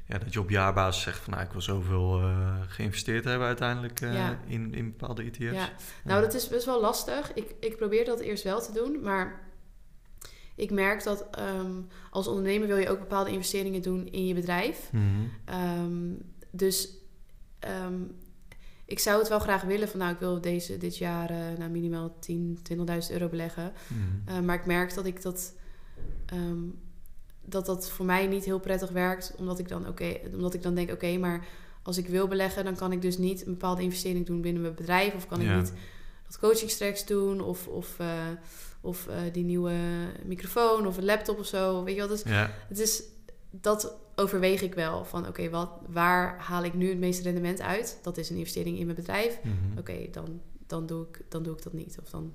ja, 0.06 0.18
dat 0.18 0.32
je 0.32 0.40
op 0.40 0.50
jaarbasis 0.50 1.02
zegt 1.02 1.18
van... 1.18 1.32
Nou, 1.32 1.44
ik 1.44 1.52
wil 1.52 1.60
zoveel 1.60 2.20
eh, 2.20 2.56
geïnvesteerd 2.66 3.24
hebben 3.24 3.46
uiteindelijk 3.46 4.00
eh, 4.00 4.14
Ja. 4.14 4.38
in, 4.46 4.74
in 4.74 4.90
bepaalde 4.96 5.22
ETF's? 5.22 5.38
Ja, 5.40 5.70
nou 6.04 6.20
dat 6.20 6.34
is 6.34 6.48
best 6.48 6.64
wel 6.64 6.80
lastig. 6.80 7.32
Ik, 7.34 7.54
ik 7.60 7.76
probeer 7.76 8.04
dat 8.04 8.20
eerst 8.20 8.44
wel 8.44 8.60
te 8.60 8.72
doen, 8.72 9.00
maar 9.02 9.40
ik 10.54 10.70
merk 10.70 11.04
dat 11.04 11.26
ehm, 11.30 11.72
als 12.10 12.26
ondernemer 12.28 12.66
wil 12.68 12.76
je 12.76 12.88
ook 12.88 12.98
bepaalde 12.98 13.30
investeringen 13.30 13.82
doen 13.82 14.06
in 14.06 14.26
je 14.26 14.34
bedrijf. 14.34 14.90
Mhm. 14.92 15.02
Ehm, 15.44 16.12
dus 16.50 16.88
ehm, 17.58 18.02
ik 18.84 18.98
zou 18.98 19.18
het 19.18 19.28
wel 19.28 19.38
graag 19.38 19.62
willen 19.62 19.88
van 19.88 19.98
nou, 19.98 20.12
ik 20.12 20.18
wil 20.18 20.40
deze 20.40 20.78
dit 20.78 20.98
jaar 20.98 21.30
eh, 21.30 21.58
nou, 21.58 21.70
minimaal 21.70 22.18
10, 22.18 22.58
20.000 22.72 22.76
euro 23.10 23.28
beleggen. 23.28 23.72
Mhm. 23.86 24.36
Uh, 24.36 24.40
maar 24.40 24.56
ik 24.56 24.66
merk 24.66 24.94
dat 24.94 25.06
ik 25.06 25.22
dat, 25.22 25.54
dat 27.44 27.66
dat 27.66 27.90
voor 27.90 28.04
mij 28.06 28.26
niet 28.26 28.44
heel 28.44 28.60
prettig 28.60 28.90
werkt. 28.90 29.34
Omdat 29.38 29.58
ik 29.58 29.68
dan, 29.68 29.88
oké, 29.88 30.16
omdat 30.34 30.54
ik 30.54 30.62
dan 30.62 30.74
denk, 30.74 30.90
oké, 30.92 31.16
maar 31.18 31.46
als 31.82 31.98
ik 31.98 32.06
wil 32.06 32.28
beleggen, 32.28 32.64
dan 32.64 32.76
kan 32.76 32.92
ik 32.92 33.02
dus 33.02 33.18
niet 33.18 33.46
een 33.46 33.52
bepaalde 33.52 33.82
investering 33.82 34.26
doen 34.26 34.40
binnen 34.40 34.62
mijn 34.62 34.74
bedrijf. 34.74 35.14
Of 35.14 35.26
kan 35.26 35.40
Ja. 35.40 35.50
ik 35.50 35.56
niet 35.62 35.72
dat 36.26 36.38
coachingstracks 36.38 37.06
doen. 37.06 37.40
Of, 37.40 37.66
of, 37.68 37.98
eh, 37.98 38.06
of 38.80 39.06
eh, 39.08 39.16
die 39.32 39.44
nieuwe 39.44 39.74
microfoon 40.24 40.86
of 40.86 40.96
een 40.96 41.04
laptop 41.04 41.38
of 41.38 41.46
zo. 41.46 41.84
Weet 41.84 41.94
je 41.94 42.00
wel, 42.00 42.08
dus 42.08 42.22
Ja, 42.22 42.50
het 42.68 42.78
is, 42.78 43.02
dat 43.50 43.94
overweeg 44.16 44.62
ik 44.62 44.74
wel. 44.74 45.04
Van 45.04 45.26
oké, 45.26 45.50
wat 45.50 45.70
waar 45.88 46.38
haal 46.38 46.64
ik 46.64 46.74
nu 46.74 46.88
het 46.88 46.98
meeste 46.98 47.22
rendement 47.22 47.60
uit? 47.60 47.98
Dat 48.02 48.16
is 48.16 48.30
een 48.30 48.36
investering 48.36 48.78
in 48.78 48.84
mijn 48.84 48.96
bedrijf. 48.96 49.38
mhm. 49.42 49.78
Oké, 49.78 50.08
dan, 50.10 50.40
dan, 50.66 50.86
doe 50.86 51.06
ik, 51.06 51.20
dan 51.28 51.42
doe 51.42 51.56
ik 51.56 51.62
dat 51.62 51.72
niet. 51.72 51.98
Of 52.02 52.10
dan, 52.10 52.32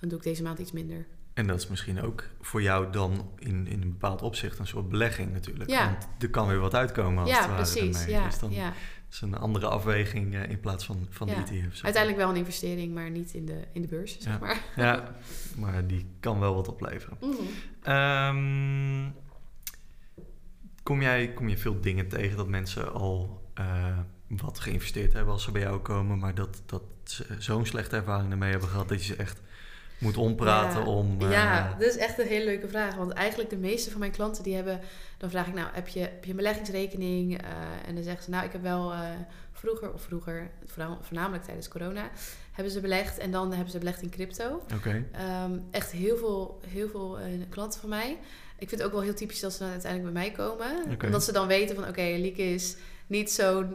dan 0.00 0.08
doe 0.08 0.18
ik 0.18 0.24
deze 0.24 0.42
maand 0.42 0.58
iets 0.58 0.72
minder. 0.72 1.06
En 1.36 1.46
dat 1.46 1.58
is 1.60 1.68
misschien 1.68 2.02
ook 2.02 2.24
voor 2.40 2.62
jou 2.62 2.90
dan 2.92 3.30
in, 3.38 3.66
in 3.66 3.82
een 3.82 3.90
bepaald 3.90 4.22
opzicht 4.22 4.58
een 4.58 4.66
soort 4.66 4.88
belegging 4.88 5.32
natuurlijk. 5.32 5.70
Ja. 5.70 5.84
Want 5.84 6.22
er 6.22 6.30
kan 6.30 6.48
weer 6.48 6.58
wat 6.58 6.74
uitkomen 6.74 7.22
als 7.22 7.30
het 7.30 7.46
ware 7.46 7.54
precies. 7.54 8.00
ermee. 8.00 8.14
Ja, 8.14 8.24
Dus 8.24 8.38
dan 8.38 8.50
ja. 8.50 8.72
is 9.10 9.20
een 9.20 9.34
andere 9.34 9.66
afweging 9.66 10.34
eh, 10.34 10.50
in 10.50 10.60
plaats 10.60 10.84
van, 10.84 11.06
van 11.10 11.26
de 11.26 11.32
ETF's. 11.32 11.84
Uiteindelijk 11.84 12.22
wel 12.22 12.30
een 12.30 12.36
investering, 12.36 12.94
maar 12.94 13.10
niet 13.10 13.34
in 13.34 13.46
de, 13.46 13.64
in 13.72 13.82
de 13.82 13.88
beurs, 13.88 14.20
zeg 14.20 14.40
maar. 14.40 14.60
Ja, 14.76 15.14
maar 15.62 15.86
die 15.86 16.06
kan 16.20 16.40
wel 16.40 16.54
wat 16.54 16.68
opleveren. 16.68 17.16
Mhm. 17.20 17.32
Ehm, 17.82 19.10
kom, 20.82 21.02
jij, 21.02 21.32
kom 21.32 21.48
je 21.48 21.58
veel 21.58 21.80
dingen 21.80 22.08
tegen 22.08 22.36
dat 22.36 22.48
mensen 22.48 22.92
al 22.92 23.42
eh, 23.54 23.98
wat 24.28 24.58
geïnvesteerd 24.58 25.12
hebben 25.12 25.32
als 25.32 25.42
ze 25.42 25.50
bij 25.52 25.62
jou 25.62 25.78
komen, 25.78 26.18
maar 26.18 26.34
dat, 26.34 26.62
dat 26.66 26.82
ze 27.04 27.26
zo'n 27.38 27.66
slechte 27.66 27.96
ervaring 27.96 28.30
ermee 28.30 28.50
hebben 28.50 28.68
gehad 28.68 28.88
dat 28.88 28.98
je 29.04 29.14
ze 29.14 29.16
echt 29.16 29.40
moet 29.98 30.16
ompraten 30.16 30.80
Ja. 30.80 30.86
om... 30.86 31.16
eh, 31.20 31.30
Ja, 31.30 31.74
dat 31.78 31.88
is 31.88 31.96
echt 31.96 32.18
een 32.18 32.26
hele 32.26 32.44
leuke 32.44 32.68
vraag. 32.68 32.94
Want 32.94 33.12
eigenlijk 33.12 33.50
de 33.50 33.56
meeste 33.56 33.90
van 33.90 34.00
mijn 34.00 34.10
klanten 34.12 34.42
die 34.42 34.54
hebben... 34.54 34.80
Dan 35.18 35.30
vraag 35.30 35.46
ik 35.46 35.54
nou, 35.54 35.68
heb 35.72 35.88
je, 35.88 36.00
heb 36.00 36.24
je 36.24 36.30
een 36.30 36.36
beleggingsrekening? 36.36 37.42
Eh, 37.42 37.48
en 37.88 37.94
dan 37.94 38.04
zeggen 38.04 38.24
ze, 38.24 38.30
nou, 38.30 38.44
ik 38.44 38.52
heb 38.52 38.62
wel 38.62 38.92
eh, 38.92 39.00
vroeger... 39.52 39.92
Of 39.92 40.02
vroeger, 40.02 40.50
voornamelijk 41.00 41.44
tijdens 41.44 41.68
corona... 41.68 42.10
Hebben 42.52 42.74
ze 42.74 42.80
belegd 42.80 43.18
en 43.18 43.30
dan 43.30 43.52
hebben 43.52 43.70
ze 43.70 43.78
belegd 43.78 44.02
in 44.02 44.10
crypto. 44.10 44.62
Oké, 44.74 45.04
Ehm, 45.12 45.58
echt 45.70 45.90
heel 45.92 46.16
veel, 46.16 46.60
heel 46.66 46.88
veel 46.88 47.18
eh, 47.18 47.24
klanten 47.48 47.80
van 47.80 47.88
mij. 47.88 48.10
Ik 48.58 48.68
vind 48.68 48.70
het 48.70 48.82
ook 48.82 48.92
wel 48.92 49.02
heel 49.02 49.14
typisch 49.14 49.40
dat 49.40 49.52
ze 49.52 49.58
dan 49.58 49.70
uiteindelijk 49.70 50.12
bij 50.14 50.22
mij 50.22 50.32
komen. 50.32 50.84
Omdat 51.04 51.24
ze 51.24 51.32
dan 51.32 51.46
weten 51.46 51.74
van, 51.76 51.88
oké, 51.88 52.00
Lieke 52.02 52.42
is 52.42 52.76
niet 53.06 53.30
zo'n... 53.30 53.74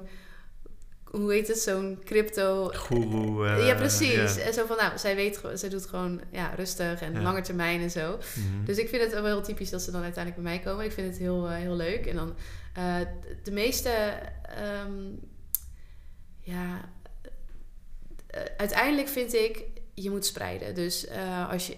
Hoe 1.12 1.32
heet 1.34 1.47
het? 1.47 1.60
Zo'n 1.60 2.00
crypto... 2.06 2.71
goeroe. 2.76 3.47
eh, 3.47 3.67
ja, 3.67 3.76
precies. 3.76 4.38
En 4.38 4.54
zo 4.54 4.65
van, 4.65 4.78
nou, 4.78 4.97
zij 4.97 5.15
weet, 5.15 5.41
zij 5.54 5.69
doet 5.69 5.86
gewoon 5.86 6.21
ja, 6.32 6.54
rustig 6.56 7.02
en 7.02 7.21
lange 7.21 7.41
termijn 7.41 7.82
en 7.82 7.91
zo. 7.91 8.17
Mhm. 8.17 8.65
Dus 8.65 8.78
ik 8.78 8.89
vind 8.89 9.02
het 9.04 9.12
wel 9.13 9.26
heel 9.26 9.41
typisch 9.41 9.69
dat 9.69 9.82
ze 9.82 9.91
dan 9.91 10.04
uiteindelijk 10.04 10.43
bij 10.43 10.54
mij 10.54 10.63
komen. 10.63 10.86
Ik 10.86 10.91
vind 10.91 11.08
het 11.08 11.17
heel, 11.17 11.47
eh, 11.47 11.56
heel 11.56 11.76
leuk. 11.76 12.06
En 12.06 12.15
dan 12.15 12.36
eh, 12.74 12.95
de 13.43 13.52
meeste, 13.52 13.89
ehm, 14.58 14.91
ja, 16.39 16.89
uiteindelijk 18.58 19.08
vind 19.08 19.34
ik, 19.34 19.63
je 19.93 20.10
moet 20.10 20.26
spreiden. 20.26 20.76
Dus 20.76 21.08
als, 21.50 21.67
je, 21.67 21.78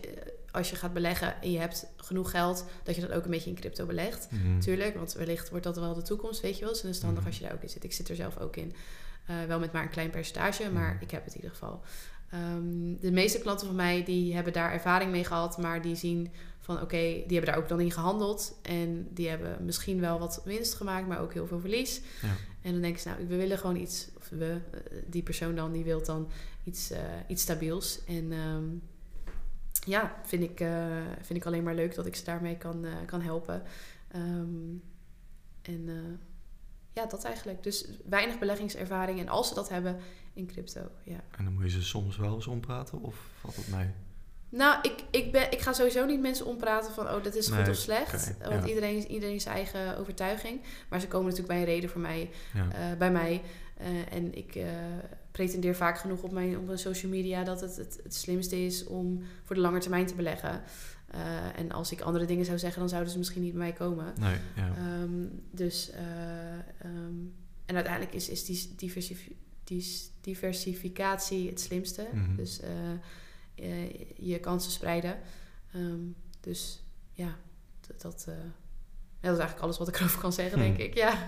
als 0.52 0.70
je 0.70 0.76
gaat 0.76 0.94
beleggen 0.94 1.42
en 1.42 1.52
je 1.52 1.60
hebt 1.60 1.86
genoeg 1.98 2.32
geld, 2.32 2.66
dat 2.84 2.96
je 2.96 3.02
dat 3.02 3.12
ook 3.12 3.24
een 3.26 3.32
beetje 3.32 3.50
in 3.50 3.56
crypto 3.56 3.86
belegt. 3.86 4.28
Mhm. 4.32 4.60
Tuurlijk, 4.60 4.96
want 4.96 5.14
wellicht 5.14 5.50
wordt 5.50 5.66
dat 5.66 5.78
wel 5.78 5.94
de 5.94 6.02
toekomst, 6.02 6.42
weet 6.42 6.58
je 6.58 6.64
wel. 6.64 6.72
Dus 6.74 6.82
dan 6.82 6.90
is 6.90 6.96
het 6.96 7.06
handig 7.06 7.22
Mhm. 7.24 7.32
als 7.32 7.40
je 7.42 7.46
daar 7.46 7.54
ook 7.56 7.62
in 7.64 7.70
zit. 7.70 7.84
Ik 7.84 7.94
zit 7.94 8.10
er 8.10 8.16
zelf 8.16 8.38
ook 8.40 8.56
in. 8.56 8.74
Eh, 9.26 9.44
wel 9.48 9.60
met 9.60 9.72
maar 9.72 9.84
een 9.84 9.90
klein 9.90 10.10
percentage, 10.10 10.72
maar 10.72 10.94
Mhm. 10.94 11.04
ik 11.04 11.12
heb 11.12 11.24
het 11.24 11.34
in 11.34 11.42
ieder 11.42 11.56
geval. 11.58 11.82
Ehm, 12.30 12.96
de 13.00 13.12
meeste 13.12 13.40
klanten 13.40 13.68
van 13.68 13.76
mij 13.76 14.04
die 14.04 14.34
hebben 14.36 14.54
daar 14.54 14.72
ervaring 14.72 15.12
mee 15.12 15.24
gehad, 15.24 15.58
maar 15.58 15.82
die 15.82 15.96
zien 15.96 16.32
van 16.60 16.82
oké, 16.82 16.98
die 16.98 17.38
hebben 17.38 17.46
daar 17.46 17.58
ook 17.58 17.68
dan 17.68 17.80
in 17.80 17.92
gehandeld. 17.92 18.60
En 18.62 19.08
die 19.10 19.30
hebben 19.30 19.66
misschien 19.66 20.00
wel 20.00 20.20
wat 20.20 20.42
winst 20.46 20.74
gemaakt, 20.74 21.08
maar 21.08 21.20
ook 21.22 21.34
heel 21.34 21.48
veel 21.48 21.60
verlies. 21.60 22.02
Ja. 22.22 22.28
En 22.62 22.72
dan 22.72 22.82
denken 22.82 23.02
ze, 23.02 23.08
nou, 23.10 23.28
we 23.28 23.36
willen 23.36 23.58
gewoon 23.58 23.76
iets, 23.76 24.10
of 24.18 24.30
we, 24.30 24.60
eh, 24.72 24.80
die 25.08 25.24
persoon 25.24 25.56
dan, 25.56 25.72
die 25.72 25.84
wil 25.84 26.04
dan 26.04 26.30
iets, 26.64 26.92
uh, 26.92 26.98
iets 27.28 27.42
stabiels. 27.42 28.04
En 28.06 28.32
ehm, 28.32 28.64
ja, 29.86 30.16
vind 30.24 30.44
ik, 30.44 30.60
uh, 30.60 30.86
vind 31.22 31.40
ik 31.40 31.46
alleen 31.46 31.64
maar 31.64 31.76
leuk 31.76 31.96
dat 31.96 32.06
ik 32.06 32.16
ze 32.16 32.24
daarmee 32.24 32.58
kan, 32.58 32.86
kan 33.06 33.22
helpen. 33.22 33.64
Um, 34.16 34.84
en 35.62 35.90
ja, 36.94 37.06
dat 37.06 37.24
eigenlijk. 37.24 37.64
Dus 37.64 37.86
weinig 38.06 38.40
beleggingservaring. 38.40 39.20
En 39.20 39.30
als 39.30 39.48
ze 39.48 39.54
dat 39.54 39.70
hebben 39.70 40.00
in 40.34 40.48
crypto, 40.48 40.82
ja. 41.04 41.24
En 41.38 41.44
dan 41.44 41.54
moet 41.54 41.64
je 41.64 41.70
ze 41.70 41.84
soms 41.84 42.18
wel 42.18 42.36
eens 42.36 42.48
ompraten 42.48 43.02
of 43.02 43.16
valt 43.40 43.56
het 43.56 43.68
mee? 43.68 43.90
Nou, 44.50 44.80
ik, 44.82 45.04
ik, 45.12 45.32
ben, 45.32 45.52
ik 45.52 45.60
ga 45.60 45.74
sowieso 45.74 46.06
niet 46.06 46.22
mensen 46.22 46.46
ompraten 46.46 46.94
van, 46.94 47.10
oh, 47.10 47.24
dat 47.24 47.36
is 47.36 47.48
goed 47.48 47.70
of 47.70 47.76
slecht. 47.76 48.34
want 48.50 48.68
iedereen, 48.68 49.08
iedereen 49.08 49.42
zijn 49.42 49.56
eigen 49.56 49.98
overtuiging. 49.98 50.62
Maar 50.90 51.00
ze 51.00 51.08
komen 51.08 51.30
natuurlijk 51.30 51.54
bij 51.54 51.60
een 51.60 51.74
reden 51.74 51.90
voor 51.90 52.02
mij, 52.02 52.30
uh, 52.56 52.64
bij 52.98 53.12
mij. 53.12 53.42
Uh, 53.82 54.14
en 54.14 54.38
ik 54.38 54.56
uh, 54.56 54.64
pretendeer 55.32 55.76
vaak 55.76 55.98
genoeg 55.98 56.24
op 56.24 56.32
mijn, 56.32 56.58
op 56.58 56.66
mijn 56.66 56.78
social 56.78 57.12
media 57.12 57.44
dat 57.44 57.62
het, 57.62 57.76
het 57.76 58.00
het 58.04 58.16
slimste 58.16 58.66
is 58.66 58.86
om 58.86 59.24
voor 59.44 59.56
de 59.56 59.62
lange 59.62 59.80
termijn 59.80 60.06
te 60.06 60.16
beleggen. 60.16 60.62
En 61.56 61.72
als 61.72 61.92
ik 61.92 62.02
andere 62.02 62.26
dingen 62.26 62.46
zou 62.46 62.58
zeggen, 62.60 62.80
dan 62.80 62.90
zouden 62.90 63.12
ze 63.12 63.18
misschien 63.18 63.42
niet 63.42 63.52
bij 63.54 63.62
mij 63.62 63.74
komen. 63.74 64.14
Nee, 64.20 64.38
ja. 64.56 65.02
um, 65.02 65.44
dus, 65.52 65.92
um, 66.86 67.34
en 67.66 67.76
uiteindelijk 67.76 68.14
is, 68.14 68.30
is 68.30 68.46
die, 68.46 68.74
diversif 68.76 69.30
die 69.64 70.12
diversificatie 70.22 71.50
het 71.50 71.60
slimste. 71.60 72.08
Mm 72.14 72.24
-hmm. 72.26 72.36
Dus 72.36 72.60
uh, 73.56 73.90
je 74.16 74.40
kansen 74.40 74.72
spreiden. 74.72 75.18
Um, 75.76 76.16
dus 76.40 76.84
ja, 77.12 77.36
dat, 77.88 78.02
dat 78.02 78.28
is 79.22 79.28
eigenlijk 79.40 79.60
alles 79.60 79.78
wat 79.78 79.88
ik 79.88 79.96
erover 80.00 80.20
kan 80.20 80.34
zeggen, 80.34 80.60
denk 80.60 80.76
hmm. 80.76 80.86
ik. 80.86 80.94
Ja. 80.94 81.26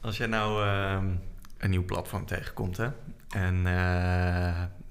Als 0.00 0.16
jij 0.16 0.26
nou 0.26 0.66
een 1.58 1.70
nieuw 1.70 1.84
platform 1.84 2.26
tegenkomt, 2.26 2.76
hè? 2.76 2.88
En 3.28 3.62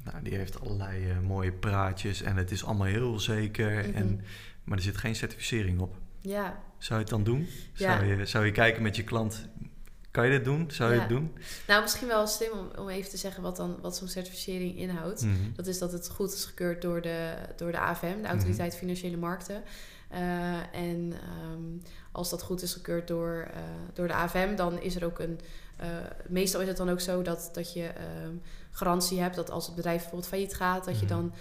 nou, 0.05 0.23
die 0.23 0.35
heeft 0.35 0.59
allerlei 0.59 1.19
mooie 1.19 1.51
praatjes 1.51 2.21
en 2.21 2.35
het 2.35 2.51
is 2.51 2.65
allemaal 2.65 2.87
heel 2.87 3.19
zeker. 3.19 3.71
Mm 3.71 3.83
-hmm. 3.83 3.93
en, 3.93 4.21
maar 4.63 4.77
er 4.77 4.83
zit 4.83 4.97
geen 4.97 5.15
certificering 5.15 5.79
op. 5.79 5.95
Ja. 6.19 6.63
Zou 6.77 6.99
je 6.99 7.05
het 7.05 7.13
dan 7.13 7.23
doen? 7.23 7.47
Ja. 7.73 7.97
Zou, 7.97 8.05
je, 8.05 8.25
zou 8.25 8.45
je 8.45 8.51
kijken 8.51 8.81
met 8.81 8.95
je 8.95 9.03
klant, 9.03 9.47
kan 10.15 10.25
je 10.25 10.31
dit 10.31 10.45
doen? 10.45 10.71
Zou 10.71 10.93
je 10.93 10.99
het 10.99 11.09
doen? 11.09 11.37
Nou, 11.67 11.81
misschien 11.81 12.07
wel 12.07 12.27
slim 12.27 12.51
om, 12.51 12.69
om 12.79 12.89
even 12.89 13.09
te 13.09 13.17
zeggen 13.17 13.43
wat, 13.43 13.55
dan, 13.55 13.77
wat 13.81 13.97
zo'n 13.97 14.07
certificering 14.07 14.77
inhoudt. 14.77 15.21
Mhm. 15.21 15.33
Dat 15.55 15.67
is 15.67 15.79
dat 15.79 15.91
het 15.91 16.09
goed 16.09 16.33
is 16.33 16.45
gekeurd 16.45 16.81
door 16.81 17.01
de, 17.01 17.33
door 17.55 17.71
de 17.71 17.79
AFM, 17.79 18.21
de 18.21 18.27
Autoriteit 18.27 18.71
mhm. 18.71 18.79
Financiële 18.79 19.17
Markten. 19.17 19.63
Uh, 20.11 20.75
en 20.75 21.13
um, 21.53 21.81
als 22.11 22.29
dat 22.29 22.41
goed 22.41 22.61
is 22.61 22.73
gekeurd 22.73 23.07
door, 23.07 23.47
uh, 23.53 23.61
door 23.93 24.07
de 24.07 24.13
AFM, 24.13 24.55
dan 24.55 24.81
is 24.81 24.95
er 24.95 25.05
ook 25.05 25.19
een. 25.19 25.39
Uh, 25.81 25.87
meestal 26.27 26.61
is 26.61 26.67
het 26.67 26.77
dan 26.77 26.89
ook 26.89 26.99
zo 26.99 27.21
dat, 27.21 27.49
dat 27.53 27.73
je 27.73 27.91
um, 28.23 28.41
garantie 28.75 29.19
hebt 29.19 29.35
dat 29.35 29.51
als 29.51 29.65
het 29.65 29.75
bedrijf 29.75 29.97
bijvoorbeeld 29.97 30.29
failliet 30.29 30.55
gaat, 30.55 30.85
dat 30.85 30.99
je 30.99 31.05
mhm. 31.05 31.15
dan 31.15 31.33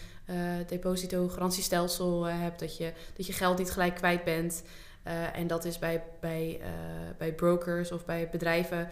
deposito-garantiestelsel 0.66 2.24
hebt, 2.24 2.60
dat 2.60 2.76
je, 2.76 2.92
dat 3.16 3.26
je 3.26 3.32
geld 3.32 3.58
niet 3.58 3.70
gelijk 3.70 3.94
kwijt 3.94 4.24
bent. 4.24 4.62
Uh, 5.06 5.38
en 5.38 5.46
dat 5.46 5.64
is 5.64 5.78
bij, 5.78 6.02
bij, 6.20 6.58
uh, 6.60 6.66
bij 7.18 7.32
brokers 7.32 7.92
of 7.92 8.04
bij 8.04 8.28
bedrijven 8.30 8.88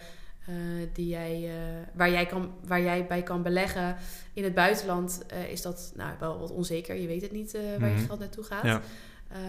uh, 0.49 0.55
die 0.93 1.07
jij, 1.07 1.49
waar, 1.93 2.11
jij 2.11 2.25
kan, 2.25 2.53
waar 2.65 2.81
jij 2.81 3.07
bij 3.07 3.23
kan 3.23 3.43
beleggen 3.43 3.95
in 4.33 4.43
het 4.43 4.53
buitenland, 4.53 5.21
is 5.49 5.61
dat 5.61 5.91
nou, 5.95 6.13
wel 6.19 6.39
wat 6.39 6.51
onzeker. 6.51 6.95
Je 6.95 7.07
weet 7.07 7.21
het 7.21 7.31
niet 7.31 7.51
waar 7.51 7.89
je 7.89 7.95
mhm. 7.95 8.05
geld 8.05 8.19
naartoe 8.19 8.43
gaat. 8.43 8.63
Ja. 8.63 8.81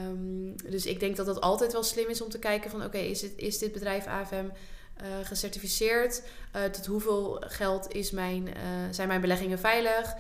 Um, 0.09 0.55
dus 0.71 0.87
ik 0.87 1.01
denk 1.01 1.17
dat 1.17 1.27
het 1.27 1.41
altijd 1.41 1.73
wel 1.73 1.83
slim 1.83 2.09
is 2.09 2.23
om 2.23 2.29
te 2.29 2.39
kijken 2.39 2.71
van 2.71 2.81
oké, 2.81 2.89
okay, 2.89 3.07
is, 3.07 3.23
is 3.23 3.59
dit 3.59 3.73
bedrijf 3.73 4.07
AFM 4.07 4.47
gecertificeerd? 5.23 6.23
tot 6.73 6.87
hoeveel 6.87 7.43
geld 7.47 7.93
is 7.93 8.11
mijn, 8.11 8.49
zijn 8.91 9.09
mijn 9.09 9.21
beleggingen 9.21 9.59
veilig? 9.59 10.15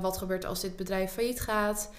wat 0.00 0.18
gebeurt 0.18 0.44
als 0.44 0.60
dit 0.60 0.76
bedrijf 0.76 1.12
failliet 1.12 1.40
gaat? 1.40 1.90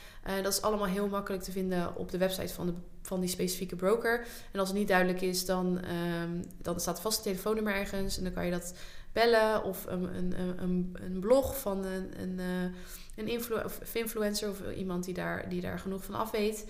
dat 0.44 0.54
is 0.54 0.62
allemaal 0.62 0.88
heel 0.88 1.08
makkelijk 1.08 1.44
te 1.44 1.52
vinden 1.52 1.96
op 1.96 2.12
de 2.12 2.18
website 2.18 2.54
van 2.54 2.66
de 2.66 2.74
van 3.02 3.20
die 3.20 3.30
specifieke 3.30 3.76
broker. 3.76 4.26
En 4.52 4.60
als 4.60 4.70
het 4.70 4.78
niet 4.78 4.88
duidelijk 4.88 5.22
is, 5.22 5.46
dan, 5.46 5.80
um, 6.22 6.44
dan 6.58 6.80
staat 6.80 7.02
vast 7.02 7.18
een 7.18 7.24
telefoonnummer 7.24 7.74
ergens 7.74 8.18
en 8.18 8.24
dan 8.24 8.34
kan 8.34 8.46
je 8.46 8.52
dat 8.52 8.74
bellen 9.14 9.64
of 9.64 9.86
een, 9.86 10.16
een, 10.16 10.34
een, 10.62 10.98
een 11.02 11.20
blog 11.20 11.60
van 11.60 11.86
een, 11.86 12.22
een, 12.22 12.40
eh, 12.40 12.78
een 13.16 13.28
influ 13.28 13.56
of 13.64 13.96
influencer 13.96 14.50
of 14.50 14.58
iemand 14.76 15.04
die 15.04 15.14
daar, 15.14 15.50
die 15.50 15.62
daar 15.62 15.80
genoeg 15.80 16.04
van 16.04 16.16
af 16.16 16.32
weet. 16.32 16.66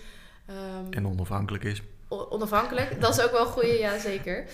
Um, 0.49 0.93
en 0.93 1.07
onafhankelijk 1.07 1.63
is. 1.63 1.81
Onafhankelijk, 2.07 3.01
dat 3.01 3.17
is 3.17 3.23
ook 3.23 3.31
wel 3.31 3.41
een 3.41 3.51
goede, 3.51 3.77
ja 3.77 3.99
zeker. 3.99 4.45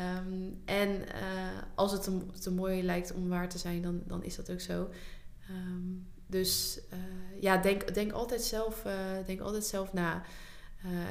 Um, 0.00 0.60
en 0.64 0.90
uh, 0.90 1.62
als 1.74 1.92
het 1.92 2.10
te, 2.40 2.50
mooi 2.50 2.82
lijkt 2.82 3.12
om 3.12 3.28
waar 3.28 3.48
te 3.48 3.58
zijn, 3.58 3.82
dan, 3.82 4.02
dan 4.06 4.24
is 4.24 4.36
dat 4.36 4.50
ook 4.50 4.60
zo. 4.60 4.90
Um, 5.50 6.08
dus 6.26 6.80
uh, 6.92 7.42
ja, 7.42 7.56
denk, 7.56 7.94
denk, 7.94 8.12
altijd 8.12 8.42
zelf, 8.42 8.86
denk 9.26 9.40
altijd 9.40 9.64
zelf 9.64 9.92
na. 9.92 10.22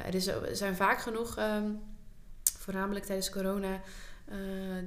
Er, 0.05 0.15
is, 0.15 0.27
er, 0.27 0.55
zijn 0.55 0.75
vaak 0.75 0.99
genoeg, 0.99 1.37
um, 1.39 1.79
voornamelijk 2.57 3.05
tijdens 3.05 3.29
corona, 3.29 3.81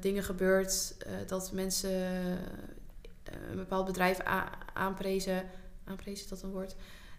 dingen 0.01 0.23
gebeurd 0.23 0.97
dat 1.27 1.53
mensen 1.53 1.91
een 3.51 3.57
bepaald 3.57 3.87
bedrijf 3.87 4.19
aanprezen. 4.73 5.45
Aanprezen 5.85 6.25
is 6.25 6.29
dat 6.29 6.43
een 6.43 6.51
woord? 6.51 6.75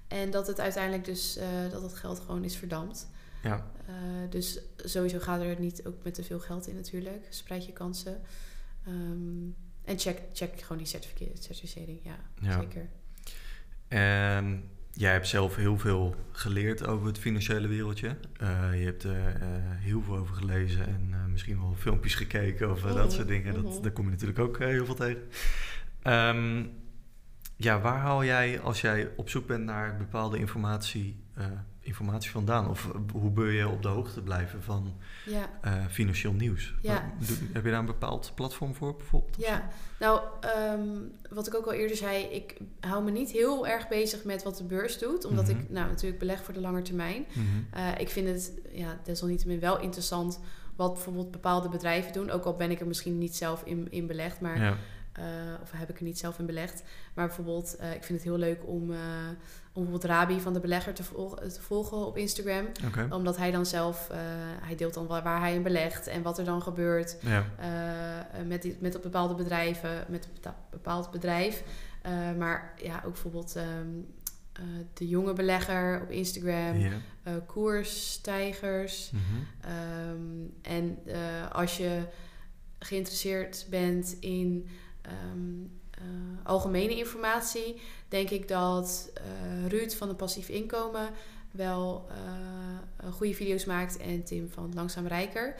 En 0.07 0.31
dat 0.31 0.47
het 0.47 0.59
uiteindelijk 0.59 1.05
dus 1.05 1.39
dat 1.71 1.81
het 1.81 1.93
geld 1.93 2.19
gewoon 2.19 2.43
is 2.43 2.55
verdampt. 2.55 3.07
Ja. 3.43 3.71
dus 4.29 4.59
sowieso 4.77 5.19
gaat 5.19 5.41
er 5.41 5.59
niet 5.59 5.85
ook 5.85 6.03
met 6.03 6.13
te 6.13 6.23
veel 6.23 6.39
geld 6.39 6.67
in 6.67 6.75
natuurlijk. 6.75 7.27
Spreid 7.29 7.65
je 7.65 7.73
kansen. 7.73 8.21
Um, 8.87 9.55
en 9.83 9.99
check, 9.99 10.21
check 10.33 10.61
gewoon 10.61 10.77
die 10.77 10.87
certificering, 11.33 11.99
ja, 12.03 12.17
ja. 12.41 12.59
zeker. 12.59 12.89
En 13.87 14.69
jij 14.91 15.11
hebt 15.11 15.27
zelf 15.27 15.55
heel 15.55 15.77
veel 15.77 16.15
geleerd 16.31 16.87
over 16.87 17.07
het 17.07 17.17
financiële 17.17 17.67
wereldje. 17.67 18.17
Uh, 18.41 18.79
je 18.79 18.85
hebt 18.85 19.03
er 19.03 19.41
uh, 19.41 19.47
heel 19.59 20.01
veel 20.01 20.17
over 20.17 20.35
gelezen 20.35 20.87
en 20.87 21.07
uh, 21.09 21.25
misschien 21.25 21.59
wel 21.59 21.75
filmpjes 21.77 22.15
gekeken 22.15 22.71
of 22.71 22.81
dat 22.81 22.95
mhm, 22.95 23.09
soort 23.09 23.27
dingen. 23.27 23.53
Dat, 23.53 23.63
mhm. 23.63 23.81
daar 23.81 23.91
kom 23.91 24.05
je 24.05 24.11
natuurlijk 24.11 24.39
ook 24.39 24.59
heel 24.59 24.85
veel 24.85 24.95
tegen. 24.95 25.21
Um, 26.03 26.71
ja, 27.55 27.81
waar 27.81 27.97
haal 27.99 28.23
jij 28.23 28.59
als 28.59 28.81
jij 28.81 29.11
op 29.15 29.29
zoek 29.29 29.47
bent 29.47 29.63
naar 29.63 29.97
bepaalde 29.97 30.37
informatie 30.37 31.23
informatie 31.83 32.31
vandaan? 32.31 32.69
Of 32.69 32.89
eh, 32.89 32.99
hoe 33.11 33.33
wil 33.33 33.47
je 33.47 33.67
op 33.67 33.81
de 33.81 33.87
hoogte 33.87 34.21
blijven 34.21 34.63
van 34.63 34.93
ja. 35.25 35.49
uh, 35.65 35.85
financieel 35.89 36.33
nieuws? 36.33 36.73
Ja. 36.81 37.11
Heb 37.53 37.63
je 37.63 37.69
daar 37.69 37.79
een 37.79 37.85
bepaald 37.85 38.31
platform 38.35 38.75
voor 38.75 38.95
bijvoorbeeld? 38.95 39.35
Ja, 39.37 39.67
nou, 39.99 40.21
um, 40.73 41.11
wat 41.29 41.47
ik 41.47 41.55
ook 41.55 41.65
al 41.65 41.73
eerder 41.73 41.97
zei, 41.97 42.23
ik 42.23 42.57
hou 42.79 43.03
me 43.03 43.11
niet 43.11 43.31
heel 43.31 43.67
erg 43.67 43.87
bezig 43.87 44.23
met 44.23 44.43
wat 44.43 44.57
de 44.57 44.63
beurs 44.63 44.99
doet, 44.99 45.25
omdat 45.25 45.49
ik 45.49 45.57
mhm. 45.57 45.73
nou, 45.73 45.87
natuurlijk 45.87 46.19
beleg 46.19 46.43
voor 46.43 46.53
de 46.53 46.61
lange 46.61 46.81
termijn. 46.81 47.25
Mm 47.33 47.45
-hmm. 47.45 47.67
uh, 47.75 47.99
ik 47.99 48.09
vind 48.09 48.27
het 48.27 48.51
ja, 48.71 48.99
desalniettemin 49.03 49.59
wel 49.59 49.79
interessant 49.79 50.39
wat 50.75 50.93
bijvoorbeeld 50.93 51.31
bepaalde 51.31 51.69
bedrijven 51.69 52.13
doen, 52.13 52.29
ook 52.29 52.45
al 52.45 52.53
ben 52.53 52.71
ik 52.71 52.79
er 52.79 52.87
misschien 52.87 53.17
niet 53.17 53.35
zelf 53.35 53.63
in, 53.65 53.87
in 53.91 54.07
belegd, 54.07 54.41
maar... 54.41 54.61
Ja. 54.61 54.77
Uh, 55.19 55.25
of 55.61 55.71
heb 55.71 55.89
ik 55.89 55.97
er 55.97 56.03
niet 56.03 56.19
zelf 56.19 56.39
in 56.39 56.45
belegd. 56.45 56.83
Maar 57.13 57.27
bijvoorbeeld, 57.27 57.75
uh, 57.79 57.93
ik 57.93 58.03
vind 58.03 58.19
het 58.19 58.27
heel 58.27 58.37
leuk 58.37 58.67
om, 58.67 58.91
uh, 58.91 58.97
om 59.73 59.83
bijvoorbeeld 59.83 60.03
Rabi 60.03 60.39
van 60.39 60.53
de 60.53 60.59
belegger 60.59 60.93
te, 60.93 61.03
te 61.53 61.61
volgen 61.61 62.05
op 62.05 62.17
Instagram. 62.17 62.65
Okay. 62.85 63.07
Omdat 63.09 63.37
hij 63.37 63.51
dan 63.51 63.65
zelf, 63.65 64.09
hij 64.61 64.75
deelt 64.75 64.93
dan 64.93 65.07
waar, 65.07 65.23
waar 65.23 65.39
hij 65.39 65.55
in 65.55 65.63
belegt 65.63 66.07
en 66.07 66.21
wat 66.21 66.37
er 66.37 66.45
dan 66.45 66.61
gebeurt 66.61 67.17
ja. 67.21 67.45
met, 68.45 68.61
die, 68.61 68.77
met 68.79 69.01
bepaalde 69.01 69.35
bedrijven, 69.35 70.05
met 70.09 70.25
een 70.25 70.51
bepaald 70.69 71.11
bedrijf. 71.11 71.63
maar 72.37 72.73
ja, 72.83 72.95
ook 73.05 73.11
bijvoorbeeld 73.11 73.55
um, 73.55 74.13
de 74.93 75.07
jonge 75.07 75.33
belegger 75.33 76.01
op 76.01 76.11
Instagram, 76.11 76.77
yeah. 76.77 76.93
koersstijgers. 77.45 79.11
Mm 79.11 79.19
-hmm. 79.29 79.71
um, 80.09 80.53
en 80.61 80.97
als 81.51 81.77
je 81.77 82.01
geïnteresseerd 82.79 83.67
bent 83.69 84.17
in 84.19 84.67
um, 85.31 85.71
uh, 85.99 86.45
algemene 86.45 86.97
informatie, 86.97 87.81
denk 88.07 88.29
ik 88.29 88.47
dat 88.47 89.11
uh, 89.17 89.67
Ruud 89.67 89.93
van 89.93 90.07
de 90.07 90.15
Passief 90.15 90.49
Inkomen 90.49 91.09
wel 91.51 92.07
uh, 92.09 93.13
goede 93.13 93.33
video's 93.33 93.65
maakt 93.65 93.97
en 93.97 94.23
Tim 94.23 94.49
van 94.49 94.71
Langzaam 94.73 95.07
Rijker. 95.07 95.55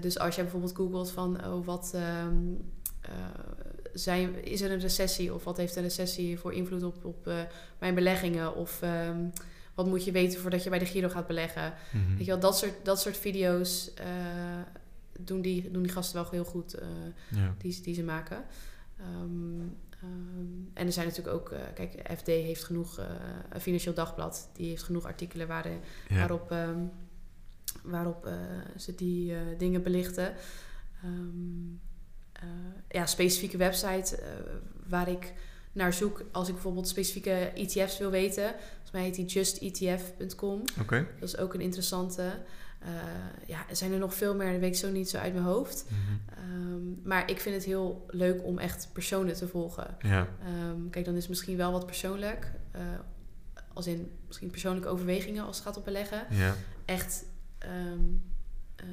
dus 0.00 0.18
als 0.18 0.34
je 0.34 0.42
bijvoorbeeld 0.42 0.76
googelt 0.76 1.10
van 1.10 1.44
oh, 1.46 1.66
wat 1.66 1.94
um, 2.26 2.70
zijn, 3.92 4.44
is 4.44 4.60
er 4.60 4.70
een 4.70 4.80
recessie 4.80 5.34
of 5.34 5.44
wat 5.44 5.56
heeft 5.56 5.76
een 5.76 5.82
recessie 5.82 6.38
voor 6.38 6.52
invloed 6.52 6.82
op, 6.82 7.04
op 7.04 7.30
mijn 7.78 7.94
beleggingen 7.94 8.56
of 8.56 8.80
um, 8.82 9.32
wat 9.74 9.86
moet 9.86 10.04
je 10.04 10.12
weten 10.12 10.40
voordat 10.40 10.62
je 10.64 10.70
bij 10.70 10.78
de 10.78 10.86
Giro 10.86 11.08
gaat 11.08 11.26
beleggen. 11.26 11.74
Mm 11.92 12.04
-hmm. 12.04 12.16
Weet 12.16 12.24
je 12.24 12.30
wel, 12.30 12.40
dat 12.40 12.58
soort, 12.58 12.74
dat 12.82 13.00
soort 13.00 13.16
video's 13.16 13.90
doen 15.20 15.40
die, 15.40 15.70
doen 15.70 15.82
die 15.82 15.92
gasten 15.92 16.22
wel 16.22 16.30
heel 16.30 16.44
goed, 16.44 16.74
uh, 16.74 16.82
ja. 17.30 17.54
die, 17.58 17.80
die 17.82 17.94
ze 17.94 18.02
maken. 18.02 18.44
Ehm, 18.98 19.60
ehm, 19.90 20.62
en 20.74 20.86
er 20.86 20.92
zijn 20.92 21.06
natuurlijk 21.06 21.36
ook, 21.36 21.50
eh, 21.50 21.60
kijk, 21.74 21.92
FD 22.18 22.26
heeft 22.26 22.64
genoeg, 22.64 22.98
eh, 22.98 23.06
een 23.50 23.60
financieel 23.60 23.94
dagblad, 23.94 24.50
die 24.52 24.68
heeft 24.68 24.82
genoeg 24.82 25.04
artikelen 25.04 25.46
waarin, 25.48 25.80
Ja. 26.08 26.16
waarop, 26.16 26.50
ehm, 26.50 26.80
waarop 27.82 28.26
eh, 28.26 28.34
ze 28.76 28.94
die 28.94 29.34
eh, 29.34 29.40
dingen 29.58 29.82
belichten. 29.82 30.34
Eh, 32.32 32.48
ja, 32.88 33.06
specifieke 33.06 33.56
website 33.56 34.16
eh, 34.16 34.28
waar 34.88 35.08
ik 35.08 35.32
naar 35.72 35.92
zoek 35.92 36.24
als 36.32 36.48
ik 36.48 36.54
bijvoorbeeld 36.54 36.88
specifieke 36.88 37.50
ETF's 37.54 37.98
wil 37.98 38.10
weten. 38.10 38.54
Volgens 38.70 38.90
mij 38.92 39.02
heet 39.02 39.14
die 39.14 39.24
justetf.com. 39.26 40.62
Oké. 40.80 41.06
Dat 41.20 41.28
is 41.28 41.36
ook 41.38 41.54
een 41.54 41.60
interessante. 41.60 42.42
Eh, 42.84 42.90
ja, 43.46 43.68
er 43.68 43.76
zijn 43.76 43.92
er 43.92 43.98
nog 43.98 44.14
veel 44.14 44.34
meer, 44.36 44.50
dat 44.52 44.60
weet 44.60 44.72
ik 44.74 44.76
zo 44.80 44.90
niet 44.90 45.10
zo 45.10 45.18
uit 45.18 45.32
mijn 45.32 45.44
hoofd. 45.44 45.84
Mhm. 45.88 46.38
Ehm, 46.38 47.08
maar 47.08 47.30
ik 47.30 47.40
vind 47.40 47.54
het 47.54 47.64
heel 47.64 48.04
leuk 48.08 48.44
om 48.44 48.58
echt 48.58 48.88
personen 48.92 49.34
te 49.34 49.48
volgen. 49.48 49.96
Ja. 50.00 50.28
Ehm, 50.44 50.88
kijk, 50.90 51.04
dan 51.04 51.14
is 51.14 51.20
het 51.20 51.28
misschien 51.30 51.56
wel 51.56 51.72
wat 51.72 51.86
persoonlijk. 51.86 52.52
eh, 52.70 52.80
als 53.74 53.86
in 53.86 54.10
misschien 54.26 54.50
persoonlijke 54.50 54.88
overwegingen 54.88 55.44
als 55.44 55.56
het 55.56 55.66
gaat 55.66 55.76
op 55.76 55.84
beleggen. 55.84 56.26
Ja. 56.30 56.54
Echt 56.84 57.24
ehm, 57.58 57.98
eh, 58.76 58.86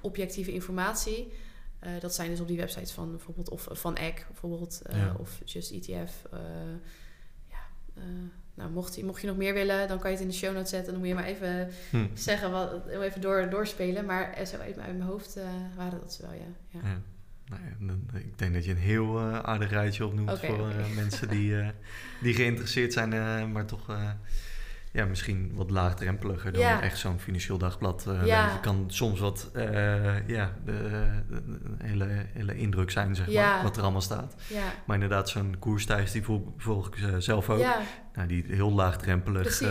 objectieve 0.00 0.52
informatie. 0.52 1.32
Dat 2.00 2.14
zijn 2.14 2.30
dus 2.30 2.40
op 2.40 2.46
die 2.48 2.56
websites 2.56 2.92
van 2.92 3.10
bijvoorbeeld 3.10 3.48
of 3.50 3.68
van 3.70 3.96
Egg 3.96 4.26
bijvoorbeeld 4.26 4.82
Ja. 4.90 5.14
of 5.18 5.40
Just 5.44 5.70
ETF. 5.70 6.22
ja, 7.48 7.62
nou, 8.54 8.70
mocht, 8.70 8.96
je- 8.96 9.04
mocht 9.04 9.20
je 9.20 9.26
nog 9.26 9.36
meer 9.36 9.54
willen, 9.54 9.88
dan 9.88 9.98
kan 9.98 10.10
je 10.10 10.16
het 10.16 10.24
in 10.24 10.30
de 10.30 10.36
show 10.38 10.54
notes 10.54 10.70
zetten. 10.70 10.90
Dan 10.92 11.00
moet 11.00 11.08
je 11.08 11.14
maar 11.14 11.24
even 11.24 11.68
Hm. 11.90 12.06
zeggen, 12.14 12.50
wat, 12.50 12.86
even 12.88 13.20
door, 13.20 13.50
doorspelen. 13.50 14.04
Maar 14.04 14.34
er 14.34 14.46
zo 14.46 14.56
uit, 14.56 14.76
mijn 14.76 15.00
hoofd 15.02 15.36
eh, 15.36 15.44
waren 15.76 15.98
dat 16.00 16.12
ze 16.12 16.22
wel, 16.22 16.32
ja. 16.32 16.40
ja. 16.68 16.80
Ja. 16.88 17.00
Nou 17.48 17.62
ja, 17.64 17.86
dan- 17.86 18.08
ik 18.20 18.38
denk 18.38 18.54
dat 18.54 18.64
je 18.64 18.70
een 18.70 18.76
heel 18.76 19.18
eh, 19.18 19.38
aardig 19.38 19.70
rijtje 19.70 20.06
opnoemt 20.06 20.38
voor 20.40 20.68
eh, 20.70 20.94
mensen 20.96 21.28
die, 21.28 21.58
eh, 21.60 21.68
die 22.22 22.34
geïnteresseerd 22.34 22.92
zijn, 22.92 23.12
eh, 23.12 23.46
maar 23.46 23.66
toch 23.66 23.88
eh, 23.90 24.10
ja, 24.92 25.04
misschien 25.04 25.52
wat 25.54 25.70
laagdrempeliger 25.70 26.52
dan 26.52 26.60
Ja. 26.60 26.80
echt 26.82 26.98
zo'n 26.98 27.18
financieel 27.18 27.58
dagblad. 27.58 28.04
Ja. 28.24 28.44
lezen. 28.44 28.60
kan 28.60 28.84
soms 28.86 29.20
wat 29.20 29.50
eh, 29.54 30.28
ja, 30.28 30.52
de, 30.64 30.72
de- 31.28 31.42
de 31.78 31.84
hele, 31.84 32.06
hele 32.32 32.56
indruk 32.56 32.90
zijn, 32.90 33.14
zeg 33.14 33.28
Ja. 33.30 33.54
maar, 33.54 33.62
wat 33.62 33.76
er 33.76 33.82
allemaal 33.82 34.00
staat. 34.00 34.34
Ja, 34.48 34.62
Maar 34.86 34.94
inderdaad, 34.96 35.28
zo'n 35.28 35.56
koerstijs, 35.58 36.12
die 36.12 36.22
volg, 36.22 36.42
volg 36.56 36.86
ik 36.86 36.96
eh, 36.98 37.14
zelf 37.18 37.50
ook. 37.50 37.58
ja, 37.58 37.80
Nou, 38.14 38.28
die 38.28 38.44
heel 38.48 38.72
laagdrempelig 38.72 39.60
eh, 39.60 39.68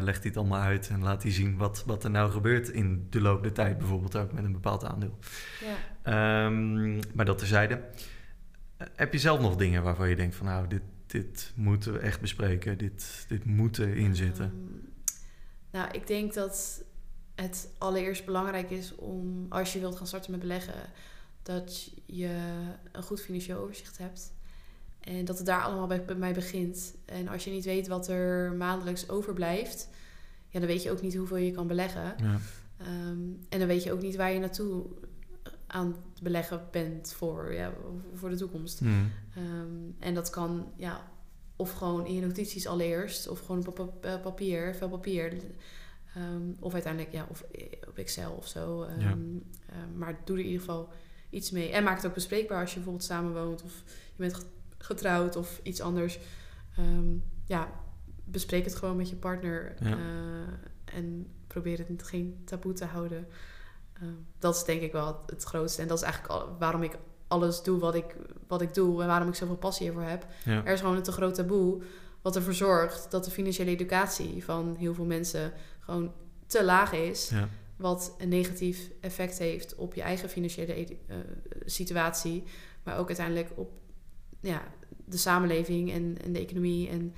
legt 0.00 0.18
hij 0.22 0.28
het 0.28 0.36
allemaal 0.36 0.60
uit 0.62 0.88
en 0.88 1.02
laat 1.02 1.22
hij 1.22 1.32
zien 1.32 1.56
wat, 1.56 1.82
wat 1.86 2.04
er 2.04 2.10
nou 2.10 2.30
gebeurt 2.30 2.68
in 2.68 3.06
de 3.10 3.20
loop 3.20 3.42
der 3.42 3.52
tijd, 3.52 3.78
bijvoorbeeld 3.78 4.16
ook 4.16 4.32
met 4.32 4.44
een 4.44 4.52
bepaald 4.52 4.84
aandeel. 4.84 5.18
ja. 5.60 5.74
Ehm, 6.02 6.94
maar 7.14 7.24
dat 7.24 7.38
terzijde. 7.38 7.80
Heb 8.96 9.12
je 9.12 9.18
zelf 9.18 9.40
nog 9.40 9.56
dingen 9.56 9.82
waarvan 9.82 10.08
je 10.08 10.16
denkt 10.16 10.34
van 10.36 10.46
nou, 10.46 10.66
dit, 10.68 10.82
dit 11.10 11.52
moeten 11.54 11.92
we 11.92 11.98
echt 11.98 12.20
bespreken, 12.20 12.78
dit, 12.78 13.24
dit 13.28 13.44
moet 13.44 13.78
erin 13.78 14.16
zitten? 14.16 14.44
Ehm, 14.44 15.14
nou, 15.70 15.90
ik 15.92 16.06
denk 16.06 16.34
dat 16.34 16.84
het 17.34 17.68
allereerst 17.78 18.24
belangrijk 18.24 18.70
is 18.70 18.94
om, 18.94 19.46
als 19.48 19.72
je 19.72 19.80
wilt 19.80 19.96
gaan 19.96 20.06
starten 20.06 20.30
met 20.30 20.40
beleggen, 20.40 20.90
dat 21.42 21.92
je 22.06 22.62
een 22.92 23.02
goed 23.02 23.20
financieel 23.20 23.58
overzicht 23.58 23.98
hebt. 23.98 24.32
En 25.00 25.24
dat 25.24 25.36
het 25.36 25.46
daar 25.46 25.62
allemaal 25.62 25.86
bij, 25.86 26.04
bij 26.04 26.14
mij 26.14 26.32
begint. 26.32 26.94
En 27.04 27.28
als 27.28 27.44
je 27.44 27.50
niet 27.50 27.64
weet 27.64 27.86
wat 27.86 28.08
er 28.08 28.52
maandelijks 28.52 29.08
overblijft, 29.08 29.88
ja, 30.48 30.58
dan 30.58 30.68
weet 30.68 30.82
je 30.82 30.90
ook 30.90 31.02
niet 31.02 31.14
hoeveel 31.14 31.36
je 31.36 31.52
kan 31.52 31.66
beleggen. 31.66 32.14
Ja, 32.22 32.40
Ehm, 32.80 33.18
en 33.48 33.58
dan 33.58 33.66
weet 33.66 33.82
je 33.82 33.92
ook 33.92 34.02
niet 34.02 34.16
waar 34.16 34.32
je 34.32 34.38
naartoe 34.38 34.86
aan 35.72 35.86
het 35.86 36.22
beleggen 36.22 36.62
bent 36.70 37.12
voor, 37.12 37.52
ja, 37.52 37.72
voor 38.14 38.30
de 38.30 38.36
toekomst. 38.36 38.78
Hmm. 38.78 39.10
Ehm, 39.36 39.76
en 39.98 40.14
dat 40.14 40.30
kan 40.30 40.72
ja, 40.76 41.10
of 41.56 41.72
gewoon 41.72 42.06
in 42.06 42.14
je 42.14 42.20
notities 42.20 42.66
allereerst, 42.66 43.28
of 43.28 43.40
gewoon 43.40 43.66
op 43.66 43.94
pa- 44.00 44.18
papier, 44.18 44.74
veel 44.74 44.88
papier. 44.88 45.32
Ehm, 46.14 46.42
of 46.58 46.72
uiteindelijk 46.72 47.12
ja, 47.12 47.26
of 47.30 47.44
op 47.88 47.98
Excel 47.98 48.32
of 48.32 48.46
zo. 48.48 48.82
Ehm, 48.82 49.00
Ja. 49.00 49.16
maar 49.96 50.18
doe 50.24 50.36
er 50.36 50.42
in 50.42 50.48
ieder 50.50 50.64
geval 50.66 50.88
iets 51.30 51.50
mee. 51.50 51.70
En 51.70 51.84
maak 51.84 51.96
het 51.96 52.06
ook 52.06 52.14
bespreekbaar 52.14 52.60
als 52.60 52.68
je 52.70 52.74
bijvoorbeeld 52.76 53.04
samenwoont 53.06 53.62
of 53.62 53.72
je 53.86 54.16
bent 54.16 54.34
get- 54.34 54.46
getrouwd 54.78 55.36
of 55.36 55.60
iets 55.62 55.80
anders. 55.80 56.18
Ja, 57.46 57.68
bespreek 58.24 58.64
het 58.64 58.74
gewoon 58.74 58.96
met 58.96 59.08
je 59.08 59.16
partner. 59.16 59.74
Ja. 59.80 59.90
eh, 59.90 60.96
en 60.96 61.26
probeer 61.46 61.78
het 61.78 62.02
geen 62.02 62.42
taboe 62.44 62.72
te 62.72 62.84
houden. 62.84 63.26
Dat 64.38 64.54
is 64.54 64.64
denk 64.64 64.82
ik 64.82 64.92
wel 64.92 65.06
het, 65.06 65.16
het 65.26 65.42
grootste. 65.42 65.82
En 65.82 65.88
dat 65.88 65.96
is 65.98 66.04
eigenlijk 66.04 66.34
al, 66.34 66.56
waarom 66.58 66.82
ik 66.82 66.98
alles 67.28 67.62
doe 67.62 67.78
wat 67.78 67.94
ik, 67.94 68.16
wat 68.46 68.60
ik 68.60 68.74
doe 68.74 69.00
en 69.02 69.06
waarom 69.06 69.28
ik 69.28 69.34
zoveel 69.34 69.56
passie 69.56 69.86
ervoor 69.86 70.02
heb. 70.02 70.26
ja. 70.44 70.64
Er 70.64 70.72
is 70.72 70.80
gewoon 70.80 70.96
een 70.96 71.02
te 71.02 71.12
groot 71.12 71.34
taboe 71.34 71.82
wat 72.22 72.36
ervoor 72.36 72.54
zorgt 72.54 73.10
dat 73.10 73.24
de 73.24 73.30
financiële 73.30 73.70
educatie 73.70 74.44
van 74.44 74.76
heel 74.78 74.94
veel 74.94 75.04
mensen 75.04 75.52
gewoon 75.80 76.12
te 76.46 76.64
laag 76.64 76.92
is. 76.92 77.28
ja. 77.28 77.48
Wat 77.76 78.14
een 78.18 78.28
negatief 78.28 78.90
effect 79.00 79.38
heeft 79.38 79.74
op 79.74 79.94
je 79.94 80.02
eigen 80.02 80.28
financiële 80.28 80.74
eh, 80.74 81.16
situatie. 81.64 82.42
Maar 82.82 82.98
ook 82.98 83.06
uiteindelijk 83.06 83.50
op 83.54 83.70
ja, 84.40 84.62
de 85.04 85.16
samenleving 85.16 85.92
en, 85.92 86.16
en 86.24 86.32
de 86.32 86.38
economie. 86.38 86.88
En 86.88 87.14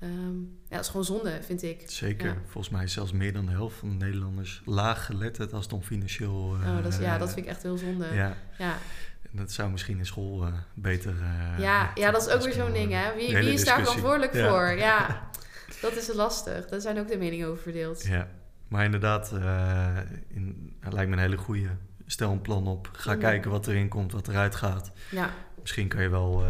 ehm, 0.00 0.38
ja, 0.40 0.76
dat 0.76 0.80
is 0.80 0.88
gewoon 0.88 1.04
zonde, 1.04 1.38
vind 1.42 1.62
ik. 1.62 1.82
Zeker. 1.86 2.26
Ja. 2.28 2.36
Volgens 2.46 2.68
mij 2.74 2.84
is 2.84 2.92
zelfs 2.92 3.12
meer 3.12 3.32
dan 3.32 3.46
de 3.46 3.52
helft 3.52 3.76
van 3.76 3.88
de 3.98 4.04
Nederlanders 4.04 4.62
laag 4.64 5.06
geletterd 5.06 5.52
als 5.52 5.64
het 5.64 5.72
om 5.72 5.82
financieel... 5.82 6.56
eh, 6.62 6.68
Oh, 6.76 6.82
dat 6.82 6.92
is, 6.92 6.98
ja, 6.98 7.18
dat 7.18 7.32
vind 7.32 7.46
ik 7.46 7.50
echt 7.52 7.62
heel 7.62 7.76
zonde. 7.76 8.06
Ja, 8.06 8.14
Ja, 8.14 8.34
ja. 8.58 8.74
dat 9.30 9.52
zou 9.52 9.70
misschien 9.70 9.98
in 9.98 10.06
school 10.06 10.44
eh, 10.46 10.52
beter... 10.74 11.14
eh, 11.22 11.58
ja, 11.58 11.92
te- 11.94 12.10
dat 12.12 12.26
is 12.26 12.32
ook 12.34 12.42
weer 12.42 12.52
zo'n 12.52 12.72
ding, 12.72 12.92
hè? 12.92 13.14
Wie, 13.16 13.36
wie 13.36 13.52
is 13.52 13.64
daar 13.64 13.80
verantwoordelijk 13.80 14.34
Ja. 14.34 14.48
voor? 14.48 14.70
Ja, 14.72 15.28
dat 15.82 15.96
is 15.96 16.12
lastig. 16.14 16.66
Daar 16.68 16.80
zijn 16.80 16.98
ook 16.98 17.08
de 17.08 17.16
meningen 17.18 17.48
over 17.48 17.62
verdeeld. 17.62 18.04
Ja, 18.06 18.28
maar 18.68 18.84
inderdaad, 18.84 19.32
eh, 19.32 19.96
in, 20.28 20.76
het 20.80 20.92
lijkt 20.92 21.10
me 21.10 21.16
een 21.16 21.22
hele 21.22 21.36
goede. 21.36 21.68
Stel 22.06 22.32
een 22.32 22.40
plan 22.40 22.66
op. 22.66 22.88
Ga 22.92 23.12
Mm. 23.14 23.20
kijken 23.20 23.50
wat 23.50 23.66
erin 23.66 23.88
komt, 23.88 24.12
wat 24.12 24.28
eruit 24.28 24.54
gaat. 24.54 24.92
Ja, 25.10 25.30
Misschien 25.60 25.88
kan 25.88 26.02
je 26.02 26.08
wel, 26.08 26.44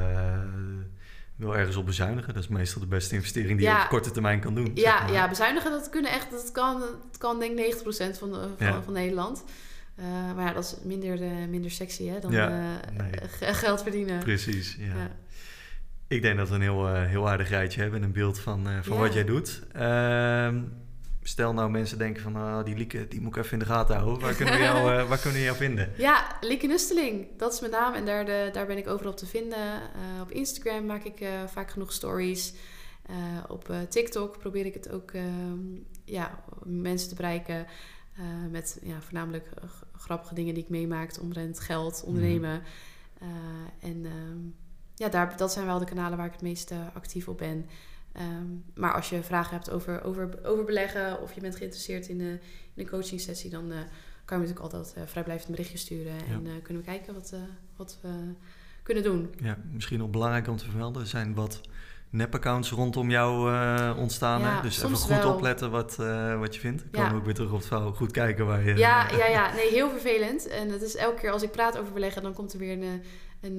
wel 1.38 1.56
ergens 1.56 1.76
op 1.76 1.86
bezuinigen. 1.86 2.34
Dat 2.34 2.42
is 2.42 2.48
meestal 2.48 2.80
de 2.80 2.86
beste 2.86 3.14
investering 3.14 3.58
die 3.58 3.68
je 3.68 3.74
op 3.74 3.88
korte 3.88 4.10
termijn 4.10 4.40
kan 4.40 4.54
doen. 4.54 4.70
zeg 4.74 4.84
ja, 4.84 5.00
maar. 5.00 5.12
ja, 5.12 5.28
bezuinigen, 5.28 5.70
dat 5.70 5.88
kunnen 5.90 6.10
echt, 6.10 6.30
dat 6.30 6.52
kan, 6.52 6.80
dat 6.80 7.18
kan 7.18 7.38
denk 7.38 7.58
ik 7.58 7.74
90% 7.74 8.18
van, 8.18 8.32
de, 8.32 8.48
van, 8.56 8.66
Ja. 8.66 8.82
van 8.82 8.92
Nederland. 8.92 9.44
Eh, 9.96 10.04
maar 10.34 10.46
ja, 10.46 10.52
dat 10.52 10.64
is 10.64 10.76
minder, 10.84 11.22
eh, 11.22 11.48
minder 11.48 11.70
sexy 11.70 12.06
hè, 12.06 12.20
dan 12.20 12.32
Ja, 12.32 12.48
eh, 12.48 13.02
nee. 13.02 13.28
geld 13.54 13.82
verdienen. 13.82 14.18
Precies, 14.18 14.76
ja. 14.78 14.86
Ja. 14.86 15.10
Ik 16.08 16.22
denk 16.22 16.36
dat 16.36 16.48
we 16.48 16.54
een 16.54 16.60
heel, 16.60 16.94
heel 16.94 17.28
aardig 17.28 17.48
rijtje 17.48 17.80
hebben. 17.80 18.02
Een 18.02 18.12
beeld 18.12 18.40
van, 18.40 18.68
van 18.82 18.98
wat 18.98 19.14
jij 19.14 19.24
doet. 19.24 19.62
Stel 21.28 21.52
nou 21.52 21.70
mensen 21.70 21.98
denken 21.98 22.22
van... 22.22 22.36
ah, 22.36 22.64
die 22.64 22.76
Lieke, 22.76 23.08
die 23.08 23.20
moet 23.20 23.36
ik 23.36 23.42
even 23.42 23.52
in 23.52 23.58
de 23.58 23.64
gaten 23.64 23.96
houden. 23.96 24.20
Waar 24.20 24.34
kunnen 24.34 24.54
we 24.54 24.60
jou, 24.60 24.78
eh, 24.92 25.08
waar 25.08 25.18
kunnen 25.18 25.38
we 25.38 25.44
jou 25.44 25.56
vinden? 25.56 25.92
Ja, 25.96 26.36
Lieke 26.40 26.66
Nusteling, 26.66 27.26
dat 27.36 27.52
is 27.52 27.60
mijn 27.60 27.72
naam 27.72 27.94
en 27.94 28.04
daar, 28.04 28.24
de, 28.24 28.50
daar 28.52 28.66
ben 28.66 28.76
ik 28.76 28.88
overal 28.88 29.12
op 29.12 29.18
te 29.18 29.26
vinden. 29.26 29.58
Eh, 29.58 30.20
op 30.20 30.30
Instagram 30.30 30.86
maak 30.86 31.04
ik 31.04 31.20
eh, 31.20 31.30
vaak 31.46 31.70
genoeg 31.70 31.92
stories. 31.92 32.54
Op 33.48 33.72
TikTok 33.88 34.38
probeer 34.38 34.66
ik 34.66 34.74
het 34.74 34.90
ook 34.90 35.10
ehm, 35.10 35.58
ja, 36.04 36.44
mensen 36.64 37.08
te 37.08 37.14
bereiken 37.14 37.66
met 38.50 38.78
ja, 38.82 39.00
voornamelijk 39.00 39.48
grappige 39.96 40.34
dingen 40.34 40.54
die 40.54 40.62
ik 40.62 40.68
meemaak 40.68 41.20
omtrent 41.20 41.60
geld, 41.60 42.02
ondernemen. 42.06 42.62
Eh, 43.20 43.88
en 43.88 44.06
ehm, 44.06 44.38
ja, 44.94 45.08
daar, 45.08 45.36
dat 45.36 45.52
zijn 45.52 45.66
wel 45.66 45.78
de 45.78 45.84
kanalen 45.84 46.16
waar 46.16 46.26
ik 46.26 46.32
het 46.32 46.42
meest 46.42 46.72
actief 46.94 47.28
op 47.28 47.38
ben. 47.38 47.66
Ehm, 48.18 48.46
maar 48.74 48.94
als 48.94 49.08
je 49.08 49.22
vragen 49.22 49.54
hebt 49.54 49.70
over, 49.70 50.02
over, 50.04 50.28
over 50.44 50.64
beleggen 50.64 51.20
of 51.20 51.32
je 51.32 51.40
bent 51.40 51.56
geïnteresseerd 51.56 52.08
in, 52.08 52.20
eh, 52.20 52.26
in 52.26 52.40
een 52.74 52.88
coaching 52.88 53.20
sessie, 53.20 53.50
dan 53.50 53.72
eh, 53.72 53.78
kan 54.24 54.40
je 54.40 54.46
natuurlijk 54.46 54.74
altijd 54.74 54.94
uh, 54.98 55.02
vrijblijvend 55.06 55.48
een 55.48 55.54
berichtje 55.54 55.78
sturen. 55.78 56.12
En 56.28 56.46
uh, 56.46 56.52
kunnen 56.62 56.82
we 56.82 56.88
kijken 56.88 57.14
wat, 57.14 57.34
wat 57.76 57.98
we 58.02 58.08
kunnen 58.82 59.02
doen. 59.02 59.34
Ja, 59.42 59.58
misschien 59.72 59.98
nog 59.98 60.10
belangrijk 60.10 60.48
om 60.48 60.56
te 60.56 60.64
vermelden. 60.64 61.02
Er 61.02 61.08
zijn 61.08 61.34
wat 61.34 61.60
nep-accounts 62.10 62.70
rondom 62.70 63.10
jou 63.10 63.52
ontstaan. 63.96 64.40
Ja, 64.40 64.60
dus 64.60 64.82
even 64.82 64.96
goed 64.96 65.16
wel. 65.16 65.34
opletten 65.34 65.70
wat, 65.70 65.96
wat 66.38 66.54
je 66.54 66.60
vindt. 66.60 66.84
Ik 66.84 66.96
Ja. 66.96 67.08
kan 67.08 67.16
ook 67.16 67.24
weer 67.24 67.34
terug 67.34 67.50
op 67.50 67.58
het 67.58 67.66
verhaal. 67.66 67.92
Goed 67.92 68.10
kijken 68.12 68.46
waar 68.46 68.64
je... 68.64 68.74
Ja, 68.74 69.10
ja, 69.20 69.26
ja. 69.26 69.54
Nee, 69.54 69.70
heel 69.70 69.90
vervelend. 69.90 70.46
En 70.46 70.68
het 70.68 70.82
is 70.82 70.96
elke 70.96 71.20
keer 71.20 71.30
als 71.30 71.42
ik 71.42 71.50
praat 71.50 71.78
over 71.78 71.92
beleggen, 71.92 72.22
dan 72.22 72.32
komt 72.34 72.52
er 72.52 72.58
weer 72.58 72.72
een, 72.72 73.02
een, 73.40 73.58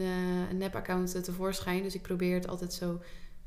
een 0.49 0.57
nep-account 0.57 1.24
tevoorschijn. 1.24 1.84
Dus 1.84 1.95
ik 1.95 2.01
probeer 2.01 2.36
het 2.36 2.47
altijd 2.47 2.74
zo 2.74 2.99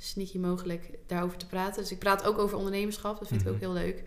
sneaky 0.02 0.38
mogelijk 0.38 0.90
daarover 1.06 1.38
te 1.38 1.46
praten. 1.46 1.82
Dus 1.82 1.92
ik 1.92 1.98
praat 1.98 2.24
ook 2.24 2.38
over 2.38 2.56
ondernemerschap. 2.56 3.18
Dat 3.18 3.28
vind 3.28 3.40
ik 3.40 3.46
Mhm. 3.46 3.54
ook 3.54 3.60
heel 3.60 3.72
leuk. 3.72 4.02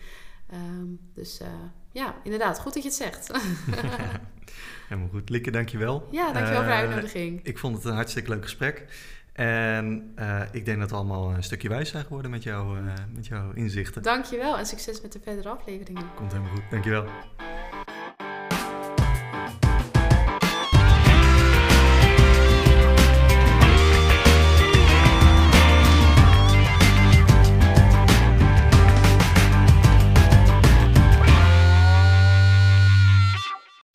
Um, 0.54 1.00
dus 1.14 1.42
uh, 1.42 1.48
ja, 1.92 2.16
inderdaad. 2.24 2.60
Goed 2.60 2.74
dat 2.74 2.84
je 2.84 2.90
het 2.90 2.98
zegt. 2.98 3.32
Helemaal 4.90 5.10
goed. 5.10 5.30
Lieke, 5.30 5.52
dankjewel. 5.52 6.08
Ja, 6.12 6.24
dankjewel 6.32 6.62
voor 6.64 6.72
de 6.72 6.78
uitnodiging. 6.78 7.40
Ik 7.44 7.58
vond 7.58 7.76
het 7.76 7.86
een 7.86 7.94
hartstikke 7.94 8.30
leuk 8.30 8.44
gesprek. 8.44 8.86
En 9.34 10.14
uh, 10.20 10.42
ik 10.52 10.66
denk 10.66 10.80
dat 10.80 10.90
we 10.90 10.96
allemaal 10.96 11.34
een 11.34 11.44
stukje 11.44 11.70
wijs 11.70 11.90
zijn 11.90 12.04
geworden 12.06 12.32
met, 12.32 12.44
jou, 12.44 12.80
met 13.14 13.28
jouw 13.28 13.52
inzichten. 13.52 14.02
Dankjewel 14.04 14.58
en 14.58 14.66
succes 14.66 15.02
met 15.02 15.12
de 15.12 15.20
verdere 15.24 15.50
afleveringen. 15.50 16.14
Komt 16.16 16.32
helemaal 16.32 16.54
goed. 16.54 16.64
Dankjewel. 16.70 17.06